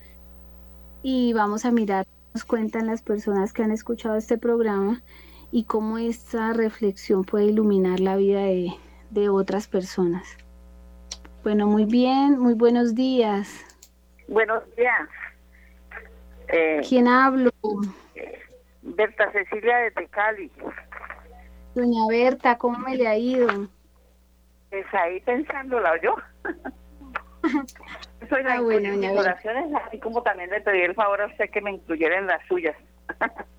y 1.03 1.33
vamos 1.33 1.65
a 1.65 1.71
mirar, 1.71 2.07
nos 2.35 2.45
cuentan 2.45 2.87
las 2.87 3.03
personas 3.03 3.53
que 3.53 3.63
han 3.63 3.73
escuchado 3.73 4.17
este 4.17 4.39
programa 4.39 5.03
y 5.51 5.65
cómo 5.65 5.99
esta 5.99 6.53
reflexión 6.53 7.25
puede 7.25 7.47
iluminar 7.47 8.01
la 8.01 8.17
vida 8.17 8.43
de, 8.43 8.73
de 9.11 9.29
otras 9.29 9.69
personas. 9.69 10.37
Bueno, 11.43 11.67
muy 11.67 11.85
bien, 11.85 12.39
muy 12.39 12.55
buenos 12.55 12.95
días. 12.95 13.65
Buenos 14.29 14.63
días. 14.77 15.09
Eh, 16.49 16.81
¿Quién 16.89 17.09
hablo? 17.09 17.51
Berta 18.83 19.31
Cecilia 19.33 19.77
de 19.79 20.07
Cali. 20.09 20.51
Doña 21.75 22.07
Berta, 22.09 22.59
¿cómo 22.59 22.79
me 22.79 22.97
le 22.97 23.09
ha 23.09 23.17
ido? 23.17 23.49
Pues 24.71 24.87
ahí 24.93 25.21
pensándola 25.21 26.01
yo. 26.01 26.15
Soy 28.29 28.43
la 28.43 28.55
ah, 28.55 28.61
bueno, 28.61 28.91
oraciones, 29.19 29.73
así 29.87 29.99
como 29.99 30.23
también 30.23 30.51
le 30.51 30.61
pedí 30.61 30.83
el 30.83 30.95
favor 30.95 31.23
a 31.23 31.27
usted 31.27 31.51
que 31.51 31.61
me 31.61 31.73
incluyera 31.73 32.19
en 32.19 32.27
las 32.27 32.47
suyas. 32.47 32.77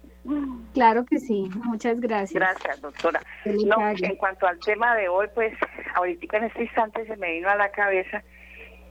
Claro 0.73 1.05
que 1.05 1.19
sí, 1.19 1.49
muchas 1.65 1.99
gracias. 1.99 2.33
Gracias, 2.33 2.81
doctora. 2.81 3.21
No, 3.65 3.89
en 3.89 4.15
cuanto 4.15 4.47
al 4.47 4.57
tema 4.59 4.95
de 4.95 5.09
hoy, 5.09 5.27
pues 5.35 5.53
ahorita 5.95 6.37
en 6.37 6.45
este 6.45 6.63
instante 6.63 7.05
se 7.05 7.17
me 7.17 7.33
vino 7.33 7.49
a 7.49 7.55
la 7.55 7.69
cabeza 7.69 8.23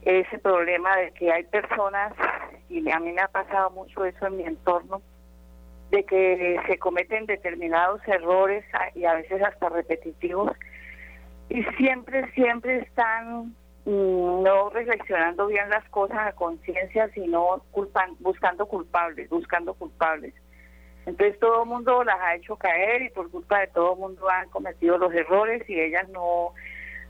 ese 0.02 0.38
problema 0.38 0.96
de 0.96 1.12
que 1.12 1.32
hay 1.32 1.44
personas, 1.44 2.12
y 2.68 2.88
a 2.90 3.00
mí 3.00 3.12
me 3.12 3.22
ha 3.22 3.28
pasado 3.28 3.70
mucho 3.70 4.04
eso 4.04 4.26
en 4.26 4.36
mi 4.36 4.42
entorno, 4.44 5.00
de 5.90 6.04
que 6.04 6.60
se 6.66 6.78
cometen 6.78 7.26
determinados 7.26 8.00
errores 8.06 8.64
y 8.94 9.04
a 9.04 9.14
veces 9.14 9.42
hasta 9.42 9.68
repetitivos, 9.68 10.52
y 11.48 11.62
siempre, 11.76 12.30
siempre 12.32 12.78
están 12.78 13.54
no 13.84 14.70
reflexionando 14.70 15.46
bien 15.46 15.68
las 15.68 15.88
cosas 15.88 16.18
a 16.18 16.32
conciencia, 16.32 17.08
sino 17.14 17.62
culpan, 17.72 18.16
buscando 18.20 18.66
culpables, 18.66 19.28
buscando 19.28 19.74
culpables. 19.74 20.34
Entonces 21.04 21.38
todo 21.40 21.64
el 21.64 21.68
mundo 21.68 22.04
las 22.04 22.20
ha 22.20 22.36
hecho 22.36 22.56
caer 22.56 23.02
y 23.02 23.10
por 23.10 23.28
culpa 23.30 23.60
de 23.60 23.66
todo 23.68 23.94
el 23.94 23.98
mundo 23.98 24.28
han 24.30 24.48
cometido 24.50 24.98
los 24.98 25.12
errores 25.12 25.68
y 25.68 25.80
ellas 25.80 26.08
no, 26.10 26.52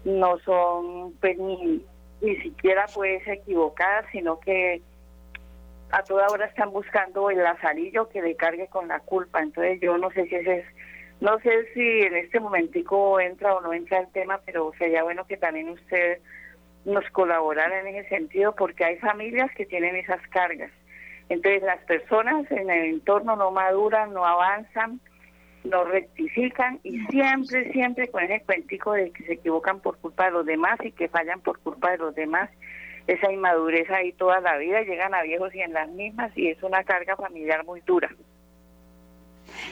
no 0.04 0.38
son 0.38 1.12
pues, 1.20 1.36
ni, 1.36 1.84
ni 2.22 2.36
siquiera 2.36 2.86
pues 2.94 3.26
equivocadas, 3.26 4.06
sino 4.10 4.40
que 4.40 4.80
a 5.90 6.02
toda 6.04 6.26
hora 6.28 6.46
están 6.46 6.70
buscando 6.70 7.28
el 7.28 7.42
lazarillo 7.42 8.08
que 8.08 8.22
le 8.22 8.34
cargue 8.34 8.66
con 8.68 8.88
la 8.88 9.00
culpa. 9.00 9.42
Entonces 9.42 9.78
yo 9.82 9.98
no 9.98 10.10
sé 10.12 10.26
si 10.26 10.36
ese 10.36 10.60
es, 10.60 10.66
no 11.20 11.38
sé 11.40 11.66
si 11.74 12.00
en 12.00 12.16
este 12.16 12.40
momentico 12.40 13.20
entra 13.20 13.54
o 13.54 13.60
no 13.60 13.74
entra 13.74 13.98
el 13.98 14.10
tema, 14.12 14.40
pero 14.46 14.72
sería 14.78 15.02
bueno 15.02 15.26
que 15.26 15.36
también 15.36 15.68
usted 15.68 16.18
nos 16.84 17.08
colaborar 17.10 17.72
en 17.72 17.94
ese 17.94 18.08
sentido 18.08 18.54
porque 18.54 18.84
hay 18.84 18.96
familias 18.98 19.50
que 19.56 19.66
tienen 19.66 19.96
esas 19.96 20.20
cargas. 20.28 20.70
Entonces 21.28 21.62
las 21.62 21.80
personas 21.84 22.50
en 22.50 22.70
el 22.70 22.84
entorno 22.94 23.36
no 23.36 23.50
maduran, 23.50 24.12
no 24.12 24.26
avanzan, 24.26 25.00
no 25.64 25.84
rectifican 25.84 26.80
y 26.82 26.98
siempre, 27.06 27.72
siempre 27.72 28.08
con 28.08 28.24
ese 28.24 28.44
cuentico 28.44 28.92
de 28.92 29.12
que 29.12 29.24
se 29.24 29.32
equivocan 29.34 29.80
por 29.80 29.98
culpa 29.98 30.26
de 30.26 30.32
los 30.32 30.46
demás 30.46 30.78
y 30.82 30.92
que 30.92 31.08
fallan 31.08 31.40
por 31.40 31.58
culpa 31.60 31.92
de 31.92 31.98
los 31.98 32.14
demás. 32.14 32.50
Esa 33.06 33.32
inmadurez 33.32 33.90
ahí 33.90 34.12
toda 34.12 34.40
la 34.40 34.56
vida, 34.58 34.82
llegan 34.82 35.14
a 35.14 35.22
viejos 35.22 35.54
y 35.54 35.60
en 35.60 35.72
las 35.72 35.88
mismas 35.90 36.36
y 36.36 36.48
es 36.48 36.62
una 36.62 36.84
carga 36.84 37.16
familiar 37.16 37.64
muy 37.64 37.80
dura. 37.80 38.10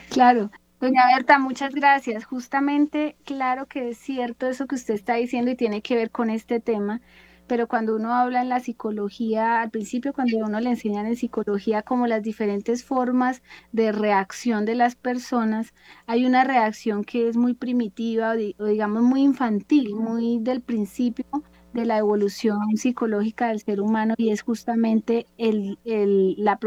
Claro, 0.09 0.49
Doña 0.81 1.05
Berta, 1.15 1.37
muchas 1.39 1.73
gracias. 1.73 2.25
Justamente, 2.25 3.15
claro 3.23 3.67
que 3.67 3.89
es 3.89 3.97
cierto 3.99 4.47
eso 4.47 4.65
que 4.67 4.75
usted 4.75 4.95
está 4.95 5.15
diciendo 5.15 5.51
y 5.51 5.55
tiene 5.55 5.81
que 5.81 5.95
ver 5.95 6.11
con 6.11 6.29
este 6.31 6.59
tema, 6.59 7.01
pero 7.47 7.67
cuando 7.67 7.95
uno 7.95 8.13
habla 8.15 8.41
en 8.41 8.49
la 8.49 8.59
psicología, 8.59 9.61
al 9.61 9.69
principio 9.69 10.11
cuando 10.13 10.37
uno 10.39 10.59
le 10.59 10.71
enseñan 10.71 11.05
en 11.05 11.15
psicología 11.15 11.83
como 11.83 12.07
las 12.07 12.23
diferentes 12.23 12.83
formas 12.83 13.43
de 13.71 13.91
reacción 13.91 14.65
de 14.65 14.75
las 14.75 14.95
personas, 14.95 15.73
hay 16.07 16.25
una 16.25 16.43
reacción 16.43 17.03
que 17.03 17.29
es 17.29 17.37
muy 17.37 17.53
primitiva 17.53 18.31
o 18.57 18.65
digamos 18.65 19.03
muy 19.03 19.21
infantil, 19.21 19.93
muy 19.95 20.39
del 20.39 20.61
principio 20.61 21.25
de 21.73 21.85
la 21.85 21.97
evolución 21.99 22.75
psicológica 22.75 23.49
del 23.49 23.59
ser 23.61 23.81
humano 23.81 24.15
y 24.17 24.31
es 24.31 24.41
justamente 24.41 25.27
el, 25.37 25.79
el 25.85 26.35
la, 26.43 26.57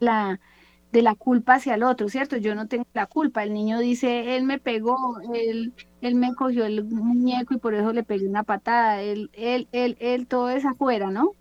la 0.00 0.40
de 0.92 1.02
la 1.02 1.14
culpa 1.14 1.54
hacia 1.54 1.74
el 1.74 1.82
otro, 1.82 2.08
¿cierto? 2.08 2.36
Yo 2.36 2.54
no 2.54 2.66
tengo 2.68 2.86
la 2.94 3.06
culpa. 3.06 3.42
El 3.44 3.52
niño 3.54 3.78
dice, 3.78 4.36
él 4.36 4.44
me 4.44 4.58
pegó, 4.58 4.96
él, 5.34 5.74
él 6.00 6.14
me 6.14 6.34
cogió 6.34 6.64
el 6.64 6.84
muñeco 6.84 7.54
y 7.54 7.58
por 7.58 7.74
eso 7.74 7.92
le 7.92 8.04
pegué 8.04 8.26
una 8.28 8.42
patada. 8.44 9.02
Él, 9.02 9.30
él, 9.34 9.68
él, 9.72 9.96
él, 10.00 10.26
todo 10.26 10.50
es 10.50 10.64
afuera, 10.64 11.10
¿no? 11.10 11.32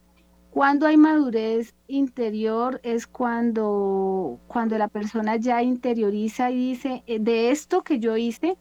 Cuando 0.50 0.88
hay 0.88 0.98
madurez 0.98 1.76
interior 1.88 2.80
es 2.84 3.06
cuando, 3.08 4.40
cuando 4.48 4.78
la 4.78 4.88
persona 4.88 5.36
ya 5.38 5.62
interioriza 5.62 6.50
y 6.52 6.56
dice, 6.56 7.04
eh, 7.06 7.20
de 7.20 7.52
esto 7.52 7.84
que 7.84 8.00
yo 8.00 8.18
hice, 8.18 8.58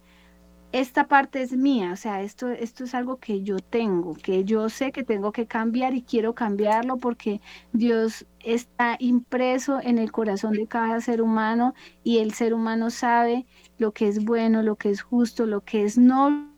esta 0.72 1.08
parte 1.08 1.42
es 1.42 1.52
mía, 1.56 1.92
o 1.92 1.96
sea, 1.96 2.22
esto, 2.22 2.48
esto 2.50 2.84
es 2.84 2.94
algo 2.94 3.16
que 3.18 3.42
yo 3.42 3.58
tengo, 3.60 4.14
que 4.14 4.44
yo 4.44 4.68
sé 4.68 4.92
que 4.92 5.04
tengo 5.04 5.32
que 5.32 5.46
cambiar 5.46 5.94
y 5.94 6.02
quiero 6.02 6.34
cambiarlo 6.34 6.98
porque 6.98 7.40
Dios 7.72 8.26
está 8.46 8.96
impreso 9.00 9.80
en 9.82 9.98
el 9.98 10.12
corazón 10.12 10.52
de 10.52 10.66
cada 10.66 11.00
ser 11.00 11.20
humano 11.20 11.74
y 12.04 12.18
el 12.18 12.32
ser 12.32 12.54
humano 12.54 12.90
sabe 12.90 13.44
lo 13.76 13.92
que 13.92 14.08
es 14.08 14.24
bueno, 14.24 14.62
lo 14.62 14.76
que 14.76 14.90
es 14.90 15.02
justo, 15.02 15.46
lo 15.46 15.62
que 15.62 15.84
es 15.84 15.98
no 15.98 16.54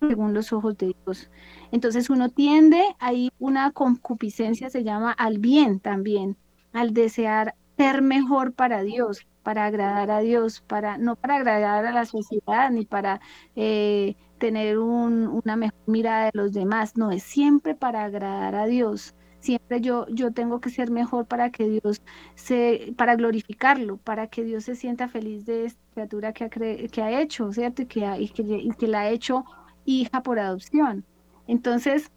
según 0.00 0.34
los 0.34 0.52
ojos 0.52 0.76
de 0.78 0.94
Dios. 1.04 1.30
Entonces 1.72 2.10
uno 2.10 2.28
tiende, 2.28 2.82
hay 2.98 3.30
una 3.38 3.72
concupiscencia, 3.72 4.68
se 4.70 4.84
llama 4.84 5.12
al 5.12 5.38
bien 5.38 5.80
también, 5.80 6.36
al 6.72 6.92
desear 6.92 7.54
ser 7.76 8.02
mejor 8.02 8.52
para 8.52 8.82
Dios, 8.82 9.26
para 9.44 9.66
agradar 9.66 10.10
a 10.10 10.20
Dios, 10.20 10.60
para 10.60 10.98
no 10.98 11.16
para 11.16 11.36
agradar 11.36 11.86
a 11.86 11.92
la 11.92 12.04
sociedad 12.04 12.70
ni 12.70 12.84
para 12.84 13.20
eh, 13.56 14.16
tener 14.38 14.78
una 14.78 15.56
mejor 15.56 15.78
mirada 15.86 16.26
de 16.26 16.30
los 16.34 16.52
demás, 16.52 16.96
no, 16.96 17.12
es 17.12 17.22
siempre 17.22 17.74
para 17.74 18.04
agradar 18.04 18.54
a 18.56 18.66
Dios. 18.66 19.14
Siempre 19.40 19.80
yo, 19.80 20.06
yo 20.08 20.32
tengo 20.32 20.60
que 20.60 20.70
ser 20.70 20.90
mejor 20.90 21.26
para 21.26 21.50
que 21.50 21.68
Dios 21.68 22.02
se, 22.34 22.94
para 22.96 23.16
glorificarlo, 23.16 23.98
para 23.98 24.26
que 24.28 24.44
Dios 24.44 24.64
se 24.64 24.74
sienta 24.74 25.08
feliz 25.08 25.46
de 25.46 25.66
esta 25.66 25.80
criatura 25.94 26.32
que 26.32 26.44
ha, 26.44 26.48
que 26.50 27.02
ha 27.02 27.20
hecho, 27.20 27.52
¿cierto? 27.52 27.82
Y 27.82 27.86
que, 27.86 28.00
y 28.18 28.28
que, 28.30 28.42
y 28.42 28.70
que 28.70 28.88
la 28.88 29.00
ha 29.02 29.10
hecho 29.10 29.44
hija 29.84 30.22
por 30.22 30.38
adopción. 30.38 31.04
Entonces, 31.46 32.10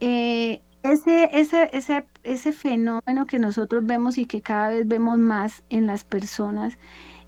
eh, 0.00 0.62
ese, 0.82 1.30
ese, 1.32 1.70
ese, 1.72 2.06
ese 2.22 2.52
fenómeno 2.52 3.26
que 3.26 3.38
nosotros 3.38 3.84
vemos 3.86 4.18
y 4.18 4.26
que 4.26 4.42
cada 4.42 4.70
vez 4.70 4.86
vemos 4.88 5.18
más 5.18 5.64
en 5.68 5.86
las 5.86 6.04
personas 6.04 6.78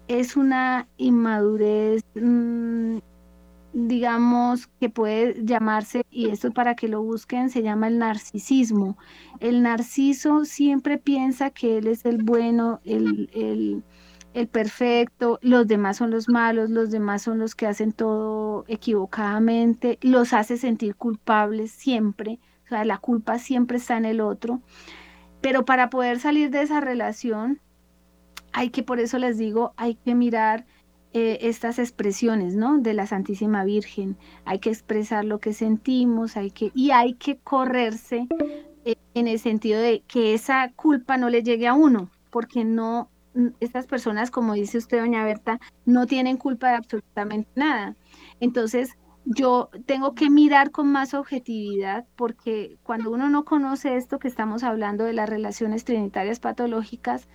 es 0.08 0.36
una 0.36 0.88
inmadurez, 0.96 2.02
mm, 2.14 2.98
digamos, 3.72 4.66
que 4.80 4.90
puede 4.90 5.42
llamarse, 5.44 6.04
y 6.10 6.28
esto 6.28 6.50
para 6.52 6.74
que 6.74 6.88
lo 6.88 7.02
busquen, 7.02 7.50
se 7.50 7.62
llama 7.62 7.88
el 7.88 7.98
narcisismo. 7.98 8.98
El 9.40 9.62
narciso 9.62 10.44
siempre 10.44 10.98
piensa 10.98 11.50
que 11.50 11.78
él 11.78 11.86
es 11.86 12.04
el 12.04 12.22
bueno, 12.22 12.80
el, 12.84 13.30
el, 13.32 13.82
el 14.34 14.48
perfecto, 14.48 15.38
los 15.42 15.66
demás 15.66 15.96
son 15.96 16.10
los 16.10 16.28
malos, 16.28 16.70
los 16.70 16.90
demás 16.90 17.22
son 17.22 17.38
los 17.38 17.54
que 17.54 17.66
hacen 17.66 17.92
todo 17.92 18.64
equivocadamente, 18.68 19.98
los 20.02 20.32
hace 20.32 20.56
sentir 20.56 20.96
culpables 20.96 21.70
siempre, 21.70 22.38
o 22.66 22.68
sea, 22.68 22.84
la 22.84 22.98
culpa 22.98 23.38
siempre 23.38 23.78
está 23.78 23.96
en 23.96 24.04
el 24.04 24.20
otro. 24.20 24.60
Pero 25.40 25.64
para 25.64 25.90
poder 25.90 26.20
salir 26.20 26.50
de 26.50 26.62
esa 26.62 26.80
relación, 26.80 27.60
hay 28.52 28.70
que, 28.70 28.82
por 28.82 29.00
eso 29.00 29.18
les 29.18 29.38
digo, 29.38 29.72
hay 29.76 29.96
que 29.96 30.14
mirar 30.14 30.66
eh, 31.14 31.38
estas 31.42 31.78
expresiones, 31.78 32.54
¿no? 32.54 32.78
De 32.78 32.94
la 32.94 33.06
Santísima 33.06 33.64
Virgen. 33.64 34.16
Hay 34.44 34.58
que 34.60 34.70
expresar 34.70 35.24
lo 35.24 35.38
que 35.38 35.52
sentimos, 35.52 36.36
hay 36.36 36.50
que, 36.50 36.72
y 36.74 36.90
hay 36.90 37.14
que 37.14 37.36
correrse 37.36 38.28
eh, 38.84 38.96
en 39.14 39.28
el 39.28 39.38
sentido 39.38 39.80
de 39.80 40.02
que 40.08 40.34
esa 40.34 40.72
culpa 40.74 41.16
no 41.18 41.28
le 41.28 41.42
llegue 41.42 41.66
a 41.66 41.74
uno, 41.74 42.10
porque 42.30 42.64
no, 42.64 43.10
estas 43.60 43.86
personas, 43.86 44.30
como 44.30 44.54
dice 44.54 44.78
usted, 44.78 45.00
doña 45.00 45.24
Berta, 45.24 45.60
no 45.84 46.06
tienen 46.06 46.36
culpa 46.36 46.70
de 46.70 46.76
absolutamente 46.76 47.50
nada. 47.56 47.96
Entonces, 48.40 48.96
yo 49.24 49.70
tengo 49.86 50.14
que 50.14 50.30
mirar 50.30 50.70
con 50.70 50.90
más 50.90 51.14
objetividad 51.14 52.06
porque 52.16 52.78
cuando 52.82 53.10
uno 53.10 53.28
no 53.28 53.44
conoce 53.44 53.96
esto 53.96 54.18
que 54.18 54.28
estamos 54.28 54.62
hablando 54.64 55.04
de 55.04 55.12
las 55.12 55.28
relaciones 55.28 55.84
trinitarias 55.84 56.40
patológicas, 56.40 57.28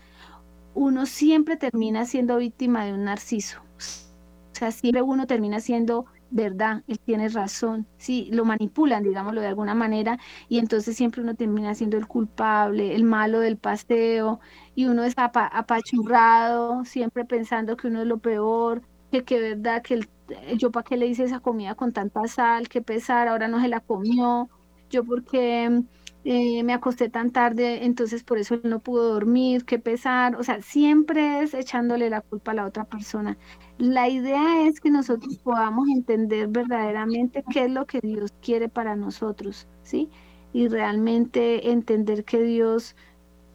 uno 0.77 1.07
siempre 1.07 1.57
termina 1.57 2.05
siendo 2.05 2.37
víctima 2.37 2.85
de 2.85 2.93
un 2.93 3.05
narciso. 3.05 3.61
O 3.61 4.55
sea, 4.55 4.71
siempre 4.71 5.01
uno 5.01 5.25
termina 5.25 5.59
siendo 5.59 6.05
verdad, 6.29 6.83
él 6.87 6.99
tiene 6.99 7.29
razón, 7.29 7.87
sí, 7.97 8.29
lo 8.31 8.45
manipulan, 8.45 9.01
digámoslo 9.03 9.41
de 9.41 9.47
alguna 9.47 9.73
manera, 9.73 10.19
y 10.49 10.59
entonces 10.59 10.95
siempre 10.95 11.21
uno 11.21 11.35
termina 11.35 11.73
siendo 11.73 11.97
el 11.97 12.05
culpable, 12.07 12.93
el 12.95 13.05
malo 13.05 13.39
del 13.39 13.57
paseo, 13.57 14.39
y 14.75 14.85
uno 14.85 15.03
es 15.03 15.15
apachurrado, 15.17 16.85
siempre 16.85 17.25
pensando 17.25 17.75
que 17.77 17.87
uno 17.87 18.01
es 18.01 18.07
lo 18.07 18.19
peor, 18.19 18.81
que 19.11 19.23
que 19.23 19.39
verdad, 19.39 19.81
que 19.81 19.95
el 19.95 20.09
yo 20.57 20.71
para 20.71 20.83
qué 20.83 20.97
le 20.97 21.07
hice 21.07 21.23
esa 21.23 21.39
comida 21.39 21.75
con 21.75 21.93
tanta 21.93 22.27
sal, 22.27 22.67
qué 22.67 22.81
pesar, 22.81 23.29
ahora 23.29 23.47
no 23.47 23.61
se 23.61 23.69
la 23.69 23.79
comió, 23.79 24.49
yo 24.89 25.03
porque 25.05 25.83
eh, 26.29 26.63
me 26.63 26.73
acosté 26.73 27.09
tan 27.09 27.31
tarde, 27.31 27.85
entonces 27.85 28.23
por 28.23 28.37
eso 28.37 28.59
no 28.63 28.79
pudo 28.79 29.13
dormir, 29.13 29.65
qué 29.65 29.79
pesar, 29.79 30.35
o 30.35 30.43
sea, 30.43 30.61
siempre 30.61 31.41
es 31.41 31.53
echándole 31.53 32.09
la 32.09 32.21
culpa 32.21 32.51
a 32.51 32.55
la 32.55 32.65
otra 32.65 32.83
persona. 32.85 33.37
La 33.77 34.09
idea 34.09 34.67
es 34.67 34.81
que 34.81 34.91
nosotros 34.91 35.37
podamos 35.39 35.87
entender 35.89 36.47
verdaderamente 36.49 37.43
qué 37.51 37.65
es 37.65 37.71
lo 37.71 37.85
que 37.87 38.01
Dios 38.01 38.33
quiere 38.41 38.69
para 38.69 38.95
nosotros, 38.95 39.67
¿sí? 39.83 40.09
Y 40.53 40.67
realmente 40.67 41.71
entender 41.71 42.25
que 42.25 42.41
Dios, 42.41 42.95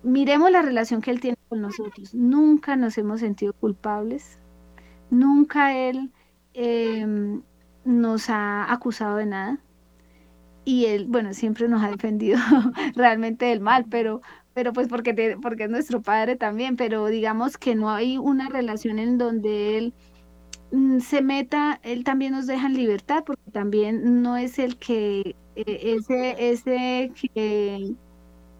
miremos 0.02 0.50
la 0.50 0.62
relación 0.62 1.02
que 1.02 1.10
Él 1.10 1.20
tiene 1.20 1.36
con 1.48 1.60
nosotros, 1.62 2.14
nunca 2.14 2.76
nos 2.76 2.98
hemos 2.98 3.20
sentido 3.20 3.52
culpables, 3.54 4.38
nunca 5.10 5.76
Él 5.76 6.12
Em, 6.54 7.42
nos 7.84 8.28
ha 8.30 8.70
acusado 8.72 9.16
de 9.16 9.26
nada 9.26 9.58
y 10.64 10.86
él, 10.86 11.06
bueno, 11.08 11.34
siempre 11.34 11.68
nos 11.68 11.82
ha 11.82 11.90
defendido 11.90 12.38
realmente 12.94 13.46
del 13.46 13.60
mal, 13.60 13.86
pero, 13.90 14.20
pero 14.54 14.72
pues 14.72 14.88
porque, 14.88 15.36
porque 15.40 15.64
es 15.64 15.70
nuestro 15.70 16.02
padre 16.02 16.36
también, 16.36 16.76
pero 16.76 17.06
digamos 17.06 17.58
que 17.58 17.74
no 17.74 17.90
hay 17.90 18.18
una 18.18 18.48
relación 18.48 18.98
en 18.98 19.18
donde 19.18 19.78
él 19.78 19.94
mm, 20.72 21.00
se 21.00 21.22
meta, 21.22 21.80
él 21.82 22.04
también 22.04 22.32
nos 22.32 22.46
deja 22.46 22.66
en 22.66 22.74
libertad, 22.74 23.24
porque 23.26 23.50
también 23.50 24.22
no 24.22 24.36
es 24.36 24.58
el 24.58 24.78
que, 24.78 25.36
eh, 25.56 25.96
ese, 25.96 26.50
ese 26.50 27.12
que, 27.34 27.94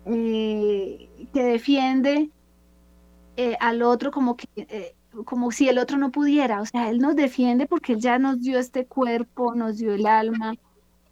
eh, 0.07 1.29
que 1.33 1.43
defiende 1.45 2.31
eh, 3.37 3.57
al 3.61 3.83
otro 3.83 4.11
como 4.11 4.37
que 4.37 4.49
como 5.25 5.51
si 5.51 5.69
el 5.69 5.79
otro 5.79 5.99
no 5.99 6.11
pudiera, 6.11 6.61
o 6.63 6.67
sea, 6.67 6.89
Él 6.91 6.99
nos 6.99 7.17
defiende 7.17 7.67
porque 7.67 7.93
Él 7.93 8.01
ya 8.01 8.19
nos 8.19 8.41
dio 8.41 8.59
este 8.59 8.87
cuerpo, 8.87 9.55
nos 9.55 9.77
dio 9.79 9.93
el 9.93 10.07
alma, 10.07 10.55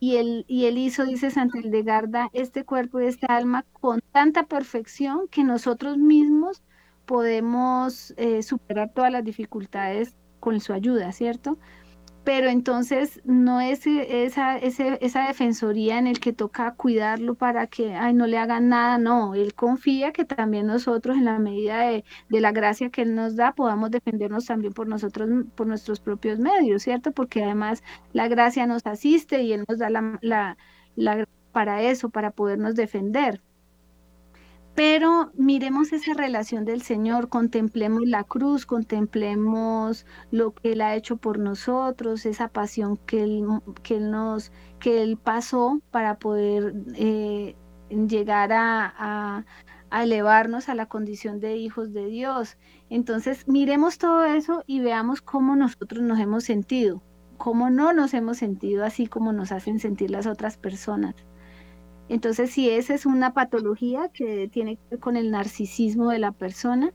y 0.01 0.17
Él, 0.17 0.45
y 0.49 0.67
él 0.67 0.79
hizo, 0.79 1.05
dice 1.05 1.31
Santa 1.31 1.59
Hildegarda, 1.59 2.31
este 2.33 2.65
cuerpo 2.65 3.01
y 3.01 3.07
este 3.07 3.27
alma 3.29 3.67
con 3.73 4.01
tanta 4.13 4.47
perfección 4.47 5.29
que 5.31 5.45
nosotros 5.45 5.99
mismos 5.99 6.63
podemos 7.07 8.15
eh, 8.17 8.43
superar 8.43 8.93
todas 8.95 9.13
las 9.13 9.25
dificultades 9.25 10.17
con 10.41 10.61
su 10.61 10.73
ayuda, 10.73 11.13
¿cierto? 11.13 11.59
Pero 12.25 12.49
entonces 12.49 13.21
no 13.25 13.61
es 13.61 13.87
e, 13.87 14.25
esa, 14.25 14.59
esa 14.59 15.27
defensoría 15.27 15.99
en 15.99 16.07
el 16.07 16.21
que 16.21 16.33
toca 16.33 16.75
cuidarlo 16.75 17.35
para 17.35 17.67
que 17.67 17.95
ay, 17.95 18.15
no 18.15 18.27
le 18.27 18.39
hagan 18.39 18.69
nada, 18.69 18.99
no, 18.99 19.35
él 19.35 19.55
confía 19.55 20.13
que 20.13 20.25
también 20.25 20.67
nosotros 20.67 21.17
en 21.17 21.25
la 21.25 21.39
medida 21.39 21.81
de, 21.81 22.05
la 22.29 22.53
gracia 22.53 22.91
que 22.91 23.03
él 23.03 23.15
nos 23.15 23.37
da 23.37 23.53
podamos 23.55 23.91
defendernos 23.91 24.47
también 24.47 24.73
por 24.73 24.89
nosotros, 24.89 25.29
por 25.55 25.67
nuestros 25.67 26.01
propios 26.01 26.39
medios, 26.39 26.83
¿cierto? 26.83 27.13
Porque 27.13 27.45
además 27.45 27.83
la 28.13 28.29
gracia 28.29 28.67
nos 28.67 28.87
asiste 28.87 29.43
y 29.43 29.53
él 29.53 29.65
nos 29.69 29.79
da 29.79 29.91
la, 29.91 30.19
la, 30.23 30.57
la 30.97 31.27
para 31.53 31.83
eso, 31.83 32.11
para 32.11 32.31
podernos 32.31 32.75
defender. 32.77 33.41
Pero 34.75 35.33
miremos 35.35 35.93
esa 35.93 36.15
relación 36.15 36.65
del 36.65 36.83
Señor, 36.83 37.29
contemplemos 37.29 38.03
la 38.07 38.25
cruz, 38.25 38.67
contemplemos 38.67 40.07
lo 40.31 40.55
que 40.55 40.73
Él 40.73 40.81
ha 40.81 40.95
hecho 40.95 41.17
por 41.17 41.39
nosotros, 41.39 42.25
esa 42.25 42.49
pasión 42.49 42.97
que 42.97 43.25
Él, 43.25 43.45
que 43.83 44.01
nos, 44.01 44.53
que 44.79 45.03
Él 45.03 45.19
pasó 45.19 45.81
para 45.91 46.19
poder 46.19 46.75
eh, 46.95 47.57
llegar 47.91 48.53
a 48.53 49.45
elevarnos 49.93 50.69
a 50.69 50.75
la 50.75 50.87
condición 50.87 51.41
de 51.41 51.57
hijos 51.57 51.93
de 51.93 52.07
Dios. 52.07 52.57
Entonces, 52.89 53.47
miremos 53.49 53.99
todo 53.99 54.25
eso 54.25 54.63
y 54.67 54.81
veamos 54.81 55.21
cómo 55.21 55.57
nosotros 55.57 56.03
nos 56.03 56.19
hemos 56.21 56.45
sentido, 56.45 57.03
cómo 57.37 57.71
no 57.71 57.93
nos 57.93 58.15
hemos 58.15 58.39
sentido 58.39 58.85
así 58.85 59.07
como 59.07 59.33
nos 59.33 59.53
hacen 59.53 59.81
sentir 59.81 60.11
las 60.11 60.27
otras 60.27 60.57
personas. 60.57 61.15
Entonces, 62.11 62.51
si 62.51 62.69
esa 62.69 62.93
es 62.93 63.07
una 63.07 63.35
patología 63.35 64.09
que 64.13 64.49
tiene 64.49 64.75
que 64.75 64.83
ver 64.91 64.99
con 64.99 65.17
el 65.17 65.31
narcisismo 65.31 66.11
de 66.11 66.19
la 66.19 66.33
persona 66.33 66.93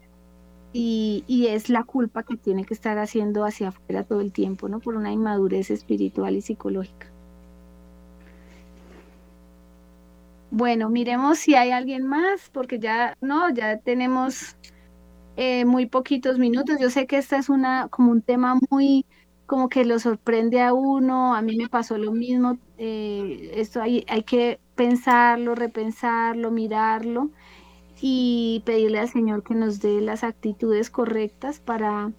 y, 0.73 1.23
es 1.47 1.69
la 1.69 1.85
culpa 1.85 2.23
que 2.23 2.35
tiene 2.35 2.65
que 2.65 2.73
estar 2.73 2.97
haciendo 2.97 3.45
hacia 3.45 3.69
afuera 3.69 4.03
todo 4.03 4.19
el 4.19 4.33
tiempo, 4.33 4.67
¿no? 4.67 4.81
Por 4.81 4.95
una 4.97 5.13
inmadurez 5.13 5.71
espiritual 5.71 6.35
y 6.35 6.41
psicológica. 6.41 7.07
Bueno, 10.51 10.89
miremos 10.89 11.39
si 11.39 11.55
hay 11.55 11.71
alguien 11.71 12.05
más, 12.05 12.49
porque 12.51 12.79
ya, 12.79 13.15
no, 13.21 13.49
ya 13.51 13.77
tenemos 13.77 14.57
eh, 15.37 15.63
muy 15.63 15.85
poquitos 15.85 16.39
minutos. 16.39 16.77
Yo 16.77 16.89
sé 16.89 17.07
que 17.07 17.17
esta 17.19 17.37
es 17.37 17.47
una, 17.47 17.87
como 17.87 18.11
un 18.11 18.21
tema 18.21 18.59
muy, 18.69 19.05
como 19.45 19.69
que 19.69 19.85
lo 19.85 19.99
sorprende 19.99 20.61
a 20.61 20.73
uno, 20.73 21.35
a 21.35 21.41
mí 21.41 21.55
me 21.55 21.69
pasó 21.69 21.97
lo 21.97 22.11
mismo, 22.11 22.57
eh, 22.77 23.51
esto 23.55 23.81
hay, 23.81 24.05
hay 24.07 24.23
que 24.23 24.59
pensarlo, 24.75 25.55
repensarlo, 25.55 26.51
mirarlo 26.51 27.29
y 28.01 28.63
pedirle 28.65 28.99
al 28.99 29.09
Señor 29.09 29.43
que 29.43 29.55
nos 29.55 29.79
dé 29.79 30.01
las 30.01 30.23
actitudes 30.23 30.89
correctas 30.89 31.59
para, 31.59 32.11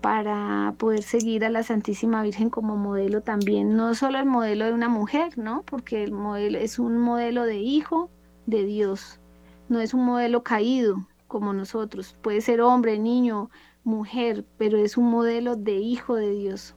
para 0.00 0.74
poder 0.78 1.02
seguir 1.02 1.44
a 1.44 1.50
la 1.50 1.62
Santísima 1.62 2.22
Virgen 2.22 2.50
como 2.50 2.76
modelo 2.76 3.22
también, 3.22 3.76
no 3.76 3.94
solo 3.94 4.18
el 4.18 4.26
modelo 4.26 4.66
de 4.66 4.72
una 4.72 4.88
mujer, 4.88 5.38
¿no? 5.38 5.62
Porque 5.62 6.04
el 6.04 6.12
modelo 6.12 6.58
es 6.58 6.78
un 6.78 6.98
modelo 6.98 7.44
de 7.44 7.58
hijo 7.58 8.10
de 8.46 8.64
Dios, 8.64 9.20
no 9.68 9.80
es 9.80 9.94
un 9.94 10.04
modelo 10.04 10.42
caído 10.42 11.06
como 11.26 11.52
nosotros, 11.52 12.16
puede 12.22 12.40
ser 12.40 12.60
hombre, 12.60 12.98
niño, 12.98 13.50
mujer, 13.88 14.44
pero 14.58 14.78
es 14.78 14.96
un 14.96 15.10
modelo 15.10 15.56
de 15.56 15.74
hijo 15.76 16.16
de 16.16 16.30
Dios. 16.30 16.74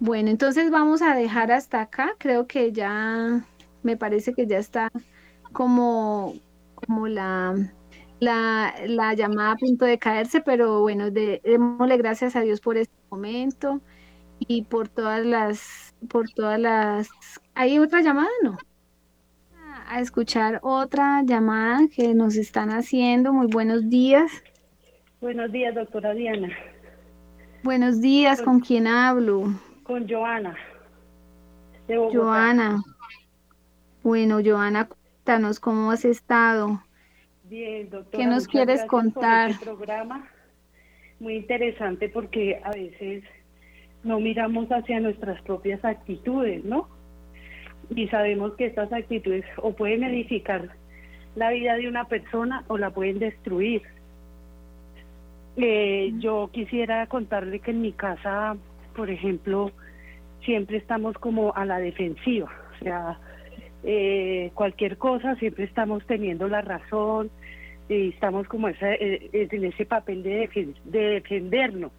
Bueno, 0.00 0.30
entonces 0.30 0.70
vamos 0.70 1.02
a 1.02 1.14
dejar 1.14 1.52
hasta 1.52 1.80
acá, 1.82 2.14
creo 2.18 2.46
que 2.46 2.72
ya 2.72 3.44
me 3.82 3.96
parece 3.96 4.34
que 4.34 4.46
ya 4.46 4.58
está 4.58 4.90
como, 5.52 6.34
como 6.74 7.08
la 7.08 7.54
la, 8.20 8.74
la, 8.86 9.14
llamada 9.14 9.52
a 9.52 9.56
punto 9.56 9.84
de 9.84 9.98
caerse, 9.98 10.40
pero 10.40 10.80
bueno, 10.80 11.10
démosle 11.10 11.96
gracias 11.98 12.36
a 12.36 12.40
Dios 12.40 12.60
por 12.60 12.76
este 12.76 12.94
momento 13.10 13.80
y 14.38 14.62
por 14.62 14.88
todas 14.88 15.24
las, 15.24 15.94
por 16.08 16.30
todas 16.30 16.58
las, 16.58 17.08
¿hay 17.54 17.78
otra 17.78 18.00
llamada? 18.00 18.30
No. 18.42 18.56
A 19.86 20.00
escuchar 20.00 20.60
otra 20.62 21.22
llamada 21.24 21.80
que 21.94 22.14
nos 22.14 22.36
están 22.36 22.70
haciendo. 22.70 23.32
Muy 23.32 23.48
buenos 23.48 23.88
días. 23.90 24.30
Buenos 25.24 25.52
días, 25.52 25.74
doctora 25.74 26.12
Diana. 26.12 26.50
Buenos 27.62 28.02
días, 28.02 28.42
¿con, 28.42 28.60
quién 28.60 28.86
hablo? 28.86 29.54
Con 29.82 30.06
Joana. 30.06 30.54
Joana. 31.88 32.82
Bueno, 34.02 34.40
Joana, 34.44 34.86
cuéntanos 34.86 35.60
cómo 35.60 35.90
has 35.90 36.04
estado. 36.04 36.82
Bien, 37.44 37.88
doctora. 37.88 38.18
¿Qué 38.22 38.28
nos 38.28 38.46
quieres 38.46 38.84
contar? 38.84 39.52
Este 39.52 39.64
programa 39.64 40.28
muy 41.20 41.36
interesante 41.36 42.10
porque 42.10 42.60
a 42.62 42.72
veces 42.72 43.24
no 44.02 44.20
miramos 44.20 44.68
hacia 44.68 45.00
nuestras 45.00 45.40
propias 45.40 45.82
actitudes, 45.86 46.62
¿no? 46.66 46.86
Y 47.88 48.08
sabemos 48.08 48.56
que 48.56 48.66
estas 48.66 48.92
actitudes 48.92 49.46
o 49.56 49.74
pueden 49.74 50.04
edificar 50.04 50.76
la 51.34 51.48
vida 51.48 51.76
de 51.76 51.88
una 51.88 52.08
persona 52.08 52.62
o 52.68 52.76
la 52.76 52.90
pueden 52.90 53.20
destruir. 53.20 53.93
Eh, 55.56 56.12
yo 56.18 56.50
quisiera 56.52 57.06
contarle 57.06 57.60
que 57.60 57.70
en 57.70 57.82
mi 57.82 57.92
casa, 57.92 58.56
por 58.96 59.08
ejemplo, 59.10 59.70
siempre 60.44 60.78
estamos 60.78 61.16
como 61.18 61.54
a 61.54 61.64
la 61.64 61.78
defensiva, 61.78 62.50
o 62.74 62.84
sea, 62.84 63.18
eh, 63.84 64.50
cualquier 64.54 64.98
cosa, 64.98 65.36
siempre 65.36 65.64
estamos 65.64 66.04
teniendo 66.06 66.48
la 66.48 66.60
razón 66.60 67.30
y 67.88 68.08
estamos 68.08 68.48
como 68.48 68.68
esa, 68.68 68.94
eh, 68.94 69.30
en 69.32 69.64
ese 69.64 69.86
papel 69.86 70.22
de, 70.22 70.74
de 70.84 70.98
defendernos. 70.98 71.92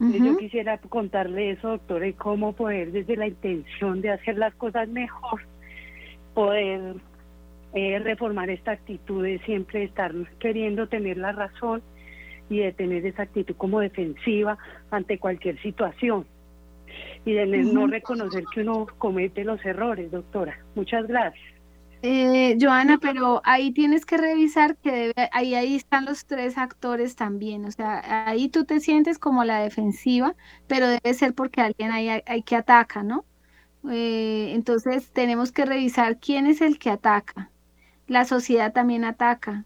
Yo 0.00 0.36
quisiera 0.36 0.78
contarle 0.78 1.52
eso, 1.52 1.68
doctora, 1.68 2.08
y 2.08 2.12
cómo 2.12 2.54
poder 2.54 2.90
desde 2.90 3.14
la 3.14 3.28
intención 3.28 4.00
de 4.00 4.10
hacer 4.10 4.36
las 4.36 4.52
cosas 4.54 4.88
mejor, 4.88 5.42
poder 6.34 6.96
eh, 7.72 8.00
reformar 8.00 8.50
esta 8.50 8.72
actitud 8.72 9.22
de 9.22 9.38
siempre 9.40 9.84
estar 9.84 10.12
queriendo 10.40 10.88
tener 10.88 11.18
la 11.18 11.30
razón 11.30 11.82
y 12.52 12.58
de 12.58 12.72
tener 12.72 13.04
esa 13.06 13.22
actitud 13.22 13.56
como 13.56 13.80
defensiva 13.80 14.58
ante 14.90 15.18
cualquier 15.18 15.60
situación 15.62 16.26
y 17.24 17.32
de 17.32 17.46
no 17.46 17.86
reconocer 17.86 18.44
que 18.52 18.60
uno 18.62 18.86
comete 18.98 19.44
los 19.44 19.64
errores, 19.64 20.10
doctora. 20.10 20.58
Muchas 20.74 21.06
gracias. 21.06 21.42
Eh, 22.04 22.58
Joana, 22.60 22.98
pero 22.98 23.40
ahí 23.44 23.70
tienes 23.70 24.04
que 24.04 24.16
revisar 24.16 24.76
que 24.76 24.90
debe, 24.90 25.28
ahí, 25.30 25.54
ahí 25.54 25.76
están 25.76 26.04
los 26.04 26.26
tres 26.26 26.58
actores 26.58 27.14
también, 27.14 27.64
o 27.64 27.70
sea, 27.70 28.26
ahí 28.26 28.48
tú 28.48 28.64
te 28.64 28.80
sientes 28.80 29.20
como 29.20 29.44
la 29.44 29.60
defensiva, 29.60 30.34
pero 30.66 30.88
debe 30.88 31.14
ser 31.14 31.32
porque 31.32 31.60
alguien 31.60 31.92
ahí 31.92 32.08
hay, 32.08 32.42
que 32.42 32.56
ataca, 32.56 33.04
¿no? 33.04 33.24
Eh, 33.88 34.50
entonces 34.52 35.12
tenemos 35.12 35.52
que 35.52 35.64
revisar 35.64 36.18
quién 36.18 36.46
es 36.46 36.60
el 36.60 36.80
que 36.80 36.90
ataca. 36.90 37.50
La 38.08 38.24
sociedad 38.24 38.72
también 38.72 39.04
ataca. 39.04 39.64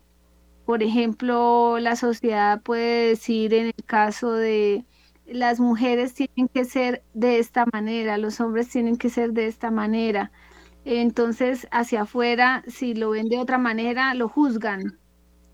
Por 0.67 0.83
ejemplo, 0.83 1.79
la 1.79 1.97
sociedad 1.97 2.61
puede 2.63 3.09
decir 3.11 3.55
en 3.55 3.67
el 3.69 3.85
caso 3.87 4.33
de 4.33 4.85
las 5.27 5.61
mujeres 5.61 6.15
tienen 6.15 6.49
que 6.53 6.65
ser 6.67 7.05
de 7.15 7.39
esta 7.39 7.67
manera, 7.73 8.19
los 8.19 8.41
hombres 8.41 8.69
tienen 8.69 8.97
que 8.99 9.09
ser 9.11 9.33
de 9.33 9.47
esta 9.47 9.71
manera. 9.71 10.33
Entonces, 10.85 11.69
hacia 11.73 12.03
afuera, 12.03 12.65
si 12.69 12.95
lo 12.95 13.11
ven 13.11 13.29
de 13.29 13.39
otra 13.39 13.59
manera, 13.59 14.15
lo 14.15 14.29
juzgan. 14.29 14.99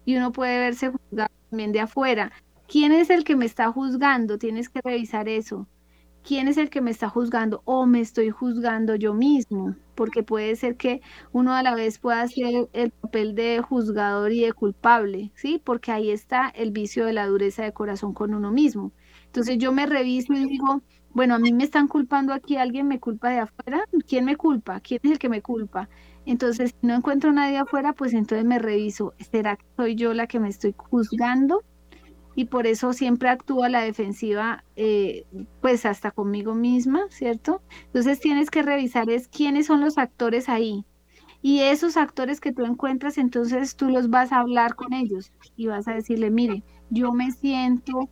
Y 0.05 0.17
uno 0.17 0.33
puede 0.33 0.59
verse 0.61 0.91
juzgado 0.91 1.31
también 1.51 1.73
de 1.73 1.81
afuera. 1.81 2.33
¿Quién 2.69 2.93
es 2.93 3.11
el 3.11 3.25
que 3.25 3.37
me 3.37 3.47
está 3.47 3.73
juzgando? 3.73 4.39
Tienes 4.39 4.71
que 4.71 4.81
revisar 4.83 5.29
eso. 5.29 5.69
¿Quién 6.25 6.47
es 6.47 6.57
el 6.57 6.71
que 6.71 6.81
me 6.81 6.91
está 6.93 7.09
juzgando? 7.09 7.63
O 7.65 7.85
me 7.87 8.01
estoy 8.01 8.31
juzgando 8.31 8.95
yo 8.95 9.13
mismo, 9.13 9.77
porque 9.97 10.23
puede 10.23 10.55
ser 10.55 10.77
que 10.77 11.01
uno 11.33 11.53
a 11.53 11.63
la 11.65 11.75
vez 11.75 11.99
pueda 11.99 12.23
hacer 12.23 12.69
el 12.73 12.93
papel 12.93 13.35
de 13.35 13.61
juzgador 13.61 14.31
y 14.33 14.41
de 14.43 14.53
culpable, 14.53 15.33
¿sí? 15.35 15.61
Porque 15.65 15.91
ahí 15.91 16.11
está 16.11 16.49
el 16.49 16.71
vicio 16.71 17.05
de 17.07 17.13
la 17.13 17.27
dureza 17.27 17.65
de 17.65 17.73
corazón 17.73 18.15
con 18.15 18.35
uno 18.35 18.53
mismo. 18.53 18.93
Entonces 19.27 19.59
yo 19.59 19.73
me 19.73 19.85
reviso 19.87 20.33
y 20.33 20.47
digo, 20.47 20.83
bueno, 21.11 21.35
a 21.35 21.39
mí 21.41 21.53
me 21.53 21.65
están 21.65 21.89
culpando 21.89 22.33
aquí, 22.33 22.57
alguien 22.57 22.87
me 22.87 23.01
culpa 23.01 23.31
de 23.31 23.39
afuera, 23.41 23.85
¿quién 24.07 24.25
me 24.25 24.37
culpa? 24.37 24.81
¿Quién 24.81 25.01
es 25.03 25.11
el 25.13 25.19
que 25.19 25.29
me 25.29 25.43
culpa? 25.43 25.89
Entonces, 26.25 26.71
si 26.81 26.87
no 26.87 26.95
encuentro 26.95 27.31
a 27.31 27.33
nadie 27.33 27.59
afuera, 27.59 27.93
pues 27.95 28.15
entonces 28.15 28.45
me 28.47 28.61
reviso, 28.61 29.13
¿será 29.19 29.57
que 29.57 29.65
soy 29.77 29.97
yo 29.97 30.15
la 30.15 30.29
que 30.29 30.39
me 30.41 30.49
estoy 30.49 30.73
juzgando? 30.77 31.63
Y 32.35 32.47
por 32.47 32.67
eso 32.67 32.93
siempre 32.93 33.29
actúo 33.29 33.65
a 33.65 33.69
la 33.69 33.83
defensiva, 33.83 34.65
eh, 34.77 35.27
pues 35.61 35.85
hasta 35.85 36.11
conmigo 36.11 36.55
misma, 36.55 37.07
¿cierto? 37.11 37.63
Entonces 37.87 38.21
tienes 38.21 38.51
que 38.51 38.63
revisar 38.63 39.11
es 39.11 39.29
quiénes 39.29 39.67
son 39.67 39.81
los 39.81 39.99
actores 39.99 40.49
ahí. 40.49 40.87
Y 41.43 41.61
esos 41.61 41.97
actores 41.97 42.41
que 42.41 42.53
tú 42.53 42.65
encuentras, 42.65 43.19
entonces 43.19 43.77
tú 43.77 43.89
los 43.89 44.09
vas 44.11 44.33
a 44.33 44.39
hablar 44.39 44.77
con 44.77 44.93
ellos 44.93 45.33
y 45.57 45.67
vas 45.67 45.89
a 45.89 45.95
decirle, 45.95 46.31
mire, 46.31 46.63
yo 46.89 47.13
me 47.13 47.33
siento 47.33 48.09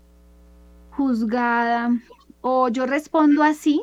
juzgada 0.90 1.90
o 2.40 2.68
yo 2.68 2.86
respondo 2.86 3.42
así 3.42 3.82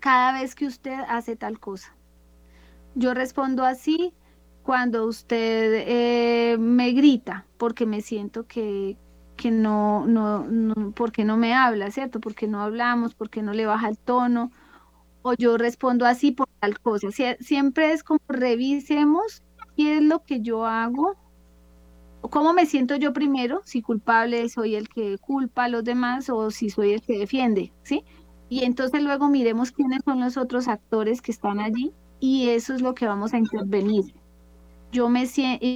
cada 0.00 0.32
vez 0.40 0.54
que 0.54 0.66
usted 0.66 0.98
hace 1.08 1.36
tal 1.36 1.60
cosa. 1.60 1.94
Yo 2.94 3.14
respondo 3.14 3.64
así 3.64 4.14
cuando 4.62 5.06
usted 5.06 5.84
eh, 5.86 6.56
me 6.58 6.92
grita 6.92 7.46
porque 7.58 7.86
me 7.86 8.00
siento 8.00 8.46
que, 8.46 8.96
que 9.42 9.50
no, 9.50 10.06
no, 10.06 10.44
no, 10.44 10.92
porque 10.92 11.24
no 11.24 11.36
me 11.36 11.54
habla, 11.54 11.90
¿cierto? 11.90 12.20
Porque 12.20 12.46
no 12.46 12.62
hablamos, 12.62 13.14
porque 13.14 13.42
no 13.42 13.52
le 13.52 13.66
baja 13.66 13.88
el 13.88 13.98
tono. 13.98 14.52
O 15.22 15.34
yo 15.34 15.56
respondo 15.56 16.06
así 16.06 16.32
por 16.32 16.48
tal 16.60 16.78
cosa. 16.80 17.08
siempre 17.40 17.92
es 17.92 18.04
como 18.04 18.20
revisemos 18.28 19.42
qué 19.76 19.98
es 19.98 20.02
lo 20.02 20.24
que 20.24 20.40
yo 20.40 20.66
hago 20.66 21.16
cómo 22.30 22.52
me 22.52 22.66
siento 22.66 22.96
yo 22.96 23.12
primero, 23.12 23.62
si 23.64 23.82
culpable 23.82 24.48
soy 24.48 24.76
el 24.76 24.88
que 24.88 25.18
culpa 25.18 25.64
a 25.64 25.68
los 25.68 25.84
demás 25.84 26.30
o 26.30 26.50
si 26.50 26.70
soy 26.70 26.92
el 26.92 27.02
que 27.02 27.18
defiende, 27.18 27.72
¿sí? 27.82 28.04
Y 28.48 28.64
entonces 28.64 29.02
luego 29.02 29.28
miremos 29.28 29.72
quiénes 29.72 30.00
son 30.04 30.20
los 30.20 30.36
otros 30.36 30.68
actores 30.68 31.22
que 31.22 31.32
están 31.32 31.58
allí 31.58 31.92
y 32.20 32.50
eso 32.50 32.74
es 32.74 32.82
lo 32.82 32.94
que 32.94 33.06
vamos 33.06 33.34
a 33.34 33.38
intervenir. 33.38 34.14
Yo 34.92 35.08
me 35.08 35.26
siento, 35.26 35.66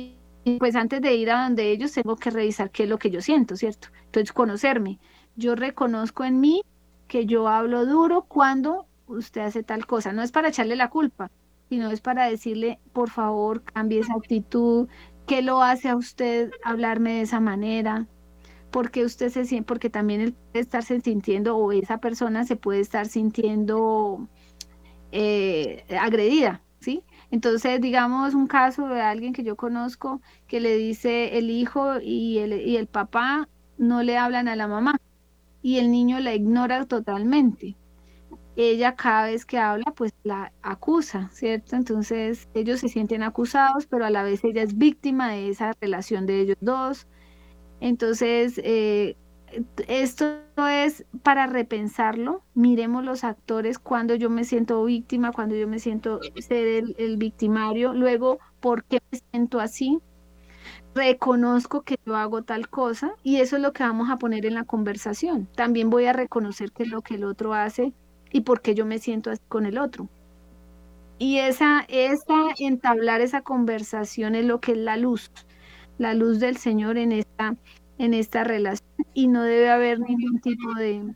pues 0.59 0.76
antes 0.76 1.01
de 1.01 1.14
ir 1.14 1.30
a 1.30 1.44
donde 1.44 1.70
ellos 1.70 1.92
tengo 1.92 2.16
que 2.16 2.30
revisar 2.30 2.70
qué 2.70 2.84
es 2.84 2.88
lo 2.88 2.99
que 2.99 3.11
yo 3.11 3.20
siento, 3.20 3.57
¿cierto? 3.57 3.88
Entonces 4.07 4.32
conocerme. 4.32 4.99
Yo 5.36 5.55
reconozco 5.55 6.24
en 6.24 6.40
mí 6.40 6.62
que 7.09 7.26
yo 7.26 7.49
hablo 7.49 7.86
duro 7.86 8.22
cuando 8.22 8.86
usted 9.07 9.42
hace 9.42 9.62
tal 9.62 9.86
cosa. 9.86 10.12
No 10.12 10.22
es 10.22 10.32
para 10.32 10.49
echarle 10.49 10.76
la 10.76 10.90
culpa, 10.90 11.30
sino 11.68 11.90
es 11.90 12.01
para 12.01 12.28
decirle, 12.28 12.78
por 12.92 13.11
favor, 13.11 13.62
cambie 13.62 14.01
esa 14.01 14.14
actitud, 14.14 14.88
¿Qué 15.26 15.42
lo 15.42 15.62
hace 15.62 15.88
a 15.88 15.97
usted 15.97 16.53
hablarme 16.62 17.14
de 17.14 17.22
esa 17.22 17.40
manera? 17.40 18.07
Porque 18.70 19.05
usted 19.05 19.30
se 19.30 19.44
siente, 19.44 19.66
porque 19.66 19.90
también 19.90 20.20
él 20.20 20.34
puede 20.34 20.62
estarse 20.62 21.01
sintiendo 21.01 21.57
o 21.57 21.72
esa 21.72 21.99
persona 21.99 22.44
se 22.44 22.55
puede 22.57 22.80
estar 22.80 23.07
sintiendo 23.07 24.28
eh, 25.11 25.84
agredida. 26.01 26.62
Entonces, 27.31 27.81
digamos 27.81 28.35
un 28.35 28.47
caso 28.47 28.89
de 28.89 29.01
alguien 29.03 29.33
que 29.33 29.43
yo 29.45 29.57
conozco 29.57 30.20
que 30.47 30.61
le 30.61 30.77
dice 30.77 31.39
el 31.39 31.51
hijo 31.51 32.01
y 32.01 32.39
el, 32.39 32.53
y 32.53 32.77
el 32.77 32.87
papá 32.87 33.49
no 33.79 34.03
le 34.03 34.16
hablan 34.18 34.49
a 34.49 34.57
la 34.57 34.68
mamá 34.68 34.97
y 35.62 35.79
el 35.79 35.91
niño 35.91 36.20
la 36.20 36.35
ignora 36.35 36.87
totalmente 36.87 37.77
ella 38.57 38.97
cada 38.97 39.27
vez 39.27 39.45
que 39.45 39.59
habla, 39.59 39.93
pues 39.95 40.14
la 40.24 40.53
acusa, 40.62 41.31
¿cierto? 41.33 41.77
Entonces 41.77 42.49
ellos 42.55 42.81
se 42.81 42.89
sienten 42.89 43.22
acusados, 43.22 43.87
pero 43.87 44.07
a 44.07 44.11
la 44.11 44.22
vez 44.22 44.45
ella 44.45 44.62
es 44.62 44.77
víctima 44.79 45.31
de 45.31 45.51
esa 45.51 45.72
relación 45.81 46.27
de 46.27 46.41
ellos 46.41 46.57
dos. 46.61 47.07
Entonces, 47.81 48.61
eh, 48.64 49.16
esto 49.88 50.26
es 50.68 51.05
para 51.22 51.47
repensarlo. 51.47 52.42
Miremos 52.55 53.05
los 53.05 53.24
actores 53.24 53.78
cuando 53.78 54.14
yo 54.14 54.30
me 54.30 54.44
siento 54.44 54.84
víctima, 54.84 55.32
cuando 55.32 55.55
yo 55.55 55.68
me 55.68 55.78
siento 55.78 56.20
ser 56.38 56.66
el, 56.66 56.94
el 56.99 57.16
victimario. 57.16 57.92
Luego, 57.92 58.38
¿por 58.61 58.84
qué 58.84 59.01
me 59.11 59.18
siento 59.18 59.61
así? 59.61 60.01
reconozco 60.97 61.82
que 61.82 61.97
yo 62.07 62.16
hago 62.16 62.42
tal 62.42 62.68
cosa 62.68 63.12
y 63.22 63.36
eso 63.36 63.57
es 63.57 63.62
lo 63.62 63.72
que 63.72 63.84
vamos 63.84 64.11
a 64.11 64.16
poner 64.16 64.47
en 64.47 64.55
la 64.55 64.64
conversación. 64.64 65.47
También 65.55 65.90
voy 65.90 66.07
a 66.07 66.12
reconocer 66.12 66.72
qué 66.72 66.84
es 66.84 66.88
lo 66.88 67.03
que 67.03 67.14
el 67.14 67.24
otro 67.24 67.55
hace 67.55 67.92
y 68.32 68.40
por 68.40 68.61
qué 68.62 68.74
yo 68.74 68.86
me 68.86 68.99
siento 68.99 69.30
así 69.30 69.42
con 69.49 69.66
el 69.66 69.78
otro. 69.78 70.09
Y 71.18 71.38
esa, 71.38 71.84
esa, 71.88 72.49
entablar 72.59 73.20
esa 73.20 73.42
conversación 73.42 74.34
es 74.34 74.44
lo 74.44 74.61
que 74.61 74.72
es 74.72 74.78
la 74.78 74.97
luz, 74.97 75.30
la 75.99 76.14
luz 76.14 76.40
del 76.40 76.57
Señor 76.57 76.99
en 76.99 77.12
esta, 77.12 77.57
en 77.99 78.14
esta 78.14 78.44
relación. 78.44 78.88
Y 79.14 79.28
no 79.28 79.42
debe 79.42 79.70
haber 79.70 80.01
ningún 80.01 80.40
tipo 80.40 80.74
de, 80.74 81.14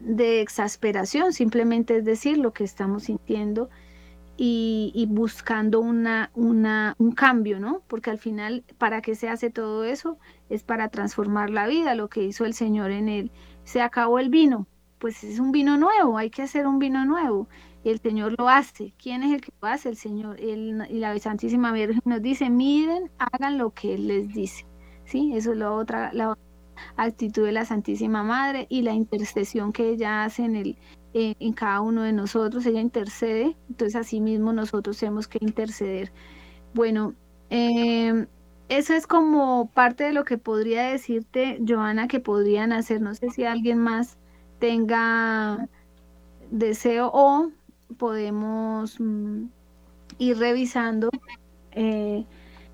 de 0.00 0.40
exasperación, 0.40 1.32
simplemente 1.32 1.98
es 1.98 2.04
decir 2.04 2.38
lo 2.38 2.52
que 2.52 2.64
estamos 2.64 3.04
sintiendo 3.04 3.68
y, 4.42 5.06
buscando 5.10 5.80
una, 5.80 6.30
una, 6.34 6.94
un 6.98 7.12
cambio, 7.12 7.60
¿no? 7.60 7.82
Porque 7.88 8.08
al 8.10 8.18
final, 8.18 8.64
¿para 8.78 9.02
qué 9.02 9.14
se 9.14 9.28
hace 9.28 9.50
todo 9.50 9.84
eso? 9.84 10.18
Es 10.48 10.62
para 10.62 10.88
transformar 10.88 11.50
la 11.50 11.66
vida, 11.66 11.94
lo 11.94 12.08
que 12.08 12.24
hizo 12.24 12.46
el 12.46 12.54
Señor 12.54 12.90
en 12.90 13.10
él. 13.10 13.30
Se 13.64 13.82
acabó 13.82 14.18
el 14.18 14.30
vino, 14.30 14.66
pues 14.98 15.24
es 15.24 15.40
un 15.40 15.52
vino 15.52 15.76
nuevo, 15.76 16.16
hay 16.16 16.30
que 16.30 16.42
hacer 16.42 16.66
un 16.66 16.78
vino 16.78 17.04
nuevo. 17.04 17.48
Y 17.84 17.90
el 17.90 18.00
Señor 18.00 18.34
lo 18.38 18.48
hace. 18.48 18.94
¿Quién 18.98 19.22
es 19.22 19.32
el 19.32 19.40
que 19.42 19.52
lo 19.60 19.68
hace? 19.68 19.90
El 19.90 19.96
Señor. 19.96 20.40
Él, 20.40 20.86
y 20.90 20.98
la 20.98 21.18
Santísima 21.18 21.72
Virgen 21.72 22.02
nos 22.04 22.22
dice, 22.22 22.48
miren, 22.50 23.10
hagan 23.18 23.58
lo 23.58 23.72
que 23.72 23.94
Él 23.94 24.08
les 24.08 24.28
dice. 24.28 24.66
¿Sí? 25.10 25.32
Eso 25.34 25.52
es 25.52 25.58
la 25.58 25.72
otra, 25.72 26.12
la 26.12 26.38
actitud 26.96 27.44
de 27.44 27.52
la 27.52 27.64
Santísima 27.64 28.22
Madre 28.22 28.66
y 28.70 28.82
la 28.82 28.92
intercesión 28.94 29.72
que 29.72 29.90
ella 29.90 30.24
hace 30.24 30.44
en 30.44 30.56
el, 30.56 30.78
en 31.12 31.52
cada 31.52 31.80
uno 31.80 32.02
de 32.02 32.12
nosotros, 32.12 32.64
ella 32.66 32.80
intercede, 32.80 33.56
entonces 33.68 33.96
así 33.96 34.20
mismo 34.20 34.52
nosotros 34.52 34.98
tenemos 34.98 35.26
que 35.28 35.38
interceder. 35.40 36.12
Bueno, 36.74 37.14
em, 37.50 38.26
eso 38.68 38.94
es 38.94 39.06
como 39.06 39.70
parte 39.74 40.04
de 40.04 40.12
lo 40.12 40.24
que 40.24 40.38
podría 40.38 40.84
decirte, 40.84 41.58
Joana, 41.66 42.06
que 42.08 42.20
podrían 42.20 42.72
hacer. 42.72 43.00
No 43.00 43.14
sé 43.14 43.30
si 43.30 43.44
alguien 43.44 43.78
más 43.78 44.16
tenga 44.60 45.68
deseo 46.50 47.10
o 47.12 47.50
podemos 47.98 49.00
mm, 49.00 49.46
ir 50.18 50.38
revisando 50.38 51.10
eh, 51.72 52.26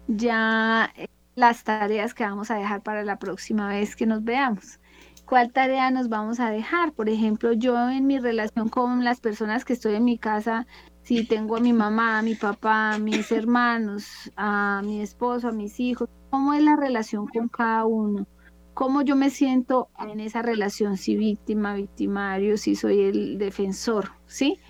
ya 0.08 0.92
las 1.36 1.64
tareas 1.64 2.14
que 2.14 2.24
vamos 2.24 2.50
a 2.50 2.56
dejar 2.56 2.82
para 2.82 3.04
la 3.04 3.18
próxima 3.18 3.68
vez 3.68 3.94
que 3.94 4.06
nos 4.06 4.24
veamos 4.24 4.80
cuál 5.26 5.52
tarea 5.52 5.90
nos 5.90 6.08
vamos 6.08 6.40
a 6.40 6.50
dejar. 6.50 6.92
Por 6.92 7.08
ejemplo, 7.08 7.52
yo 7.52 7.90
en 7.90 8.06
mi 8.06 8.18
relación 8.18 8.68
con 8.68 9.04
las 9.04 9.20
personas 9.20 9.64
que 9.64 9.74
estoy 9.74 9.96
en 9.96 10.04
mi 10.04 10.18
casa, 10.18 10.66
si 11.02 11.26
tengo 11.26 11.56
a 11.56 11.60
mi 11.60 11.72
mamá, 11.72 12.18
a 12.18 12.22
mi 12.22 12.34
papá, 12.34 12.94
a 12.94 12.98
mis 12.98 13.30
hermanos, 13.32 14.30
a 14.36 14.80
mi 14.84 15.02
esposo, 15.02 15.48
a 15.48 15.52
mis 15.52 15.78
hijos, 15.80 16.08
¿cómo 16.30 16.54
es 16.54 16.62
la 16.62 16.76
relación 16.76 17.26
con 17.26 17.48
cada 17.48 17.84
uno? 17.84 18.26
¿Cómo 18.72 19.02
yo 19.02 19.16
me 19.16 19.30
siento 19.30 19.88
en 19.98 20.20
esa 20.20 20.42
relación? 20.42 20.96
Si 20.96 21.16
víctima, 21.16 21.74
victimario, 21.74 22.56
si 22.56 22.76
soy 22.76 23.00
el 23.02 23.38
defensor, 23.38 24.12
¿sí? 24.26 24.60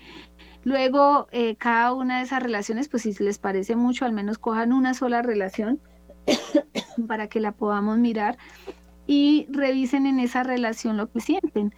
Luego, 0.63 1.27
eh, 1.31 1.55
cada 1.55 1.93
una 1.93 2.17
de 2.17 2.23
esas 2.23 2.41
relaciones, 2.41 2.89
pues 2.89 3.03
si 3.03 3.13
les 3.23 3.37
parece 3.37 3.75
mucho, 3.75 4.05
al 4.05 4.13
menos 4.13 4.37
cojan 4.37 4.73
una 4.73 4.93
sola 4.93 5.21
relación 5.21 5.81
para 7.07 7.27
que 7.27 7.39
la 7.39 7.51
podamos 7.51 7.97
mirar 7.97 8.37
y 9.05 9.47
revisen 9.49 10.05
en 10.05 10.19
esa 10.19 10.43
relación 10.43 10.97
lo 10.97 11.09
que 11.11 11.21
sienten. 11.21 11.73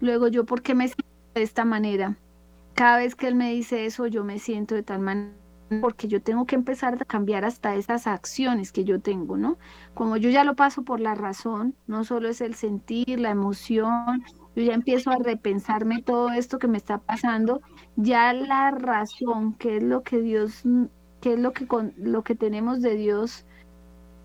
Luego 0.00 0.28
yo, 0.28 0.44
¿por 0.44 0.62
qué 0.62 0.74
me 0.74 0.88
siento 0.88 1.04
de 1.34 1.42
esta 1.42 1.64
manera? 1.64 2.16
Cada 2.74 2.98
vez 2.98 3.14
que 3.14 3.28
él 3.28 3.34
me 3.34 3.52
dice 3.52 3.86
eso, 3.86 4.06
yo 4.06 4.24
me 4.24 4.38
siento 4.38 4.74
de 4.74 4.82
tal 4.82 5.00
manera 5.00 5.42
porque 5.80 6.08
yo 6.08 6.22
tengo 6.22 6.44
que 6.44 6.54
empezar 6.54 6.98
a 7.00 7.04
cambiar 7.04 7.44
hasta 7.44 7.74
esas 7.76 8.06
acciones 8.06 8.72
que 8.72 8.84
yo 8.84 9.00
tengo, 9.00 9.36
¿no? 9.36 9.58
Como 9.94 10.16
yo 10.16 10.30
ya 10.30 10.44
lo 10.44 10.54
paso 10.54 10.82
por 10.82 11.00
la 11.00 11.14
razón, 11.14 11.74
no 11.86 12.04
solo 12.04 12.28
es 12.28 12.40
el 12.40 12.54
sentir, 12.54 13.20
la 13.20 13.30
emoción, 13.30 14.24
yo 14.54 14.62
ya 14.62 14.74
empiezo 14.74 15.10
a 15.10 15.16
repensarme 15.16 16.02
todo 16.02 16.30
esto 16.30 16.58
que 16.58 16.68
me 16.68 16.78
está 16.78 16.98
pasando, 16.98 17.62
ya 17.96 18.32
la 18.32 18.70
razón, 18.70 19.54
que 19.54 19.78
es 19.78 19.82
lo 19.82 20.02
que 20.02 20.20
Dios, 20.20 20.62
qué 21.20 21.34
es 21.34 21.38
lo 21.38 21.52
que, 21.52 21.66
con, 21.66 21.94
lo 21.96 22.22
que 22.22 22.34
tenemos 22.34 22.82
de 22.82 22.96
Dios, 22.96 23.46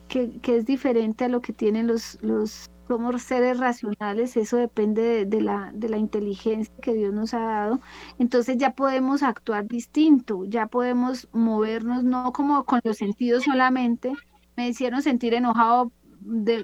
que, 0.08 0.40
es 0.44 0.66
diferente 0.66 1.26
a 1.26 1.30
lo 1.30 1.42
que 1.42 1.54
tienen 1.54 1.88
los, 1.88 2.18
los 2.22 2.70
somos 2.88 3.22
seres 3.22 3.60
racionales, 3.60 4.38
eso 4.38 4.58
depende 4.58 5.26
de, 5.26 5.42
la, 5.42 5.72
de 5.74 5.90
la 5.90 5.98
inteligencia 5.98 6.74
que 6.82 6.94
Dios 6.94 7.14
nos 7.14 7.34
ha 7.34 7.40
dado, 7.40 7.82
entonces 8.18 8.58
ya 8.58 8.72
podemos 8.72 9.24
actuar 9.24 9.68
distinto, 9.68 10.46
ya 10.46 10.68
podemos 10.68 11.28
movernos, 11.34 12.04
no 12.04 12.32
como 12.32 12.64
con 12.64 12.80
los 12.84 12.98
sentidos 12.98 13.44
solamente, 13.44 14.14
me 14.56 14.70
hicieron 14.70 15.02
sentir 15.02 15.34
enojado, 15.34 15.92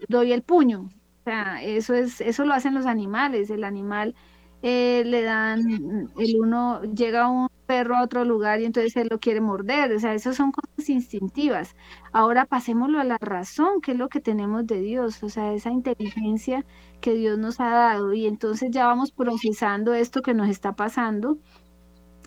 doy 0.08 0.32
el 0.32 0.44
puño, 0.44 0.90
o 1.22 1.24
sea, 1.24 1.62
eso, 1.64 1.94
es, 1.94 2.22
eso 2.22 2.46
lo 2.46 2.54
hacen 2.54 2.74
los 2.74 2.86
animales, 2.86 3.50
el 3.50 3.64
animal 3.64 4.16
eh, 4.66 5.04
le 5.06 5.24
dan, 5.24 6.10
el 6.18 6.40
uno 6.40 6.82
llega 6.84 7.28
un 7.30 7.50
perro 7.66 7.98
a 7.98 8.04
otro 8.04 8.24
lugar 8.24 8.62
y 8.62 8.66
entonces 8.66 8.96
él 8.96 9.10
lo 9.12 9.20
quiere 9.20 9.42
morder, 9.42 9.92
o 9.92 10.00
sea, 10.00 10.14
esas 10.14 10.38
son 10.38 10.54
cosas 10.54 10.90
instintivas. 10.90 11.76
Ahora 12.14 12.46
pasémoslo 12.46 13.02
a 13.02 13.04
la 13.04 13.18
razón, 13.20 13.82
que 13.82 13.92
es 13.92 13.98
lo 13.98 14.08
que 14.08 14.22
tenemos 14.22 14.66
de 14.66 14.80
Dios, 14.80 15.22
o 15.22 15.28
sea, 15.30 15.54
esa 15.54 15.70
inteligencia 15.70 16.66
que 17.02 17.14
Dios 17.14 17.38
nos 17.38 17.60
ha 17.60 17.70
dado. 17.70 18.14
Y 18.14 18.26
entonces 18.26 18.72
ya 18.72 18.88
vamos 18.88 19.12
procesando 19.12 19.94
esto 19.94 20.22
que 20.22 20.34
nos 20.34 20.48
está 20.50 20.76
pasando 20.78 21.38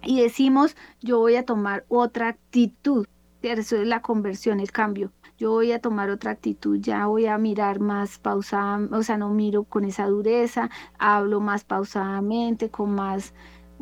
y 0.05 0.21
decimos, 0.23 0.77
yo 1.01 1.19
voy 1.19 1.37
a 1.37 1.45
tomar 1.47 1.87
otra 1.89 2.29
actitud, 2.29 3.07
eso 3.43 3.77
es 3.77 3.87
la 3.87 4.03
conversión, 4.03 4.61
el 4.61 4.73
cambio 4.73 5.13
yo 5.39 5.51
voy 5.51 5.73
a 5.73 5.81
tomar 5.81 6.11
otra 6.11 6.31
actitud, 6.33 6.79
ya 6.81 7.07
voy 7.07 7.27
a 7.27 7.39
mirar 7.39 7.81
más 7.81 8.19
pausada, 8.19 8.89
o 8.93 9.03
sea, 9.03 9.19
no 9.19 9.31
miro 9.31 9.65
con 9.65 9.85
esa 9.85 10.07
dureza, 10.07 10.71
hablo 10.99 11.41
más 11.41 11.65
pausadamente, 11.65 12.71
con 12.71 12.95
más 12.95 13.35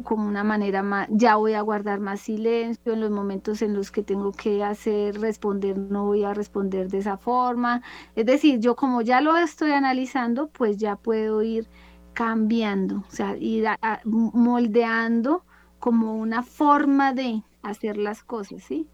como 0.03 0.27
una 0.27 0.43
manera 0.43 0.83
más, 0.83 1.07
ya 1.11 1.37
voy 1.37 1.55
a 1.55 1.61
guardar 1.61 2.01
más 2.01 2.21
silencio 2.21 2.93
en 2.93 3.01
los 3.01 3.11
momentos 3.11 3.63
en 3.63 3.75
los 3.75 3.93
que 3.93 4.03
tengo 4.03 4.33
que 4.33 4.65
hacer, 4.65 5.21
responder, 5.21 5.79
no 5.79 6.07
voy 6.07 6.25
a 6.25 6.35
responder 6.35 6.89
de 6.89 6.99
esa 6.99 7.17
forma. 7.17 7.83
Es 8.17 8.27
decir, 8.27 8.59
yo 8.59 8.75
como 8.75 9.03
ya 9.03 9.21
lo 9.21 9.37
estoy 9.37 9.71
analizando, 9.71 10.49
pues 10.49 10.79
ya 10.79 10.97
puedo 10.97 11.43
ir 11.43 11.69
cambiando, 12.13 13.05
o 13.07 13.11
sea, 13.11 13.37
ir 13.37 13.67
moldeando 14.05 15.45
como 15.79 16.17
una 16.17 16.43
forma 16.43 17.13
de 17.13 17.43
hacer 17.63 17.97
las 17.97 18.25
cosas, 18.25 18.63
¿sí? 18.63 18.89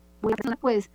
Pues 0.60 0.90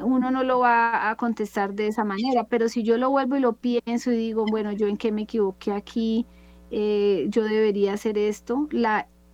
uno 0.00 0.30
no 0.30 0.44
lo 0.44 0.60
va 0.60 1.10
a 1.10 1.16
contestar 1.16 1.74
de 1.74 1.88
esa 1.88 2.04
manera, 2.04 2.44
pero 2.44 2.68
si 2.68 2.82
yo 2.82 2.98
lo 2.98 3.10
vuelvo 3.10 3.36
y 3.36 3.40
lo 3.40 3.54
pienso 3.54 4.12
y 4.12 4.16
digo, 4.16 4.44
bueno, 4.46 4.72
yo 4.72 4.86
en 4.86 4.96
qué 4.96 5.12
me 5.12 5.22
equivoqué 5.22 5.72
aquí, 5.72 6.26
eh, 6.70 7.26
yo 7.28 7.44
debería 7.44 7.94
hacer 7.94 8.18
esto, 8.18 8.68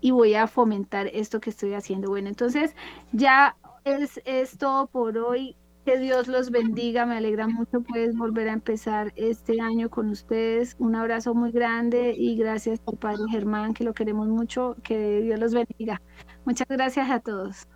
y 0.00 0.11
voy 0.11 0.34
a 0.34 0.46
fomentar 0.46 1.08
esto 1.08 1.40
que 1.40 1.50
estoy 1.50 1.74
haciendo. 1.74 2.08
Bueno, 2.08 2.28
entonces 2.28 2.74
ya 3.12 3.56
es, 3.84 4.20
es 4.24 4.58
todo 4.58 4.86
por 4.86 5.18
hoy. 5.18 5.56
Que 5.86 5.98
Dios 5.98 6.28
los 6.28 6.50
bendiga, 6.50 7.06
me 7.06 7.16
alegra 7.16 7.48
mucho 7.48 7.80
pues 7.80 8.14
volver 8.14 8.50
a 8.50 8.52
empezar 8.52 9.14
este 9.16 9.62
año 9.62 9.88
con 9.88 10.11
ustedes. 10.11 10.76
Un 10.78 10.94
abrazo 10.94 11.34
muy 11.34 11.52
grande 11.52 12.14
y 12.16 12.36
gracias 12.36 12.80
al 12.86 12.98
Padre 12.98 13.22
Germán, 13.30 13.72
que 13.72 13.84
lo 13.84 13.94
queremos 13.94 14.28
mucho, 14.28 14.76
que 14.82 15.22
Dios 15.22 15.40
los 15.40 15.54
bendiga. 15.54 16.02
Muchas 16.44 16.68
gracias 16.68 17.11
a 17.11 17.20
todos. 17.20 17.66